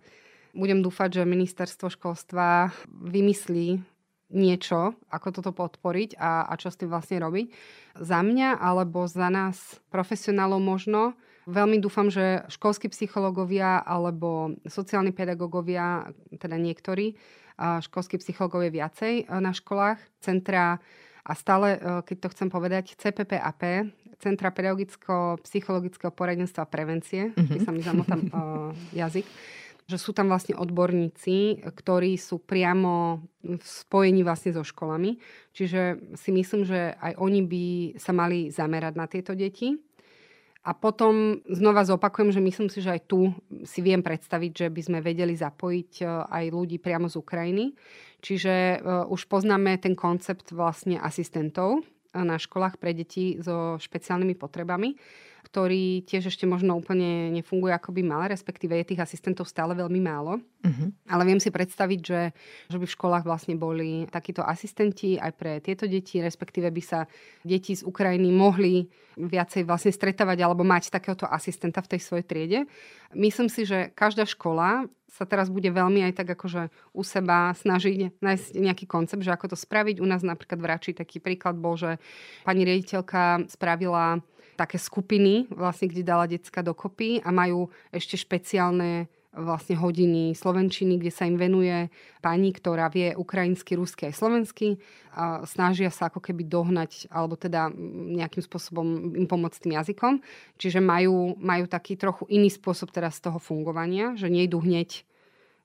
budem 0.53 0.85
dúfať, 0.85 1.19
že 1.19 1.27
ministerstvo 1.27 1.89
školstva 1.89 2.69
vymyslí 2.87 3.81
niečo, 4.29 4.93
ako 5.09 5.41
toto 5.41 5.51
podporiť 5.57 6.21
a, 6.21 6.45
a 6.45 6.53
čo 6.53 6.69
s 6.69 6.77
tým 6.77 6.93
vlastne 6.93 7.17
robiť. 7.17 7.49
Za 7.97 8.21
mňa 8.21 8.61
alebo 8.61 9.09
za 9.09 9.25
nás 9.33 9.81
profesionálov 9.89 10.61
možno 10.61 11.17
Veľmi 11.49 11.81
dúfam, 11.81 12.13
že 12.13 12.45
školskí 12.53 12.93
psychológovia 12.93 13.81
alebo 13.81 14.53
sociálni 14.69 15.09
pedagógovia, 15.09 16.13
teda 16.29 16.61
niektorí, 16.61 17.17
školskí 17.59 18.21
psychológovia 18.21 18.85
viacej 18.85 19.13
e, 19.27 19.35
na 19.41 19.51
školách, 19.51 19.99
centra 20.23 20.79
a 21.25 21.33
stále, 21.35 21.75
e, 21.75 21.79
keď 22.07 22.17
to 22.23 22.31
chcem 22.31 22.49
povedať, 22.53 22.95
CPPAP, 22.95 23.91
Centra 24.19 24.51
pedagogicko-psychologického 24.51 26.11
poradenstva 26.11 26.67
a 26.67 26.71
prevencie, 26.71 27.31
mm-hmm. 27.31 27.51
keď 27.55 27.59
sa 27.63 27.71
mi 27.71 27.79
zamotam 27.79 28.27
uh, 28.35 28.75
jazyk, 28.91 29.23
že 29.87 29.95
sú 29.95 30.11
tam 30.11 30.27
vlastne 30.27 30.59
odborníci, 30.59 31.63
ktorí 31.63 32.19
sú 32.19 32.43
priamo 32.43 33.23
v 33.39 33.63
spojení 33.63 34.27
vlastne 34.27 34.51
so 34.51 34.67
školami. 34.67 35.23
Čiže 35.55 36.11
si 36.19 36.35
myslím, 36.35 36.67
že 36.67 36.99
aj 36.99 37.15
oni 37.15 37.41
by 37.47 37.65
sa 37.95 38.11
mali 38.11 38.51
zamerať 38.51 38.93
na 38.99 39.07
tieto 39.07 39.31
deti 39.39 39.79
a 40.59 40.75
potom 40.75 41.39
znova 41.47 41.87
zopakujem, 41.87 42.35
že 42.35 42.43
myslím 42.43 42.67
si, 42.67 42.83
že 42.83 42.99
aj 42.99 43.01
tu 43.07 43.31
si 43.63 43.79
viem 43.79 44.03
predstaviť, 44.03 44.51
že 44.51 44.67
by 44.67 44.81
sme 44.83 44.99
vedeli 44.99 45.31
zapojiť 45.31 45.91
e, 45.99 46.05
aj 46.27 46.45
ľudí 46.51 46.83
priamo 46.83 47.07
z 47.07 47.15
Ukrajiny. 47.15 47.65
Čiže 48.19 48.83
uh, 48.83 49.07
už 49.07 49.31
poznáme 49.31 49.79
ten 49.79 49.95
koncept 49.95 50.51
vlastne 50.51 50.99
asistentov 50.99 51.79
e, 51.79 52.19
na 52.19 52.35
školách 52.35 52.75
pre 52.75 52.91
deti 52.91 53.39
so 53.39 53.79
špeciálnymi 53.79 54.35
potrebami 54.35 54.99
ktorý 55.49 56.05
tiež 56.05 56.29
ešte 56.29 56.45
možno 56.45 56.77
úplne 56.77 57.33
nefunguje 57.33 57.73
ako 57.73 57.89
by 57.89 58.05
mal, 58.05 58.21
respektíve 58.29 58.77
je 58.77 58.93
tých 58.93 59.01
asistentov 59.01 59.49
stále 59.49 59.73
veľmi 59.73 59.97
málo. 59.97 60.37
Uh-huh. 60.61 60.93
Ale 61.09 61.25
viem 61.25 61.41
si 61.41 61.49
predstaviť, 61.49 61.99
že, 62.05 62.21
že 62.69 62.77
by 62.77 62.85
v 62.85 62.95
školách 62.95 63.25
vlastne 63.25 63.57
boli 63.57 64.05
takíto 64.13 64.45
asistenti 64.45 65.17
aj 65.17 65.31
pre 65.33 65.57
tieto 65.57 65.89
deti, 65.89 66.21
respektíve 66.21 66.69
by 66.69 66.83
sa 66.85 67.09
deti 67.41 67.73
z 67.73 67.81
Ukrajiny 67.81 68.29
mohli 68.29 68.85
viacej 69.17 69.65
vlastne 69.65 69.89
stretávať 69.89 70.37
alebo 70.45 70.61
mať 70.61 70.93
takéhoto 70.93 71.25
asistenta 71.25 71.81
v 71.81 71.97
tej 71.97 72.01
svojej 72.05 72.25
triede. 72.29 72.59
Myslím 73.17 73.49
si, 73.49 73.65
že 73.65 73.89
každá 73.97 74.29
škola 74.29 74.85
sa 75.09 75.25
teraz 75.25 75.49
bude 75.49 75.73
veľmi 75.73 76.05
aj 76.05 76.13
tak 76.13 76.29
akože 76.37 76.69
u 76.93 77.01
seba 77.01 77.57
snažiť 77.57 78.21
nájsť 78.21 78.47
nejaký 78.53 78.85
koncept, 78.85 79.25
že 79.25 79.33
ako 79.33 79.51
to 79.51 79.57
spraviť. 79.57 79.97
U 79.97 80.05
nás 80.05 80.21
napríklad 80.21 80.61
v 80.61 80.69
Rači 80.69 80.91
taký 80.93 81.17
príklad 81.17 81.57
bol, 81.57 81.73
že 81.73 81.97
pani 82.45 82.61
riaditeľka 82.61 83.49
spravila 83.49 84.21
také 84.59 84.75
skupiny, 84.75 85.47
vlastne, 85.55 85.87
kde 85.87 86.03
dala 86.03 86.27
decka 86.27 86.59
dokopy 86.59 87.23
a 87.23 87.31
majú 87.31 87.71
ešte 87.95 88.19
špeciálne 88.19 89.07
vlastne 89.29 89.77
hodiny 89.77 90.33
slovenčiny, 90.33 90.97
kde 90.97 91.13
sa 91.13 91.29
im 91.29 91.37
venuje 91.37 91.87
pani, 92.17 92.49
ktorá 92.49 92.89
vie 92.89 93.13
ukrajinsky, 93.13 93.77
rusky 93.77 94.09
aj 94.09 94.17
slovensky 94.17 94.81
a 95.13 95.45
snažia 95.45 95.93
sa 95.93 96.09
ako 96.09 96.17
keby 96.17 96.49
dohnať 96.49 97.05
alebo 97.13 97.37
teda 97.37 97.69
nejakým 98.19 98.41
spôsobom 98.41 99.13
im 99.13 99.29
pomôcť 99.29 99.61
tým 99.61 99.77
jazykom. 99.77 100.13
Čiže 100.57 100.81
majú, 100.81 101.37
majú 101.37 101.69
taký 101.69 101.93
trochu 101.93 102.25
iný 102.33 102.49
spôsob 102.49 102.89
teraz 102.89 103.21
toho 103.21 103.37
fungovania, 103.37 104.17
že 104.17 104.33
nejdu 104.33 104.59
hneď 104.65 105.05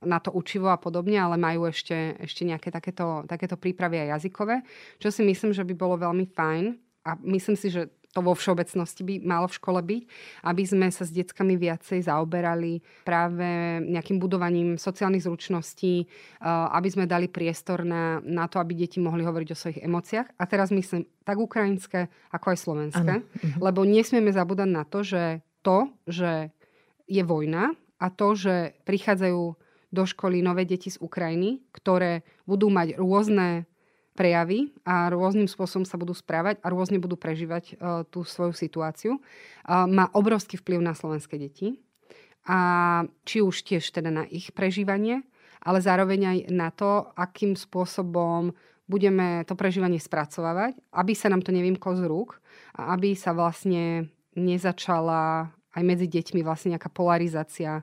na 0.05 0.21
to 0.21 0.29
učivo 0.37 0.69
a 0.69 0.77
podobne, 0.77 1.17
ale 1.17 1.41
majú 1.41 1.65
ešte, 1.65 2.21
ešte 2.21 2.45
nejaké 2.45 2.69
takéto, 2.69 3.25
takéto 3.25 3.57
prípravy 3.57 4.05
aj 4.05 4.21
jazykové, 4.21 4.61
čo 5.01 5.09
si 5.09 5.25
myslím, 5.25 5.57
že 5.57 5.65
by 5.65 5.73
bolo 5.73 5.97
veľmi 5.97 6.29
fajn 6.29 6.65
a 7.09 7.17
myslím 7.25 7.57
si, 7.57 7.73
že 7.73 7.89
vo 8.21 8.37
všeobecnosti 8.37 9.03
by 9.03 9.15
malo 9.25 9.51
v 9.51 9.57
škole 9.59 9.81
byť, 9.83 10.03
aby 10.47 10.63
sme 10.63 10.87
sa 10.93 11.03
s 11.03 11.11
deckami 11.11 11.59
viacej 11.59 12.07
zaoberali 12.07 12.79
práve 13.03 13.81
nejakým 13.83 14.21
budovaním 14.21 14.77
sociálnych 14.79 15.27
zručností, 15.27 16.07
aby 16.47 16.89
sme 16.91 17.11
dali 17.11 17.27
priestor 17.27 17.83
na, 17.83 18.23
na 18.23 18.47
to, 18.47 18.61
aby 18.61 18.77
deti 18.77 19.03
mohli 19.03 19.25
hovoriť 19.27 19.49
o 19.51 19.59
svojich 19.59 19.83
emóciách. 19.83 20.39
A 20.39 20.45
teraz 20.47 20.71
myslím 20.71 21.09
tak 21.25 21.41
ukrajinské, 21.41 22.13
ako 22.31 22.47
aj 22.53 22.59
slovenské, 22.61 23.15
ano. 23.19 23.25
Mhm. 23.25 23.59
lebo 23.65 23.81
nesmieme 23.83 24.31
zabúdať 24.31 24.69
na 24.69 24.85
to, 24.85 25.01
že 25.03 25.41
to, 25.65 25.89
že 26.05 26.53
je 27.09 27.23
vojna 27.25 27.73
a 27.97 28.07
to, 28.13 28.37
že 28.37 28.77
prichádzajú 28.85 29.43
do 29.95 30.03
školy 30.03 30.43
nové 30.43 30.67
deti 30.67 30.91
z 30.91 30.99
Ukrajiny, 30.99 31.63
ktoré 31.71 32.27
budú 32.45 32.67
mať 32.67 32.99
rôzne 32.99 33.71
prejavy 34.15 34.71
a 34.87 35.11
rôznym 35.11 35.51
spôsobom 35.51 35.83
sa 35.83 35.99
budú 35.99 36.15
správať 36.15 36.63
a 36.63 36.71
rôzne 36.71 37.03
budú 37.03 37.19
prežívať 37.19 37.75
uh, 37.75 38.07
tú 38.07 38.23
svoju 38.23 38.55
situáciu, 38.55 39.19
uh, 39.19 39.85
má 39.91 40.09
obrovský 40.15 40.57
vplyv 40.63 40.81
na 40.81 40.95
slovenské 40.95 41.35
deti. 41.37 41.83
A 42.47 42.59
či 43.25 43.43
už 43.43 43.67
tiež 43.67 43.83
teda 43.91 44.13
na 44.13 44.25
ich 44.29 44.53
prežívanie, 44.53 45.25
ale 45.65 45.81
zároveň 45.81 46.21
aj 46.29 46.39
na 46.53 46.69
to, 46.69 47.09
akým 47.17 47.57
spôsobom 47.57 48.53
budeme 48.85 49.43
to 49.49 49.57
prežívanie 49.57 49.97
spracovávať, 49.97 50.77
aby 50.93 51.13
sa 51.17 51.33
nám 51.33 51.41
to 51.41 51.51
nevymklo 51.57 51.97
z 51.97 52.05
rúk 52.05 52.39
a 52.77 52.93
aby 52.95 53.17
sa 53.17 53.33
vlastne 53.33 54.13
nezačala 54.37 55.49
aj 55.75 55.83
medzi 55.83 56.07
deťmi 56.07 56.45
vlastne 56.45 56.77
nejaká 56.77 56.93
polarizácia 56.93 57.81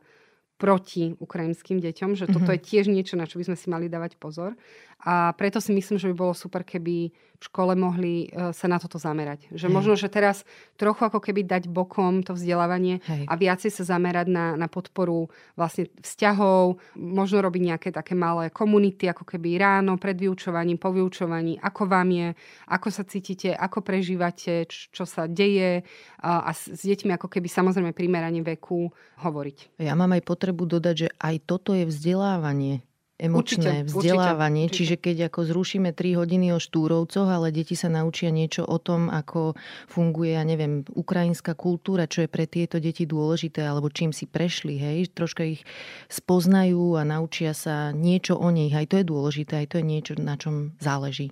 proti 0.61 1.17
ukrajinským 1.17 1.81
deťom, 1.81 2.13
že 2.13 2.29
toto 2.29 2.45
mm-hmm. 2.45 2.61
je 2.61 2.67
tiež 2.69 2.85
niečo, 2.85 3.17
na 3.17 3.25
čo 3.25 3.41
by 3.41 3.49
sme 3.49 3.57
si 3.57 3.67
mali 3.73 3.89
dávať 3.89 4.21
pozor. 4.21 4.53
A 5.01 5.33
preto 5.33 5.57
si 5.57 5.73
myslím, 5.73 5.97
že 5.97 6.09
by 6.13 6.15
bolo 6.15 6.33
super, 6.37 6.61
keby 6.61 7.09
v 7.41 7.49
škole 7.49 7.73
mohli 7.73 8.29
e, 8.29 8.53
sa 8.53 8.69
na 8.69 8.77
toto 8.77 9.01
zamerať. 9.01 9.49
Že 9.49 9.65
Hej. 9.65 9.73
možno, 9.73 9.93
že 9.97 10.13
teraz 10.13 10.45
trochu 10.77 11.09
ako 11.09 11.17
keby 11.17 11.41
dať 11.41 11.73
bokom 11.73 12.21
to 12.21 12.37
vzdelávanie 12.37 13.01
Hej. 13.01 13.25
a 13.25 13.33
viacej 13.33 13.73
sa 13.73 13.97
zamerať 13.97 14.29
na, 14.29 14.53
na 14.53 14.69
podporu 14.69 15.25
vlastne 15.57 15.89
vzťahov, 16.05 16.77
možno 16.93 17.41
robiť 17.41 17.61
nejaké 17.73 17.89
také 17.89 18.13
malé 18.13 18.53
komunity, 18.53 19.09
ako 19.09 19.25
keby 19.25 19.57
ráno, 19.57 19.97
pred 19.97 20.21
vyučovaním, 20.21 20.77
po 20.77 20.93
vyučovaní, 20.93 21.57
ako 21.57 21.89
vám 21.89 22.13
je, 22.13 22.27
ako 22.69 22.87
sa 22.93 23.03
cítite, 23.09 23.57
ako 23.57 23.81
prežívate, 23.81 24.69
čo 24.69 25.09
sa 25.09 25.25
deje 25.25 25.81
a, 26.21 26.45
a 26.45 26.51
s 26.53 26.85
deťmi 26.85 27.17
ako 27.17 27.25
keby 27.25 27.49
samozrejme 27.49 27.89
primerane 27.97 28.45
veku 28.45 28.93
hovoriť. 29.17 29.81
Ja 29.81 29.97
mám 29.97 30.13
aj 30.13 30.29
potrebu 30.29 30.69
dodať, 30.69 30.95
že 30.95 31.09
aj 31.17 31.35
toto 31.49 31.73
je 31.73 31.89
vzdelávanie 31.89 32.85
emočné 33.21 33.85
určite, 33.85 33.93
vzdelávanie. 33.93 34.65
Určite, 34.65 34.77
Čiže 34.81 34.95
keď 34.97 35.17
ako 35.29 35.39
zrušíme 35.53 35.89
3 35.93 36.17
hodiny 36.17 36.47
o 36.57 36.59
štúrovcoch, 36.59 37.29
ale 37.29 37.53
deti 37.53 37.77
sa 37.77 37.93
naučia 37.93 38.33
niečo 38.33 38.65
o 38.65 38.81
tom, 38.81 39.13
ako 39.13 39.53
funguje, 39.85 40.33
ja 40.33 40.41
neviem, 40.41 40.81
ukrajinská 40.89 41.53
kultúra, 41.53 42.09
čo 42.09 42.25
je 42.25 42.29
pre 42.33 42.49
tieto 42.49 42.81
deti 42.81 43.05
dôležité, 43.05 43.61
alebo 43.61 43.93
čím 43.93 44.09
si 44.09 44.25
prešli, 44.25 44.81
hej, 44.81 45.13
troška 45.13 45.45
ich 45.45 45.61
spoznajú 46.09 46.97
a 46.97 47.05
naučia 47.05 47.53
sa 47.53 47.93
niečo 47.93 48.41
o 48.41 48.49
nich. 48.49 48.73
Aj 48.73 48.89
to 48.89 48.97
je 48.97 49.05
dôležité, 49.05 49.61
aj 49.61 49.67
to 49.69 49.75
je 49.79 49.85
niečo, 49.85 50.13
na 50.17 50.33
čom 50.35 50.73
záleží. 50.81 51.29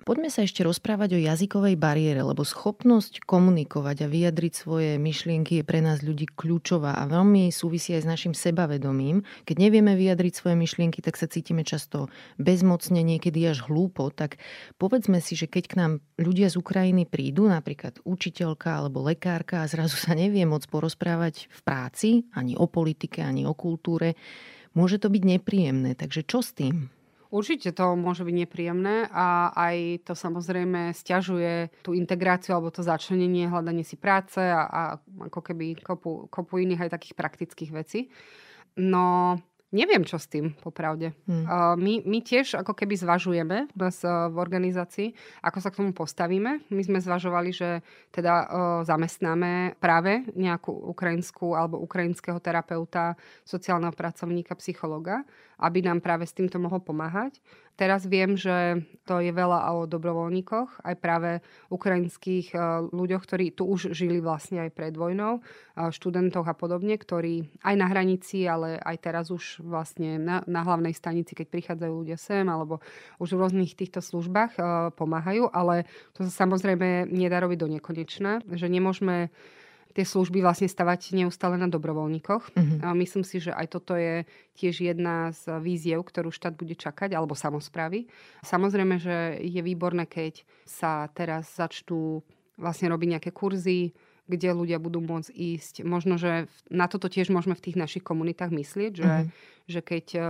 Poďme 0.00 0.32
sa 0.32 0.48
ešte 0.48 0.64
rozprávať 0.64 1.16
o 1.16 1.20
jazykovej 1.20 1.76
bariére, 1.76 2.24
lebo 2.24 2.40
schopnosť 2.40 3.20
komunikovať 3.28 4.04
a 4.04 4.10
vyjadriť 4.10 4.52
svoje 4.56 4.90
myšlienky 4.96 5.60
je 5.60 5.64
pre 5.68 5.84
nás 5.84 6.00
ľudí 6.00 6.24
kľúčová 6.24 6.96
a 6.96 7.04
veľmi 7.04 7.52
súvisí 7.52 7.92
aj 7.92 8.02
s 8.04 8.10
našim 8.10 8.32
sebavedomím. 8.32 9.28
Keď 9.44 9.56
nevieme 9.60 9.92
vyjadriť 10.00 10.32
svoje 10.32 10.56
myšlienky, 10.56 11.04
tak 11.04 11.20
sa 11.20 11.28
cítime 11.28 11.68
často 11.68 12.08
bezmocne, 12.40 13.04
niekedy 13.04 13.44
až 13.44 13.68
hlúpo. 13.68 14.08
Tak 14.08 14.40
povedzme 14.80 15.20
si, 15.20 15.36
že 15.36 15.44
keď 15.44 15.64
k 15.68 15.76
nám 15.76 15.92
ľudia 16.16 16.48
z 16.48 16.56
Ukrajiny 16.56 17.04
prídu, 17.04 17.44
napríklad 17.44 18.00
učiteľka 18.08 18.80
alebo 18.80 19.04
lekárka 19.04 19.60
a 19.60 19.70
zrazu 19.70 20.00
sa 20.00 20.16
nevie 20.16 20.48
moc 20.48 20.64
porozprávať 20.64 21.52
v 21.52 21.60
práci, 21.60 22.10
ani 22.32 22.56
o 22.56 22.64
politike, 22.64 23.20
ani 23.20 23.44
o 23.44 23.52
kultúre, 23.52 24.16
môže 24.72 24.96
to 24.96 25.12
byť 25.12 25.22
nepríjemné. 25.38 25.92
Takže 25.92 26.24
čo 26.24 26.40
s 26.40 26.56
tým? 26.56 26.99
Určite 27.30 27.70
to 27.70 27.94
môže 27.94 28.26
byť 28.26 28.36
nepríjemné 28.42 29.06
a 29.06 29.54
aj 29.54 30.02
to 30.02 30.18
samozrejme 30.18 30.90
stiažuje 30.90 31.70
tú 31.86 31.94
integráciu 31.94 32.58
alebo 32.58 32.74
to 32.74 32.82
začlenenie, 32.82 33.46
hľadanie 33.46 33.86
si 33.86 33.94
práce 33.94 34.42
a, 34.42 34.66
a 34.66 34.82
ako 35.30 35.38
keby 35.38 35.78
kopu, 35.78 36.26
kopu 36.26 36.58
iných 36.58 36.90
aj 36.90 36.94
takých 36.98 37.14
praktických 37.14 37.70
vecí. 37.70 38.10
No 38.74 39.38
Neviem, 39.70 40.02
čo 40.02 40.18
s 40.18 40.26
tým, 40.26 40.50
popravde. 40.58 41.14
Hmm. 41.30 41.46
Uh, 41.46 41.74
my, 41.78 42.02
my 42.02 42.18
tiež 42.26 42.58
ako 42.58 42.74
keby 42.74 42.98
zvažujeme 42.98 43.70
u 43.70 43.78
nás 43.78 44.02
uh, 44.02 44.26
v 44.26 44.42
organizácii, 44.42 45.14
ako 45.46 45.58
sa 45.62 45.70
k 45.70 45.78
tomu 45.78 45.94
postavíme. 45.94 46.66
My 46.74 46.82
sme 46.82 46.98
zvažovali, 46.98 47.54
že 47.54 47.86
teda 48.10 48.34
uh, 48.34 48.46
zamestnáme 48.82 49.78
práve 49.78 50.26
nejakú 50.34 50.74
ukrajinskú 50.74 51.54
alebo 51.54 51.78
ukrajinského 51.86 52.42
terapeuta, 52.42 53.14
sociálneho 53.46 53.94
pracovníka, 53.94 54.58
psychologa, 54.58 55.22
aby 55.60 55.84
nám 55.84 56.00
práve 56.00 56.24
s 56.24 56.32
týmto 56.32 56.56
mohol 56.56 56.80
pomáhať. 56.80 57.38
Teraz 57.80 58.04
viem, 58.04 58.36
že 58.36 58.84
to 59.08 59.24
je 59.24 59.32
veľa 59.32 59.72
o 59.72 59.88
dobrovoľníkoch, 59.88 60.84
aj 60.84 60.94
práve 61.00 61.40
ukrajinských 61.72 62.52
eh, 62.52 62.60
ľuďoch, 62.92 63.22
ktorí 63.24 63.56
tu 63.56 63.64
už 63.64 63.96
žili 63.96 64.20
vlastne 64.20 64.68
aj 64.68 64.70
pred 64.76 64.92
vojnou, 64.92 65.40
eh, 65.40 65.88
študentoch 65.88 66.44
a 66.44 66.52
podobne, 66.52 67.00
ktorí 67.00 67.48
aj 67.64 67.74
na 67.80 67.86
hranici, 67.88 68.44
ale 68.44 68.76
aj 68.76 68.96
teraz 69.00 69.32
už 69.32 69.64
vlastne 69.64 70.20
na, 70.20 70.44
na 70.44 70.60
hlavnej 70.60 70.92
stanici, 70.92 71.32
keď 71.32 71.46
prichádzajú 71.48 71.92
ľudia 72.04 72.20
sem, 72.20 72.44
alebo 72.52 72.84
už 73.16 73.32
v 73.32 73.40
rôznych 73.48 73.72
týchto 73.72 74.04
službách 74.04 74.60
eh, 74.60 74.64
pomáhajú, 74.92 75.48
ale 75.48 75.88
to 76.12 76.28
sa 76.28 76.44
samozrejme 76.44 77.08
nedá 77.08 77.40
robiť 77.40 77.58
do 77.64 77.68
nekonečna, 77.80 78.44
že 78.44 78.68
nemôžeme 78.68 79.32
tie 79.90 80.06
služby 80.06 80.38
vlastne 80.40 80.70
stavať 80.70 81.18
neustále 81.18 81.58
na 81.58 81.66
dobrovoľníkoch. 81.66 82.54
A 82.86 82.94
myslím 82.94 83.26
si, 83.26 83.42
že 83.42 83.50
aj 83.50 83.66
toto 83.74 83.98
je 83.98 84.22
tiež 84.54 84.86
jedna 84.86 85.34
z 85.34 85.58
víziev, 85.58 86.06
ktorú 86.06 86.30
štát 86.30 86.54
bude 86.54 86.78
čakať, 86.78 87.14
alebo 87.16 87.34
samozprávy. 87.34 88.06
Samozrejme, 88.46 89.02
že 89.02 89.40
je 89.42 89.60
výborné, 89.62 90.06
keď 90.06 90.46
sa 90.62 91.10
teraz 91.10 91.58
začnú 91.58 92.22
vlastne 92.60 92.92
robiť 92.92 93.08
nejaké 93.16 93.30
kurzy, 93.32 93.96
kde 94.30 94.54
ľudia 94.54 94.78
budú 94.78 95.02
môcť 95.02 95.34
ísť. 95.34 95.74
Možno, 95.82 96.14
že 96.14 96.46
na 96.70 96.86
toto 96.86 97.10
tiež 97.10 97.34
môžeme 97.34 97.58
v 97.58 97.64
tých 97.66 97.76
našich 97.76 98.06
komunitách 98.06 98.54
myslieť, 98.54 98.92
že, 98.94 99.02
uh-huh. 99.02 99.26
že 99.66 99.80
keď 99.82 100.06
e, 100.14 100.20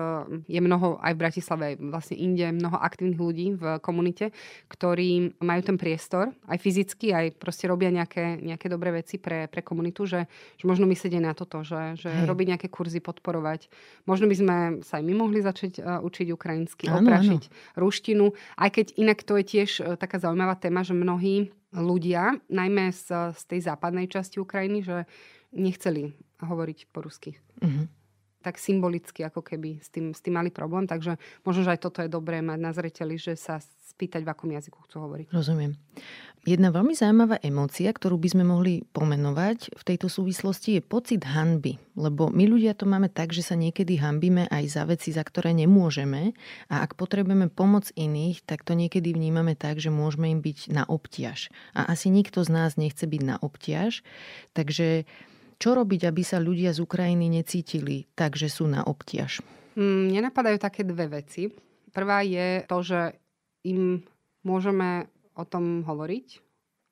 je 0.49 0.61
mnoho, 0.65 0.97
aj 1.05 1.13
v 1.13 1.21
Bratislave, 1.21 1.63
aj 1.69 1.75
vlastne 1.85 2.17
inde, 2.17 2.49
mnoho 2.57 2.81
aktívnych 2.81 3.21
ľudí 3.21 3.47
v 3.61 3.77
komunite, 3.85 4.33
ktorí 4.73 5.37
majú 5.45 5.61
ten 5.61 5.77
priestor, 5.77 6.33
aj 6.49 6.59
fyzicky, 6.59 7.13
aj 7.13 7.37
proste 7.37 7.69
robia 7.69 7.93
nejaké, 7.93 8.41
nejaké 8.41 8.73
dobré 8.73 9.05
veci 9.05 9.21
pre, 9.21 9.45
pre 9.53 9.61
komunitu, 9.61 10.09
že, 10.09 10.25
že 10.57 10.65
možno 10.65 10.89
myslieť 10.89 11.21
aj 11.21 11.25
na 11.25 11.35
toto, 11.37 11.61
že, 11.61 12.01
že 12.01 12.09
robiť 12.25 12.57
nejaké 12.57 12.69
kurzy, 12.73 13.05
podporovať. 13.05 13.69
Možno 14.09 14.25
by 14.25 14.37
sme 14.37 14.57
sa 14.81 14.99
aj 15.01 15.05
my 15.05 15.15
mohli 15.17 15.45
začať 15.45 15.81
uh, 15.81 16.01
učiť 16.01 16.33
ukrajinsky, 16.33 16.89
oprašiť 16.89 17.75
ruštinu, 17.77 18.33
aj 18.57 18.71
keď 18.73 18.87
inak 18.97 19.19
to 19.25 19.37
je 19.41 19.45
tiež 19.45 19.71
uh, 19.81 19.97
taká 19.97 20.21
zaujímavá 20.21 20.57
téma, 20.57 20.81
že 20.81 20.97
mnohí 20.97 21.53
ľudia, 21.75 22.39
najmä 22.51 22.91
z, 22.91 23.35
z 23.35 23.43
tej 23.47 23.61
západnej 23.71 24.11
časti 24.11 24.43
Ukrajiny, 24.43 24.83
že 24.83 24.97
nechceli 25.55 26.15
hovoriť 26.43 26.79
po 26.91 27.07
rusky. 27.07 27.39
Uh-huh. 27.63 27.87
Tak 28.41 28.57
symbolicky, 28.57 29.21
ako 29.25 29.45
keby 29.45 29.85
s 29.85 29.93
tým, 29.93 30.17
s 30.17 30.21
tým 30.25 30.41
mali 30.41 30.49
problém. 30.49 30.89
Takže 30.89 31.21
možno, 31.45 31.65
že 31.65 31.77
aj 31.77 31.81
toto 31.85 32.01
je 32.01 32.09
dobré 32.09 32.41
mať 32.41 32.59
na 32.59 32.73
zreteli, 32.73 33.21
že 33.21 33.37
sa 33.37 33.61
spýtať, 33.61 34.25
v 34.25 34.33
akom 34.33 34.49
jazyku 34.49 34.79
chcú 34.89 34.97
hovoriť. 35.05 35.27
Rozumiem. 35.29 35.77
Jedna 36.49 36.73
veľmi 36.73 36.97
zaujímavá 36.97 37.37
emócia, 37.45 37.93
ktorú 37.93 38.17
by 38.17 38.29
sme 38.33 38.45
mohli 38.49 38.81
pomenovať 38.97 39.77
v 39.77 39.83
tejto 39.85 40.09
súvislosti 40.09 40.81
je 40.81 40.83
pocit 40.83 41.21
hanby. 41.29 41.77
Lebo 42.01 42.33
my 42.33 42.49
ľudia 42.49 42.73
to 42.73 42.89
máme 42.89 43.13
tak, 43.13 43.37
že 43.37 43.45
sa 43.45 43.61
niekedy 43.61 44.01
hanbíme 44.01 44.49
aj 44.49 44.65
za 44.73 44.89
veci, 44.89 45.13
za 45.13 45.21
ktoré 45.21 45.53
nemôžeme 45.53 46.33
a 46.73 46.81
ak 46.81 46.97
potrebujeme 46.97 47.53
pomoc 47.53 47.93
iných, 47.93 48.41
tak 48.49 48.65
to 48.65 48.73
niekedy 48.73 49.13
vnímame 49.13 49.53
tak, 49.53 49.85
že 49.85 49.93
môžeme 49.93 50.33
im 50.33 50.41
byť 50.41 50.73
na 50.73 50.89
obťaž. 50.89 51.53
A 51.77 51.93
asi 51.93 52.09
nikto 52.09 52.41
z 52.41 52.49
nás 52.57 52.81
nechce 52.81 53.05
byť 53.05 53.21
na 53.21 53.37
obťaž. 53.37 54.01
Takže 54.57 55.05
čo 55.61 55.77
robiť, 55.77 56.09
aby 56.09 56.23
sa 56.25 56.41
ľudia 56.41 56.73
z 56.73 56.81
Ukrajiny 56.81 57.29
necítili 57.29 58.09
tak, 58.17 58.41
že 58.41 58.49
sú 58.49 58.65
na 58.65 58.81
obťaž? 58.81 59.45
Mm, 59.77 60.17
nenapadajú 60.17 60.57
také 60.57 60.83
dve 60.89 61.21
veci. 61.21 61.53
Prvá 61.93 62.25
je 62.25 62.65
to, 62.65 62.81
že 62.81 63.01
im 63.69 64.01
môžeme 64.41 65.05
o 65.37 65.45
tom 65.45 65.85
hovoriť 65.85 66.41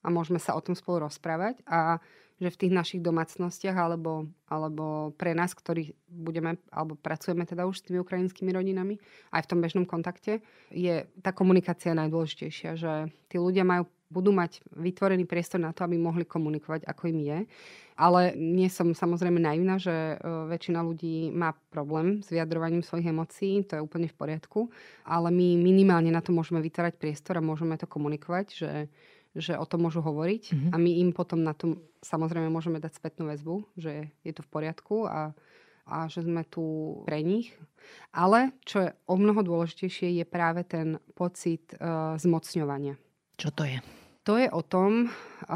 a 0.04 0.12
môžeme 0.12 0.36
sa 0.36 0.52
o 0.52 0.60
tom 0.60 0.76
spolu 0.76 1.08
rozprávať 1.08 1.64
a 1.64 1.96
že 2.38 2.54
v 2.54 2.60
tých 2.60 2.72
našich 2.72 3.02
domácnostiach 3.02 3.74
alebo, 3.74 4.30
alebo 4.46 5.10
pre 5.18 5.34
nás, 5.34 5.58
ktorí 5.58 5.90
budeme 6.06 6.54
alebo 6.70 6.94
pracujeme 6.94 7.42
teda 7.42 7.66
už 7.66 7.82
s 7.82 7.84
tými 7.90 7.98
ukrajinskými 7.98 8.54
rodinami, 8.54 8.94
aj 9.34 9.42
v 9.42 9.50
tom 9.50 9.58
bežnom 9.58 9.82
kontakte, 9.82 10.38
je 10.70 11.02
tá 11.18 11.34
komunikácia 11.34 11.98
najdôležitejšia, 11.98 12.78
že 12.78 13.10
tí 13.26 13.42
ľudia 13.42 13.66
majú 13.66 13.90
budú 14.08 14.30
mať 14.32 14.62
vytvorený 14.72 15.28
priestor 15.28 15.60
na 15.60 15.74
to, 15.74 15.84
aby 15.84 16.00
mohli 16.00 16.24
komunikovať, 16.24 16.86
ako 16.88 17.12
im 17.12 17.18
je. 17.20 17.38
Ale 17.98 18.38
nie 18.38 18.70
som 18.70 18.94
samozrejme 18.94 19.42
naivná, 19.42 19.74
že 19.74 19.90
e, 19.90 20.16
väčšina 20.22 20.86
ľudí 20.86 21.34
má 21.34 21.50
problém 21.74 22.22
s 22.22 22.30
vyjadrovaním 22.30 22.86
svojich 22.86 23.10
emócií, 23.10 23.66
to 23.66 23.74
je 23.74 23.82
úplne 23.82 24.06
v 24.06 24.14
poriadku, 24.14 24.70
ale 25.02 25.34
my 25.34 25.58
minimálne 25.58 26.14
na 26.14 26.22
to 26.22 26.30
môžeme 26.30 26.62
vytvárať 26.62 26.94
priestor 26.94 27.42
a 27.42 27.42
môžeme 27.42 27.74
to 27.74 27.90
komunikovať, 27.90 28.46
že, 28.54 28.72
že 29.34 29.58
o 29.58 29.66
tom 29.66 29.90
môžu 29.90 29.98
hovoriť 29.98 30.42
mm-hmm. 30.46 30.70
a 30.70 30.76
my 30.78 30.90
im 31.02 31.10
potom 31.10 31.42
na 31.42 31.58
tom 31.58 31.82
samozrejme 32.06 32.46
môžeme 32.46 32.78
dať 32.78 32.94
spätnú 32.94 33.26
väzbu, 33.34 33.66
že 33.74 34.14
je 34.22 34.30
to 34.30 34.46
v 34.46 34.50
poriadku 34.54 35.10
a, 35.10 35.34
a 35.82 36.06
že 36.06 36.22
sme 36.22 36.46
tu 36.46 36.62
pre 37.02 37.26
nich. 37.26 37.50
Ale 38.14 38.54
čo 38.62 38.86
je 38.86 38.90
o 39.10 39.18
mnoho 39.18 39.42
dôležitejšie, 39.42 40.22
je 40.22 40.26
práve 40.28 40.62
ten 40.62 41.02
pocit 41.18 41.66
uh, 41.78 42.14
zmocňovania. 42.14 42.94
Čo 43.34 43.50
to 43.50 43.66
je? 43.66 43.78
To 44.28 44.36
je 44.36 44.48
o 44.52 44.62
tom, 44.62 45.08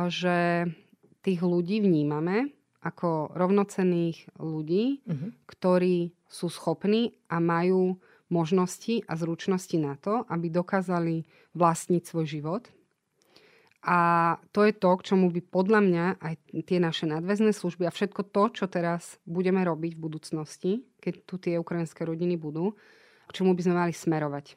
že 0.08 0.64
tých 1.22 1.40
ľudí 1.40 1.80
vnímame 1.80 2.50
ako 2.82 3.30
rovnocenných 3.38 4.42
ľudí, 4.42 5.06
uh-huh. 5.06 5.30
ktorí 5.46 6.10
sú 6.26 6.50
schopní 6.50 7.14
a 7.30 7.38
majú 7.38 8.02
možnosti 8.26 9.06
a 9.06 9.14
zručnosti 9.14 9.76
na 9.78 9.94
to, 9.94 10.26
aby 10.26 10.50
dokázali 10.50 11.28
vlastniť 11.54 12.02
svoj 12.02 12.26
život. 12.26 12.64
A 13.82 14.38
to 14.54 14.62
je 14.62 14.72
to, 14.78 14.90
k 14.94 15.06
čomu 15.10 15.26
by 15.34 15.42
podľa 15.42 15.80
mňa 15.82 16.04
aj 16.22 16.34
tie 16.64 16.78
naše 16.78 17.04
nadväzné 17.10 17.50
služby 17.50 17.82
a 17.86 17.94
všetko 17.94 18.30
to, 18.30 18.42
čo 18.54 18.64
teraz 18.70 19.18
budeme 19.26 19.58
robiť 19.58 19.98
v 19.98 20.02
budúcnosti, 20.06 20.72
keď 21.02 21.14
tu 21.26 21.34
tie 21.42 21.58
ukrajinské 21.58 22.06
rodiny 22.06 22.38
budú, 22.38 22.78
k 23.26 23.30
čomu 23.34 23.58
by 23.58 23.62
sme 23.66 23.74
mali 23.74 23.92
smerovať. 23.94 24.54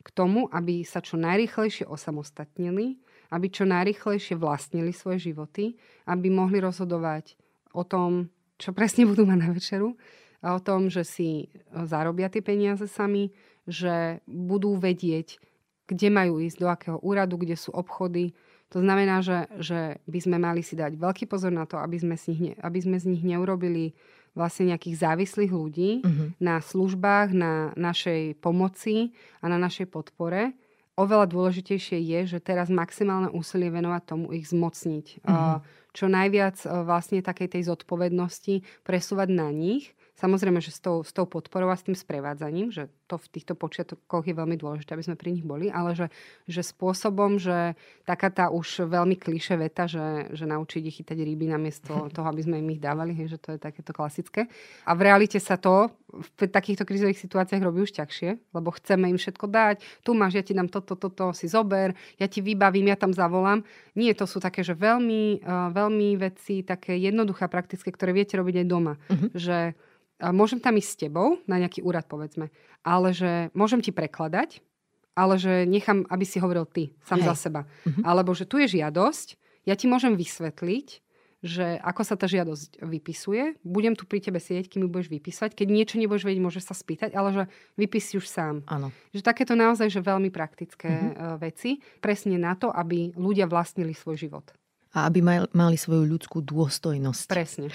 K 0.00 0.08
tomu, 0.14 0.46
aby 0.54 0.86
sa 0.86 1.02
čo 1.02 1.18
najrychlejšie 1.18 1.84
osamostatnili, 1.84 3.02
aby 3.30 3.46
čo 3.50 3.64
najrychlejšie 3.66 4.34
vlastnili 4.34 4.90
svoje 4.90 5.30
životy, 5.30 5.78
aby 6.06 6.28
mohli 6.30 6.58
rozhodovať 6.58 7.38
o 7.74 7.86
tom, 7.86 8.28
čo 8.58 8.74
presne 8.74 9.06
budú 9.06 9.22
mať 9.26 9.38
na 9.38 9.50
večeru, 9.54 9.94
a 10.40 10.56
o 10.56 10.60
tom, 10.60 10.88
že 10.88 11.04
si 11.04 11.28
e, 11.44 11.46
zarobia 11.84 12.32
tie 12.32 12.40
peniaze 12.40 12.88
sami, 12.88 13.28
že 13.68 14.24
budú 14.24 14.74
vedieť, 14.76 15.36
kde 15.84 16.08
majú 16.08 16.40
ísť, 16.40 16.58
do 16.58 16.68
akého 16.68 16.98
úradu, 17.04 17.36
kde 17.36 17.60
sú 17.60 17.76
obchody. 17.76 18.32
To 18.72 18.80
znamená, 18.80 19.20
že, 19.20 19.50
že 19.60 20.00
by 20.08 20.18
sme 20.22 20.36
mali 20.40 20.64
si 20.64 20.78
dať 20.78 20.96
veľký 20.96 21.28
pozor 21.28 21.52
na 21.52 21.68
to, 21.68 21.76
aby 21.76 22.00
sme 22.00 22.16
z 22.16 22.32
nich, 22.32 22.40
ne, 22.40 22.52
aby 22.62 22.78
sme 22.80 22.96
z 22.96 23.04
nich 23.10 23.22
neurobili 23.26 23.92
vlastne 24.30 24.70
nejakých 24.70 25.02
závislých 25.02 25.50
ľudí 25.50 25.90
uh-huh. 26.06 26.38
na 26.38 26.62
službách, 26.62 27.34
na 27.34 27.74
našej 27.74 28.38
pomoci 28.38 29.10
a 29.42 29.50
na 29.50 29.58
našej 29.58 29.90
podpore. 29.90 30.54
Oveľa 31.00 31.32
dôležitejšie 31.32 31.96
je, 31.96 32.36
že 32.36 32.38
teraz 32.44 32.68
maximálne 32.68 33.32
úsilie 33.32 33.72
venovať 33.72 34.02
tomu 34.04 34.36
ich 34.36 34.52
zmocniť. 34.52 35.24
Uh-huh. 35.24 35.64
Čo 35.96 36.12
najviac 36.12 36.60
vlastne 36.84 37.24
takej 37.24 37.56
tej 37.56 37.62
zodpovednosti 37.72 38.84
presúvať 38.84 39.28
na 39.32 39.48
nich 39.48 39.96
Samozrejme, 40.20 40.60
že 40.60 40.68
s 40.68 40.84
tou, 40.84 41.00
s 41.00 41.16
tou 41.16 41.24
podporou 41.24 41.72
a 41.72 41.80
s 41.80 41.88
tým 41.88 41.96
sprevádzaním, 41.96 42.68
že 42.68 42.92
to 43.08 43.16
v 43.16 43.40
týchto 43.40 43.56
počiatkoch 43.56 44.28
je 44.28 44.36
veľmi 44.36 44.60
dôležité, 44.60 44.92
aby 44.92 45.06
sme 45.08 45.16
pri 45.16 45.32
nich 45.32 45.46
boli, 45.48 45.72
ale 45.72 45.96
že, 45.96 46.12
že 46.44 46.60
spôsobom, 46.60 47.40
že 47.40 47.72
taká 48.04 48.28
tá 48.28 48.52
už 48.52 48.84
veľmi 48.84 49.16
kliše 49.16 49.56
veta, 49.56 49.88
že, 49.88 50.28
že 50.36 50.44
naučiť 50.44 50.82
ich 50.84 51.00
chytať 51.00 51.24
ryby 51.24 51.48
namiesto 51.48 52.04
toho, 52.14 52.26
aby 52.28 52.44
sme 52.44 52.60
im 52.60 52.68
ich 52.76 52.84
dávali, 52.84 53.16
hej, 53.16 53.32
že 53.32 53.38
to 53.40 53.56
je 53.56 53.58
takéto 53.64 53.96
klasické. 53.96 54.44
A 54.84 54.92
v 54.92 55.08
realite 55.08 55.40
sa 55.40 55.56
to 55.56 55.88
v 56.12 56.52
takýchto 56.52 56.84
krizových 56.84 57.16
situáciách 57.16 57.64
robí 57.64 57.80
už 57.80 57.96
ťažšie, 57.96 58.52
lebo 58.52 58.76
chceme 58.76 59.08
im 59.08 59.16
všetko 59.16 59.48
dať. 59.48 60.04
Tu 60.04 60.10
máš, 60.12 60.36
ja 60.36 60.44
ti 60.44 60.52
dám 60.52 60.68
toto, 60.68 61.00
toto, 61.00 61.08
to, 61.08 61.26
si 61.32 61.48
zober, 61.48 61.96
ja 62.20 62.28
ti 62.28 62.44
vybavím, 62.44 62.92
ja 62.92 62.98
tam 63.00 63.16
zavolám. 63.16 63.64
Nie, 63.96 64.12
to 64.12 64.28
sú 64.28 64.36
také, 64.36 64.60
že 64.60 64.76
veľmi, 64.76 65.40
uh, 65.40 65.72
veľmi 65.72 66.20
veci, 66.20 66.60
také 66.60 66.98
jednoduché, 67.00 67.48
praktické, 67.48 67.88
ktoré 67.88 68.12
viete 68.12 68.36
robiť 68.36 68.60
aj 68.60 68.66
doma. 68.66 69.00
Uh-huh. 69.08 69.30
Že 69.32 69.58
môžem 70.28 70.60
tam 70.60 70.76
ísť 70.76 70.90
s 70.92 71.00
tebou 71.08 71.40
na 71.48 71.56
nejaký 71.56 71.80
úrad, 71.80 72.04
povedzme, 72.04 72.52
ale 72.84 73.16
že 73.16 73.48
môžem 73.56 73.80
ti 73.80 73.92
prekladať, 73.92 74.60
ale 75.16 75.36
že 75.36 75.64
nechám, 75.68 76.06
aby 76.08 76.24
si 76.24 76.40
hovoril 76.40 76.64
ty, 76.68 76.96
sám 77.04 77.20
Hej. 77.20 77.28
za 77.32 77.50
seba. 77.50 77.60
Uh-huh. 77.64 78.02
Alebo 78.04 78.32
že 78.32 78.48
tu 78.48 78.56
je 78.56 78.80
žiadosť, 78.80 79.36
ja 79.68 79.76
ti 79.76 79.84
môžem 79.90 80.16
vysvetliť, 80.16 80.88
že 81.40 81.80
ako 81.80 82.04
sa 82.04 82.20
tá 82.20 82.28
žiadosť 82.28 82.84
vypisuje. 82.84 83.56
Budem 83.64 83.96
tu 83.96 84.04
pri 84.04 84.20
tebe 84.20 84.36
sedieť, 84.36 84.68
kým 84.68 84.84
ju 84.84 84.88
budeš 84.92 85.08
vypísať. 85.08 85.56
Keď 85.56 85.66
niečo 85.72 85.96
nebudeš 85.96 86.28
vedieť, 86.28 86.44
môžeš 86.44 86.64
sa 86.68 86.76
spýtať, 86.76 87.16
ale 87.16 87.28
že 87.32 87.44
vypísi 87.80 88.20
už 88.20 88.28
sám. 88.28 88.60
Áno. 88.68 88.92
Že 89.16 89.24
takéto 89.24 89.56
naozaj 89.56 89.88
že 89.88 90.04
veľmi 90.04 90.28
praktické 90.28 90.88
uh-huh. 90.88 91.40
veci. 91.40 91.80
Presne 92.04 92.36
na 92.36 92.52
to, 92.60 92.68
aby 92.68 93.16
ľudia 93.16 93.48
vlastnili 93.48 93.96
svoj 93.96 94.20
život. 94.20 94.52
A 94.92 95.08
aby 95.08 95.24
mali 95.24 95.76
svoju 95.80 96.04
ľudskú 96.04 96.44
dôstojnosť. 96.44 97.26
Presne. 97.30 97.68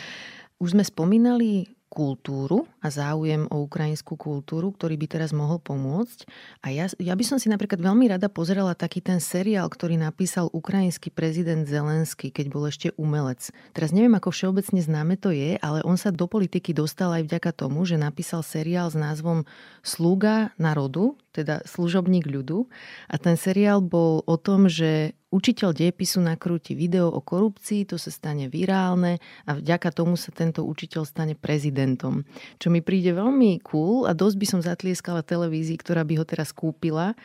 Už 0.62 0.78
sme 0.78 0.86
spomínali 0.86 1.74
kultúru 1.88 2.67
a 2.83 2.91
záujem 2.91 3.47
o 3.47 3.63
ukrajinskú 3.63 4.19
kultúru, 4.19 4.73
ktorý 4.73 4.99
by 4.99 5.07
teraz 5.07 5.31
mohol 5.31 5.61
pomôcť. 5.61 6.27
A 6.65 6.73
ja, 6.73 6.91
ja 6.99 7.13
by 7.15 7.23
som 7.23 7.38
si 7.39 7.47
napríklad 7.47 7.79
veľmi 7.79 8.11
rada 8.11 8.27
pozerala 8.27 8.75
taký 8.75 8.99
ten 8.99 9.23
seriál, 9.23 9.71
ktorý 9.71 9.95
napísal 9.95 10.51
ukrajinský 10.51 11.13
prezident 11.13 11.63
Zelenský, 11.63 12.33
keď 12.33 12.45
bol 12.51 12.67
ešte 12.67 12.91
umelec. 12.99 13.53
Teraz 13.71 13.95
neviem, 13.95 14.13
ako 14.17 14.33
všeobecne 14.33 14.81
známe 14.83 15.15
to 15.15 15.31
je, 15.31 15.55
ale 15.61 15.86
on 15.88 15.95
sa 15.95 16.11
do 16.11 16.27
politiky 16.27 16.75
dostal 16.75 17.15
aj 17.15 17.31
vďaka 17.31 17.51
tomu, 17.55 17.88
že 17.88 17.95
napísal 17.95 18.43
seriál 18.43 18.91
s 18.91 18.97
názvom 18.97 19.47
Sluga 19.86 20.51
národu, 20.59 21.15
teda 21.36 21.63
služobník 21.67 22.25
ľudu. 22.27 22.67
A 23.11 23.15
ten 23.19 23.36
seriál 23.36 23.83
bol 23.83 24.23
o 24.23 24.36
tom, 24.39 24.71
že 24.71 25.13
Učiteľ 25.36 25.75
dejepisu 25.75 26.23
nakrúti 26.23 26.79
video 26.79 27.11
o 27.11 27.19
korupcii, 27.19 27.83
to 27.91 27.99
sa 27.99 28.07
stane 28.07 28.47
virálne 28.47 29.19
a 29.43 29.59
vďaka 29.59 29.91
tomu 29.91 30.15
sa 30.15 30.31
tento 30.31 30.63
učiteľ 30.63 31.03
stane 31.03 31.36
prezidentom. 31.36 32.23
Čo 32.55 32.71
mi 32.71 32.79
príde 32.79 33.11
veľmi 33.11 33.59
cool 33.67 34.07
a 34.07 34.15
dosť 34.15 34.36
by 34.39 34.45
som 34.47 34.61
zatlieskala 34.63 35.27
televízii, 35.27 35.75
ktorá 35.75 36.07
by 36.07 36.23
ho 36.23 36.25
teraz 36.25 36.55
kúpila, 36.55 37.19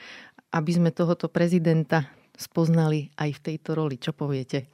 aby 0.50 0.70
sme 0.74 0.90
tohoto 0.90 1.30
prezidenta 1.30 2.10
spoznali 2.34 3.14
aj 3.14 3.30
v 3.30 3.42
tejto 3.46 3.78
roli. 3.78 3.94
Čo 3.94 4.10
poviete? 4.10 4.66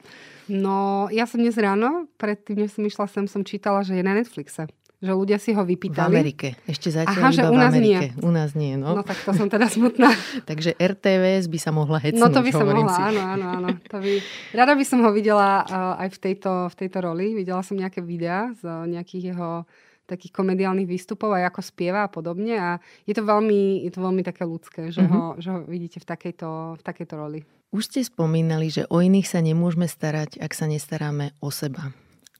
No, 0.49 1.05
ja 1.13 1.29
som 1.29 1.37
dnes 1.37 1.61
ráno, 1.61 2.09
predtým, 2.17 2.65
než 2.65 2.73
som 2.73 2.89
išla 2.89 3.05
sem, 3.05 3.29
som 3.29 3.45
čítala, 3.45 3.85
že 3.85 3.93
je 3.93 4.01
na 4.01 4.17
Netflixe 4.17 4.65
že 4.97 5.13
ľudia 5.13 5.37
si 5.37 5.53
ho 5.53 5.61
vypýtali. 5.61 6.09
V 6.09 6.09
Amerike. 6.09 6.47
Ešte 6.65 6.89
zatiaľ 6.89 7.21
Aha, 7.21 7.29
že 7.29 7.43
u 7.45 7.53
nás 7.53 7.69
v 7.69 7.77
Amerike. 7.77 8.07
Nie. 8.17 8.25
U 8.25 8.29
nás 8.33 8.49
nie, 8.57 8.73
no. 8.81 8.97
No 8.97 9.05
tak 9.05 9.21
to 9.21 9.29
som 9.29 9.45
teda 9.45 9.69
smutná. 9.69 10.09
Takže 10.49 10.73
RTVS 10.73 11.45
by 11.45 11.59
sa 11.61 11.69
mohla 11.69 12.01
hecnúť, 12.01 12.21
No 12.21 12.33
to 12.33 12.41
by 12.41 12.49
sa 12.49 12.65
mohla, 12.65 12.89
si. 12.89 13.01
áno, 13.13 13.21
áno, 13.21 13.45
áno. 13.61 13.67
To 13.93 13.97
by... 14.01 14.11
Rada 14.57 14.73
by 14.73 14.85
som 14.89 14.99
ho 15.05 15.13
videla 15.13 15.61
uh, 15.69 16.01
aj 16.01 16.17
v 16.17 16.17
tejto, 16.17 16.51
v 16.73 16.75
tejto 16.81 16.97
roli. 17.05 17.37
Videla 17.37 17.61
som 17.61 17.77
nejaké 17.77 18.01
videá 18.01 18.49
z 18.57 18.65
uh, 18.65 18.89
nejakých 18.89 19.37
jeho 19.37 19.69
takých 20.07 20.31
komediálnych 20.31 20.87
výstupov, 20.87 21.35
aj 21.35 21.51
ako 21.51 21.61
spieva 21.61 22.07
a 22.07 22.09
podobne. 22.09 22.55
A 22.55 22.69
je 23.03 23.13
to 23.13 23.27
veľmi, 23.27 23.83
je 23.85 23.91
to 23.91 23.99
veľmi 23.99 24.23
také 24.23 24.47
ľudské, 24.47 24.89
že, 24.89 25.03
mm-hmm. 25.03 25.13
ho, 25.13 25.23
že 25.37 25.49
ho 25.51 25.59
vidíte 25.67 25.99
v 25.99 26.07
takejto, 26.07 26.49
v 26.79 26.81
takejto 26.81 27.13
roli. 27.19 27.39
Už 27.75 27.91
ste 27.91 27.99
spomínali, 27.99 28.71
že 28.71 28.87
o 28.87 29.03
iných 29.03 29.27
sa 29.27 29.43
nemôžeme 29.43 29.85
starať, 29.85 30.39
ak 30.39 30.51
sa 30.55 30.71
nestaráme 30.71 31.35
o 31.43 31.51
seba. 31.51 31.91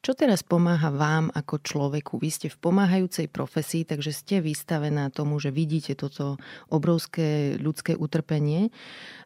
Čo 0.08 0.16
teraz 0.16 0.40
pomáha 0.40 0.88
vám 0.88 1.28
ako 1.36 1.60
človeku? 1.60 2.16
Vy 2.16 2.32
ste 2.32 2.48
v 2.48 2.56
pomáhajúcej 2.56 3.28
profesii, 3.28 3.84
takže 3.84 4.16
ste 4.16 4.40
vystavená 4.40 5.12
tomu, 5.12 5.36
že 5.36 5.52
vidíte 5.52 6.00
toto 6.00 6.40
obrovské 6.72 7.60
ľudské 7.60 7.92
utrpenie. 7.92 8.72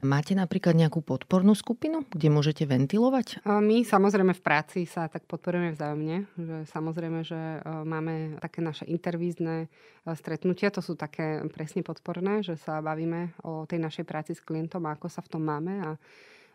Máte 0.01 0.33
napríklad 0.33 0.73
nejakú 0.73 1.05
podpornú 1.05 1.53
skupinu, 1.53 2.01
kde 2.09 2.33
môžete 2.33 2.65
ventilovať? 2.65 3.45
My 3.45 3.85
samozrejme 3.85 4.33
v 4.33 4.41
práci 4.41 4.89
sa 4.89 5.05
tak 5.05 5.29
podporujeme 5.29 5.77
vzájomne. 5.77 6.25
Že 6.33 6.57
samozrejme, 6.73 7.19
že 7.29 7.37
e, 7.37 7.57
máme 7.85 8.41
také 8.41 8.65
naše 8.65 8.89
intervízne 8.89 9.69
e, 10.01 10.17
stretnutia, 10.17 10.73
to 10.73 10.81
sú 10.81 10.97
také 10.97 11.45
presne 11.53 11.85
podporné, 11.85 12.41
že 12.41 12.57
sa 12.57 12.81
bavíme 12.81 13.37
o 13.45 13.69
tej 13.69 13.77
našej 13.77 14.09
práci 14.09 14.33
s 14.33 14.41
klientom 14.41 14.81
a 14.89 14.97
ako 14.97 15.13
sa 15.13 15.21
v 15.21 15.29
tom 15.29 15.45
máme 15.45 15.77
a 15.77 16.01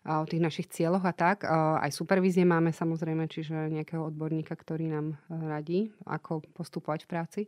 o 0.07 0.25
tých 0.27 0.43
našich 0.43 0.71
cieľoch 0.71 1.03
a 1.03 1.11
tak. 1.11 1.43
Aj 1.47 1.91
supervízie 1.91 2.47
máme 2.47 2.71
samozrejme, 2.71 3.27
čiže 3.27 3.67
nejakého 3.75 4.07
odborníka, 4.07 4.55
ktorý 4.55 4.87
nám 4.87 5.07
e, 5.13 5.17
radí, 5.51 5.81
ako 6.07 6.47
postupovať 6.55 7.05
v 7.05 7.11
práci 7.11 7.43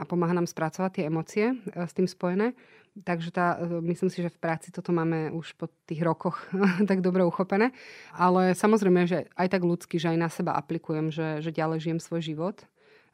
a 0.00 0.08
pomáha 0.08 0.32
nám 0.32 0.48
spracovať 0.48 0.90
tie 0.92 1.04
emócie 1.08 1.46
e, 1.52 1.54
s 1.84 1.92
tým 1.96 2.04
spojené. 2.04 2.52
Takže 3.00 3.30
tá, 3.32 3.56
e, 3.60 3.80
myslím 3.92 4.12
si, 4.12 4.20
že 4.20 4.32
v 4.32 4.40
práci 4.40 4.68
toto 4.72 4.92
máme 4.92 5.32
už 5.32 5.56
po 5.56 5.72
tých 5.88 6.04
rokoch 6.04 6.40
tak 6.90 7.00
dobre 7.00 7.24
uchopené. 7.24 7.72
Ale 8.12 8.52
samozrejme, 8.52 9.08
že 9.08 9.28
aj 9.36 9.48
tak 9.48 9.62
ľudsky, 9.64 9.96
že 9.96 10.12
aj 10.12 10.18
na 10.20 10.28
seba 10.28 10.52
aplikujem, 10.56 11.08
že, 11.08 11.40
že 11.40 11.52
ďalej 11.52 11.80
žijem 11.80 12.00
svoj 12.00 12.20
život 12.20 12.56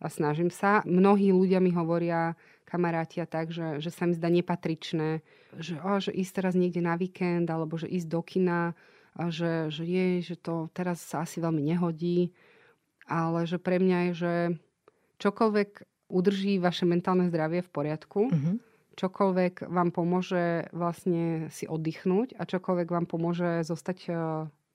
a 0.03 0.07
snažím 0.11 0.51
sa. 0.51 0.83
Mnohí 0.85 1.31
ľudia 1.31 1.63
mi 1.63 1.73
hovoria, 1.73 2.37
kamaráti 2.67 3.23
a 3.23 3.27
tak, 3.31 3.55
že, 3.55 3.79
že 3.79 3.95
sa 3.95 4.11
mi 4.11 4.15
zdá 4.19 4.27
nepatričné, 4.27 5.23
že, 5.59 5.81
oh, 5.81 5.99
že 6.01 6.13
ísť 6.13 6.33
teraz 6.43 6.55
niekde 6.55 6.85
na 6.85 6.97
víkend 6.97 7.49
alebo 7.49 7.77
že 7.77 7.89
ísť 7.89 8.09
do 8.09 8.21
kina 8.23 8.77
a 9.17 9.23
že, 9.33 9.73
že 9.73 9.85
je, 9.89 10.07
že 10.23 10.37
to 10.37 10.69
teraz 10.77 11.01
sa 11.01 11.25
asi 11.25 11.41
veľmi 11.41 11.65
nehodí, 11.65 12.37
ale 13.09 13.49
že 13.49 13.57
pre 13.57 13.81
mňa 13.81 13.99
je, 14.11 14.13
že 14.13 14.35
čokoľvek 15.23 15.71
udrží 16.13 16.61
vaše 16.61 16.85
mentálne 16.85 17.27
zdravie 17.27 17.65
v 17.65 17.71
poriadku, 17.73 18.29
mm-hmm. 18.31 18.57
čokoľvek 18.95 19.67
vám 19.67 19.91
pomôže 19.91 20.69
vlastne 20.71 21.49
si 21.51 21.65
oddychnúť 21.67 22.37
a 22.37 22.47
čokoľvek 22.47 22.89
vám 22.93 23.07
pomôže 23.09 23.65
zostať 23.67 23.99
e, 24.07 24.11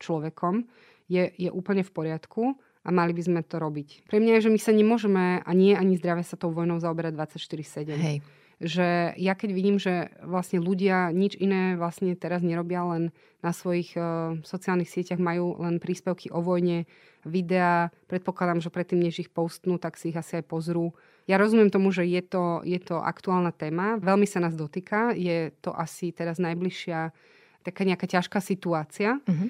človekom, 0.01 0.67
je, 1.07 1.29
je 1.37 1.49
úplne 1.53 1.85
v 1.85 1.91
poriadku 1.91 2.43
a 2.81 2.89
mali 2.89 3.13
by 3.13 3.21
sme 3.21 3.41
to 3.45 3.61
robiť. 3.61 4.09
Pre 4.09 4.17
mňa 4.17 4.41
je, 4.41 4.45
že 4.49 4.53
my 4.53 4.59
sa 4.59 4.73
nemôžeme 4.73 5.25
a 5.45 5.51
nie 5.53 5.77
ani 5.77 5.95
zdravé 6.01 6.25
sa 6.25 6.33
tou 6.33 6.49
vojnou 6.49 6.81
zaoberať 6.81 7.13
24-7. 7.13 7.93
Hej. 7.93 8.17
Že 8.61 9.17
ja 9.17 9.33
keď 9.33 9.49
vidím, 9.57 9.81
že 9.81 10.13
vlastne 10.21 10.61
ľudia 10.61 11.09
nič 11.09 11.33
iné 11.41 11.73
vlastne 11.73 12.13
teraz 12.13 12.45
nerobia, 12.45 12.85
len 12.85 13.09
na 13.41 13.57
svojich 13.57 13.97
uh, 13.97 14.37
sociálnych 14.45 14.85
sieťach 14.85 15.17
majú 15.17 15.57
len 15.57 15.81
príspevky 15.81 16.29
o 16.29 16.45
vojne, 16.45 16.85
videá, 17.25 17.89
predpokladám, 18.09 18.61
že 18.61 18.73
predtým, 18.73 19.01
než 19.01 19.25
ich 19.25 19.29
postnú, 19.33 19.77
tak 19.77 19.97
si 19.97 20.13
ich 20.13 20.17
asi 20.17 20.41
aj 20.41 20.45
pozrú. 20.45 20.93
Ja 21.29 21.37
rozumiem 21.37 21.69
tomu, 21.69 21.93
že 21.93 22.05
je 22.05 22.21
to, 22.21 22.65
je 22.65 22.81
to 22.81 23.01
aktuálna 23.01 23.53
téma, 23.53 24.01
veľmi 24.01 24.25
sa 24.25 24.41
nás 24.41 24.57
dotýka, 24.57 25.13
je 25.13 25.53
to 25.61 25.69
asi 25.73 26.09
teraz 26.13 26.41
najbližšia 26.41 27.13
taká 27.61 27.85
nejaká 27.85 28.09
ťažká 28.09 28.41
situácia, 28.41 29.21
uh-huh. 29.21 29.49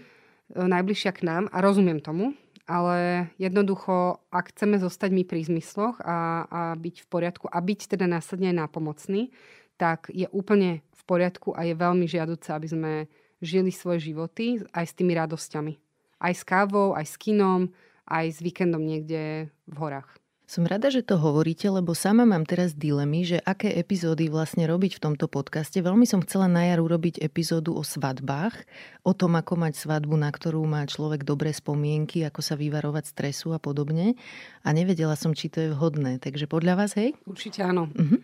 najbližšia 0.51 1.11
k 1.15 1.23
nám 1.23 1.43
a 1.47 1.63
rozumiem 1.63 2.03
tomu, 2.03 2.35
ale 2.71 3.27
jednoducho, 3.35 4.23
ak 4.31 4.55
chceme 4.55 4.79
zostať 4.79 5.11
my 5.11 5.23
pri 5.27 5.43
zmysloch 5.43 5.99
a, 5.99 6.47
a 6.47 6.61
byť 6.79 7.03
v 7.03 7.07
poriadku 7.11 7.45
a 7.51 7.59
byť 7.59 7.99
teda 7.99 8.07
následne 8.07 8.55
nápomocný, 8.55 9.27
tak 9.75 10.07
je 10.07 10.31
úplne 10.31 10.79
v 10.95 11.01
poriadku 11.03 11.51
a 11.51 11.67
je 11.67 11.75
veľmi 11.75 12.07
žiaduce, 12.07 12.47
aby 12.55 12.67
sme 12.71 12.93
žili 13.43 13.75
svoje 13.75 14.13
životy 14.13 14.63
aj 14.71 14.85
s 14.87 14.95
tými 14.95 15.11
radosťami. 15.19 15.73
Aj 16.21 16.31
s 16.31 16.47
kávou, 16.47 16.95
aj 16.95 17.11
s 17.11 17.15
kinom, 17.19 17.67
aj 18.07 18.25
s 18.29 18.39
víkendom 18.39 18.79
niekde 18.79 19.51
v 19.67 19.75
horách. 19.75 20.20
Som 20.51 20.67
rada, 20.67 20.91
že 20.91 20.99
to 20.99 21.15
hovoríte, 21.15 21.63
lebo 21.71 21.95
sama 21.95 22.27
mám 22.27 22.43
teraz 22.43 22.75
dilemy, 22.75 23.23
že 23.23 23.39
aké 23.39 23.71
epizódy 23.71 24.27
vlastne 24.27 24.67
robiť 24.67 24.99
v 24.99 25.03
tomto 25.07 25.31
podcaste. 25.31 25.79
Veľmi 25.79 26.03
som 26.03 26.19
chcela 26.27 26.51
na 26.51 26.67
jar 26.67 26.83
urobiť 26.83 27.23
epizódu 27.23 27.71
o 27.71 27.87
svadbách, 27.87 28.67
o 29.07 29.15
tom, 29.15 29.39
ako 29.39 29.55
mať 29.55 29.79
svadbu, 29.79 30.19
na 30.19 30.27
ktorú 30.27 30.59
má 30.67 30.83
človek 30.83 31.23
dobré 31.23 31.55
spomienky, 31.55 32.27
ako 32.27 32.43
sa 32.43 32.59
vyvarovať 32.59 33.15
stresu 33.15 33.55
a 33.55 33.63
podobne. 33.63 34.19
A 34.67 34.75
nevedela 34.75 35.15
som, 35.15 35.31
či 35.31 35.47
to 35.47 35.63
je 35.63 35.71
vhodné. 35.71 36.19
Takže 36.19 36.51
podľa 36.51 36.83
vás, 36.83 36.99
hej? 36.99 37.15
Určite 37.23 37.63
áno. 37.63 37.87
Uh-huh. 37.95 38.19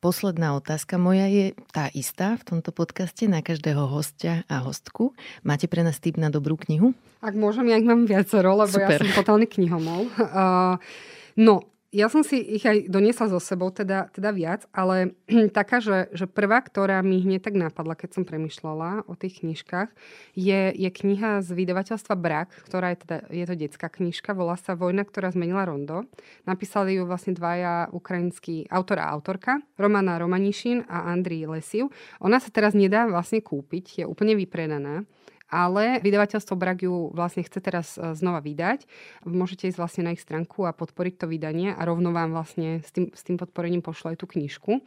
Posledná 0.00 0.56
otázka 0.56 0.96
moja 0.96 1.28
je 1.28 1.52
tá 1.76 1.92
istá 1.92 2.40
v 2.40 2.56
tomto 2.56 2.72
podcaste 2.72 3.28
na 3.28 3.44
každého 3.44 3.84
hostia 3.84 4.48
a 4.48 4.64
hostku. 4.64 5.12
Máte 5.44 5.68
pre 5.68 5.84
nás 5.84 6.00
tip 6.00 6.16
na 6.16 6.32
dobrú 6.32 6.56
knihu? 6.56 6.96
Ak 7.20 7.36
môžem, 7.36 7.68
ja 7.68 7.76
ich 7.76 7.84
mám 7.84 8.08
viacero, 8.08 8.56
lebo 8.56 8.80
Super. 8.80 8.96
ja 8.96 9.04
som 9.04 9.12
totálny 9.12 9.44
knihomol. 9.44 10.08
Uh, 10.16 10.80
no, 11.38 11.62
ja 11.88 12.12
som 12.12 12.20
si 12.20 12.36
ich 12.36 12.68
aj 12.68 12.92
doniesla 12.92 13.32
so 13.32 13.40
sebou, 13.40 13.72
teda, 13.72 14.12
teda 14.12 14.28
viac, 14.36 14.68
ale 14.76 15.16
taká, 15.58 15.80
že, 15.80 16.12
že 16.12 16.28
prvá, 16.28 16.60
ktorá 16.60 17.00
mi 17.00 17.24
hneď 17.24 17.48
tak 17.48 17.56
napadla, 17.56 17.96
keď 17.96 18.20
som 18.20 18.24
premyšľala 18.28 19.08
o 19.08 19.16
tých 19.16 19.40
knižkách, 19.40 19.88
je, 20.36 20.60
je 20.76 20.90
kniha 20.92 21.40
z 21.40 21.48
vydavateľstva 21.48 22.12
Brak, 22.12 22.52
ktorá 22.68 22.92
je, 22.92 22.98
teda, 23.08 23.16
je 23.32 23.44
to 23.48 23.54
detská 23.56 23.88
knižka, 23.88 24.36
volá 24.36 24.60
sa 24.60 24.76
Vojna, 24.76 25.08
ktorá 25.08 25.32
zmenila 25.32 25.64
Rondo. 25.64 26.04
Napísali 26.44 27.00
ju 27.00 27.08
vlastne 27.08 27.32
dvaja 27.32 27.88
ukrajinskí 27.96 28.68
autor 28.68 29.00
a 29.00 29.08
autorka, 29.08 29.64
Romana 29.80 30.20
Romanišin 30.20 30.84
a 30.92 31.08
Andrii 31.08 31.48
Lesiv. 31.48 31.88
Ona 32.20 32.36
sa 32.36 32.52
teraz 32.52 32.76
nedá 32.76 33.08
vlastne 33.08 33.40
kúpiť, 33.40 33.84
je 34.00 34.04
úplne 34.04 34.36
vypredaná 34.36 35.08
ale 35.48 35.98
vydavateľstvo 36.04 36.54
Brak 36.54 36.84
ju 36.84 37.08
vlastne 37.16 37.40
chce 37.40 37.58
teraz 37.64 37.96
e, 37.96 38.12
znova 38.12 38.44
vydať. 38.44 38.84
Môžete 39.24 39.68
ísť 39.68 39.80
vlastne 39.80 40.02
na 40.04 40.12
ich 40.12 40.20
stránku 40.20 40.68
a 40.68 40.76
podporiť 40.76 41.24
to 41.24 41.26
vydanie 41.26 41.72
a 41.72 41.80
rovno 41.88 42.12
vám 42.12 42.36
vlastne 42.36 42.84
s 42.84 42.92
tým, 42.92 43.08
s 43.12 43.24
tým 43.24 43.40
podporením 43.40 43.80
pošlo 43.80 44.12
aj 44.12 44.20
tú 44.20 44.26
knižku. 44.28 44.84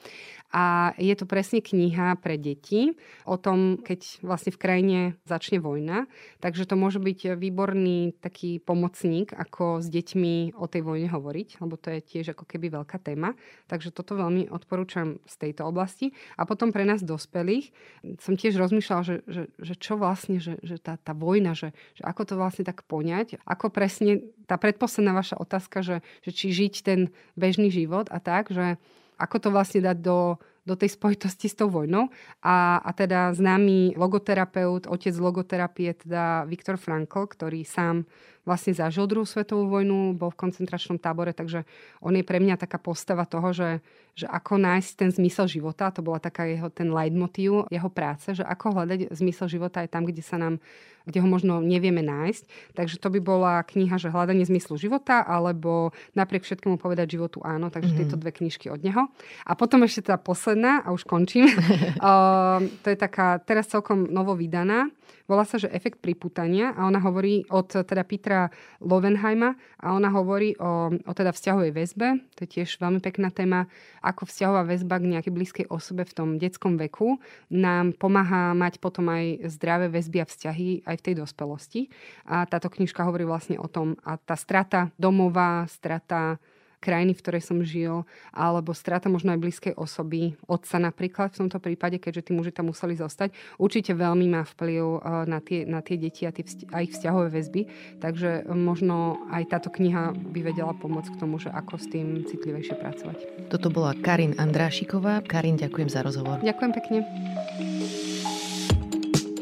A 0.53 0.93
je 1.01 1.14
to 1.18 1.26
presne 1.26 1.64
kniha 1.64 2.20
pre 2.22 2.36
deti 2.38 2.93
o 3.26 3.39
tom, 3.39 3.82
keď 3.82 4.22
vlastne 4.22 4.51
v 4.53 4.62
krajine 4.62 4.99
začne 5.26 5.57
vojna. 5.64 6.05
Takže 6.43 6.70
to 6.70 6.78
môže 6.78 7.01
byť 7.01 7.39
výborný 7.39 8.20
taký 8.22 8.62
pomocník, 8.62 9.34
ako 9.34 9.82
s 9.82 9.88
deťmi 9.89 10.59
o 10.59 10.66
tej 10.68 10.82
vojne 10.84 11.07
hovoriť, 11.07 11.64
lebo 11.64 11.80
to 11.80 11.89
je 11.95 11.99
tiež 12.03 12.36
ako 12.36 12.45
keby 12.45 12.70
veľká 12.70 12.99
téma. 13.01 13.34
Takže 13.72 13.95
toto 13.95 14.14
veľmi 14.14 14.51
odporúčam 14.51 15.18
z 15.26 15.36
tejto 15.47 15.66
oblasti. 15.66 16.14
A 16.36 16.43
potom 16.43 16.70
pre 16.76 16.84
nás 16.84 17.01
dospelých 17.01 17.72
som 18.20 18.36
tiež 18.36 18.59
rozmýšľala, 18.59 19.01
že, 19.07 19.16
že, 19.26 19.43
že 19.55 19.74
čo 19.80 19.95
vlastne, 19.95 20.41
že 20.43 20.51
že, 20.52 20.76
že 20.76 20.78
tá, 20.84 20.99
tá 20.99 21.16
vojna, 21.16 21.56
že, 21.56 21.72
že 21.95 22.04
ako 22.04 22.22
to 22.28 22.34
vlastne 22.36 22.68
tak 22.68 22.84
poňať, 22.84 23.39
ako 23.47 23.72
presne 23.72 24.28
tá 24.45 24.60
predposledná 24.60 25.16
vaša 25.16 25.39
otázka, 25.39 25.80
že, 25.80 25.97
že 26.28 26.32
či 26.36 26.52
žiť 26.52 26.74
ten 26.84 26.99
bežný 27.39 27.72
život 27.72 28.12
a 28.12 28.20
tak, 28.20 28.52
že 28.52 28.76
ako 29.16 29.38
to 29.38 29.49
vlastne 29.54 29.80
dať 29.86 29.97
do, 30.02 30.41
do 30.62 30.78
tej 30.78 30.93
spojitosti 30.93 31.49
s 31.49 31.57
tou 31.57 31.74
vojnou. 31.74 32.14
A, 32.45 32.78
a 32.86 32.91
teda 32.93 33.34
známy 33.34 33.97
logoterapeut, 33.97 34.86
otec 34.86 35.16
logoterapie, 35.18 35.97
teda 35.97 36.45
Viktor 36.45 36.78
Frankl, 36.78 37.26
ktorý 37.26 37.66
sám 37.66 38.05
vlastne 38.41 38.74
zažil 38.74 39.05
druhú 39.05 39.26
svetovú 39.26 39.70
vojnu, 39.70 40.18
bol 40.18 40.34
v 40.34 40.41
koncentračnom 40.41 40.97
tábore, 40.97 41.30
takže 41.30 41.62
on 42.01 42.18
je 42.18 42.26
pre 42.26 42.41
mňa 42.41 42.57
taká 42.57 42.82
postava 42.82 43.26
toho, 43.30 43.53
že, 43.53 43.86
že 44.18 44.26
ako 44.26 44.57
nájsť 44.57 44.89
ten 44.97 45.09
zmysel 45.14 45.45
života, 45.45 45.93
to 45.93 46.01
bola 46.01 46.18
taká 46.18 46.49
jeho 46.49 46.74
ten 46.74 46.89
leitmotív 46.89 47.70
jeho 47.70 47.89
práce, 47.93 48.34
že 48.34 48.41
ako 48.41 48.82
hľadať 48.82 49.14
zmysel 49.14 49.45
života 49.45 49.86
aj 49.86 49.93
tam, 49.93 50.09
kde 50.09 50.26
sa 50.26 50.41
nám 50.41 50.57
kde 51.05 51.18
ho 51.18 51.28
možno 51.28 51.66
nevieme 51.66 52.05
nájsť. 52.05 52.43
Takže 52.78 53.01
to 53.01 53.07
by 53.09 53.20
bola 53.22 53.53
kniha, 53.66 53.97
že 53.97 54.14
hľadanie 54.14 54.45
zmyslu 54.45 54.78
života, 54.78 55.26
alebo 55.26 55.95
napriek 56.14 56.45
všetkému 56.45 56.78
povedať 56.78 57.18
životu 57.18 57.41
áno. 57.41 57.74
Takže 57.74 57.89
mm-hmm. 57.89 58.05
tieto 58.05 58.22
dve 58.22 58.32
knižky 58.34 58.70
od 58.70 58.82
neho. 58.86 59.09
A 59.45 59.51
potom 59.57 59.82
ešte 59.82 60.14
tá 60.14 60.16
posledná, 60.22 60.61
a 60.70 60.93
už 60.93 61.09
končím. 61.09 61.49
uh, 61.49 62.62
to 62.84 62.88
je 62.93 62.97
taká 62.99 63.41
teraz 63.41 63.66
celkom 63.72 64.05
novo 64.12 64.38
vydaná. 64.38 64.91
Volá 65.32 65.47
sa, 65.47 65.55
že 65.55 65.72
efekt 65.72 66.03
priputania 66.03 66.76
a 66.76 66.84
ona 66.84 66.99
hovorí 66.99 67.47
od 67.47 67.72
teda 67.72 68.03
Petra 68.03 68.51
Lovenheima 68.84 69.55
a 69.80 69.95
ona 69.95 70.12
hovorí 70.12 70.59
o, 70.59 70.91
o 70.91 71.12
teda 71.16 71.32
vzťahovej 71.32 71.72
väzbe. 71.72 72.07
To 72.36 72.39
je 72.43 72.49
tiež 72.59 72.76
veľmi 72.84 72.99
pekná 72.99 73.32
téma, 73.32 73.72
ako 74.03 74.28
vzťahová 74.28 74.68
väzba 74.68 74.99
k 74.99 75.07
nejakej 75.16 75.32
blízkej 75.32 75.66
osobe 75.72 76.03
v 76.03 76.16
tom 76.20 76.30
detskom 76.36 76.76
veku 76.76 77.16
nám 77.47 77.95
pomáha 77.95 78.51
mať 78.51 78.84
potom 78.84 79.07
aj 79.07 79.47
zdravé 79.47 79.88
väzby 79.88 80.20
a 80.20 80.28
vzťahy 80.28 80.84
aj 80.84 80.95
v 80.99 81.05
tej 81.07 81.16
dospelosti. 81.24 81.82
A 82.28 82.43
táto 82.43 82.68
knižka 82.68 83.07
hovorí 83.07 83.24
vlastne 83.24 83.55
o 83.55 83.72
tom, 83.72 83.95
a 84.03 84.20
tá 84.20 84.36
strata 84.36 84.91
domova, 84.99 85.64
strata 85.72 86.43
krajiny, 86.82 87.13
v 87.13 87.21
ktorej 87.21 87.43
som 87.45 87.61
žil, 87.61 88.03
alebo 88.34 88.73
strata 88.73 89.07
možno 89.07 89.32
aj 89.32 89.39
blízkej 89.39 89.73
osoby, 89.77 90.34
otca 90.49 90.82
napríklad 90.82 91.29
v 91.32 91.45
tomto 91.45 91.61
prípade, 91.61 92.01
keďže 92.01 92.27
tí 92.27 92.32
muži 92.34 92.49
tam 92.49 92.73
museli 92.73 92.97
zostať, 92.97 93.32
určite 93.61 93.93
veľmi 93.93 94.25
má 94.34 94.41
vplyv 94.43 94.84
eh, 94.84 94.99
na 95.29 95.39
tie, 95.39 95.63
na 95.69 95.86
tie 95.86 95.95
deti 96.01 96.25
a, 96.25 96.34
tie 96.34 96.41
vzťa- 96.41 96.69
a 96.73 96.77
ich 96.82 96.91
vzťahové 96.97 97.29
väzby. 97.29 97.61
Takže 98.01 98.49
možno 98.49 99.21
aj 99.29 99.53
táto 99.53 99.69
kniha 99.69 100.17
by 100.17 100.39
vedela 100.41 100.73
pomôcť 100.73 101.13
k 101.13 101.19
tomu, 101.21 101.38
že 101.38 101.53
ako 101.53 101.77
s 101.77 101.86
tým 101.88 102.25
citlivejšie 102.25 102.75
pracovať. 102.82 103.17
Toto 103.53 103.69
bola 103.69 103.93
Karin 103.93 104.34
Andrášiková. 104.41 105.21
Karin, 105.29 105.61
ďakujem 105.61 105.89
za 105.93 106.01
rozhovor. 106.01 106.41
Ďakujem 106.41 106.71
pekne. 106.73 108.11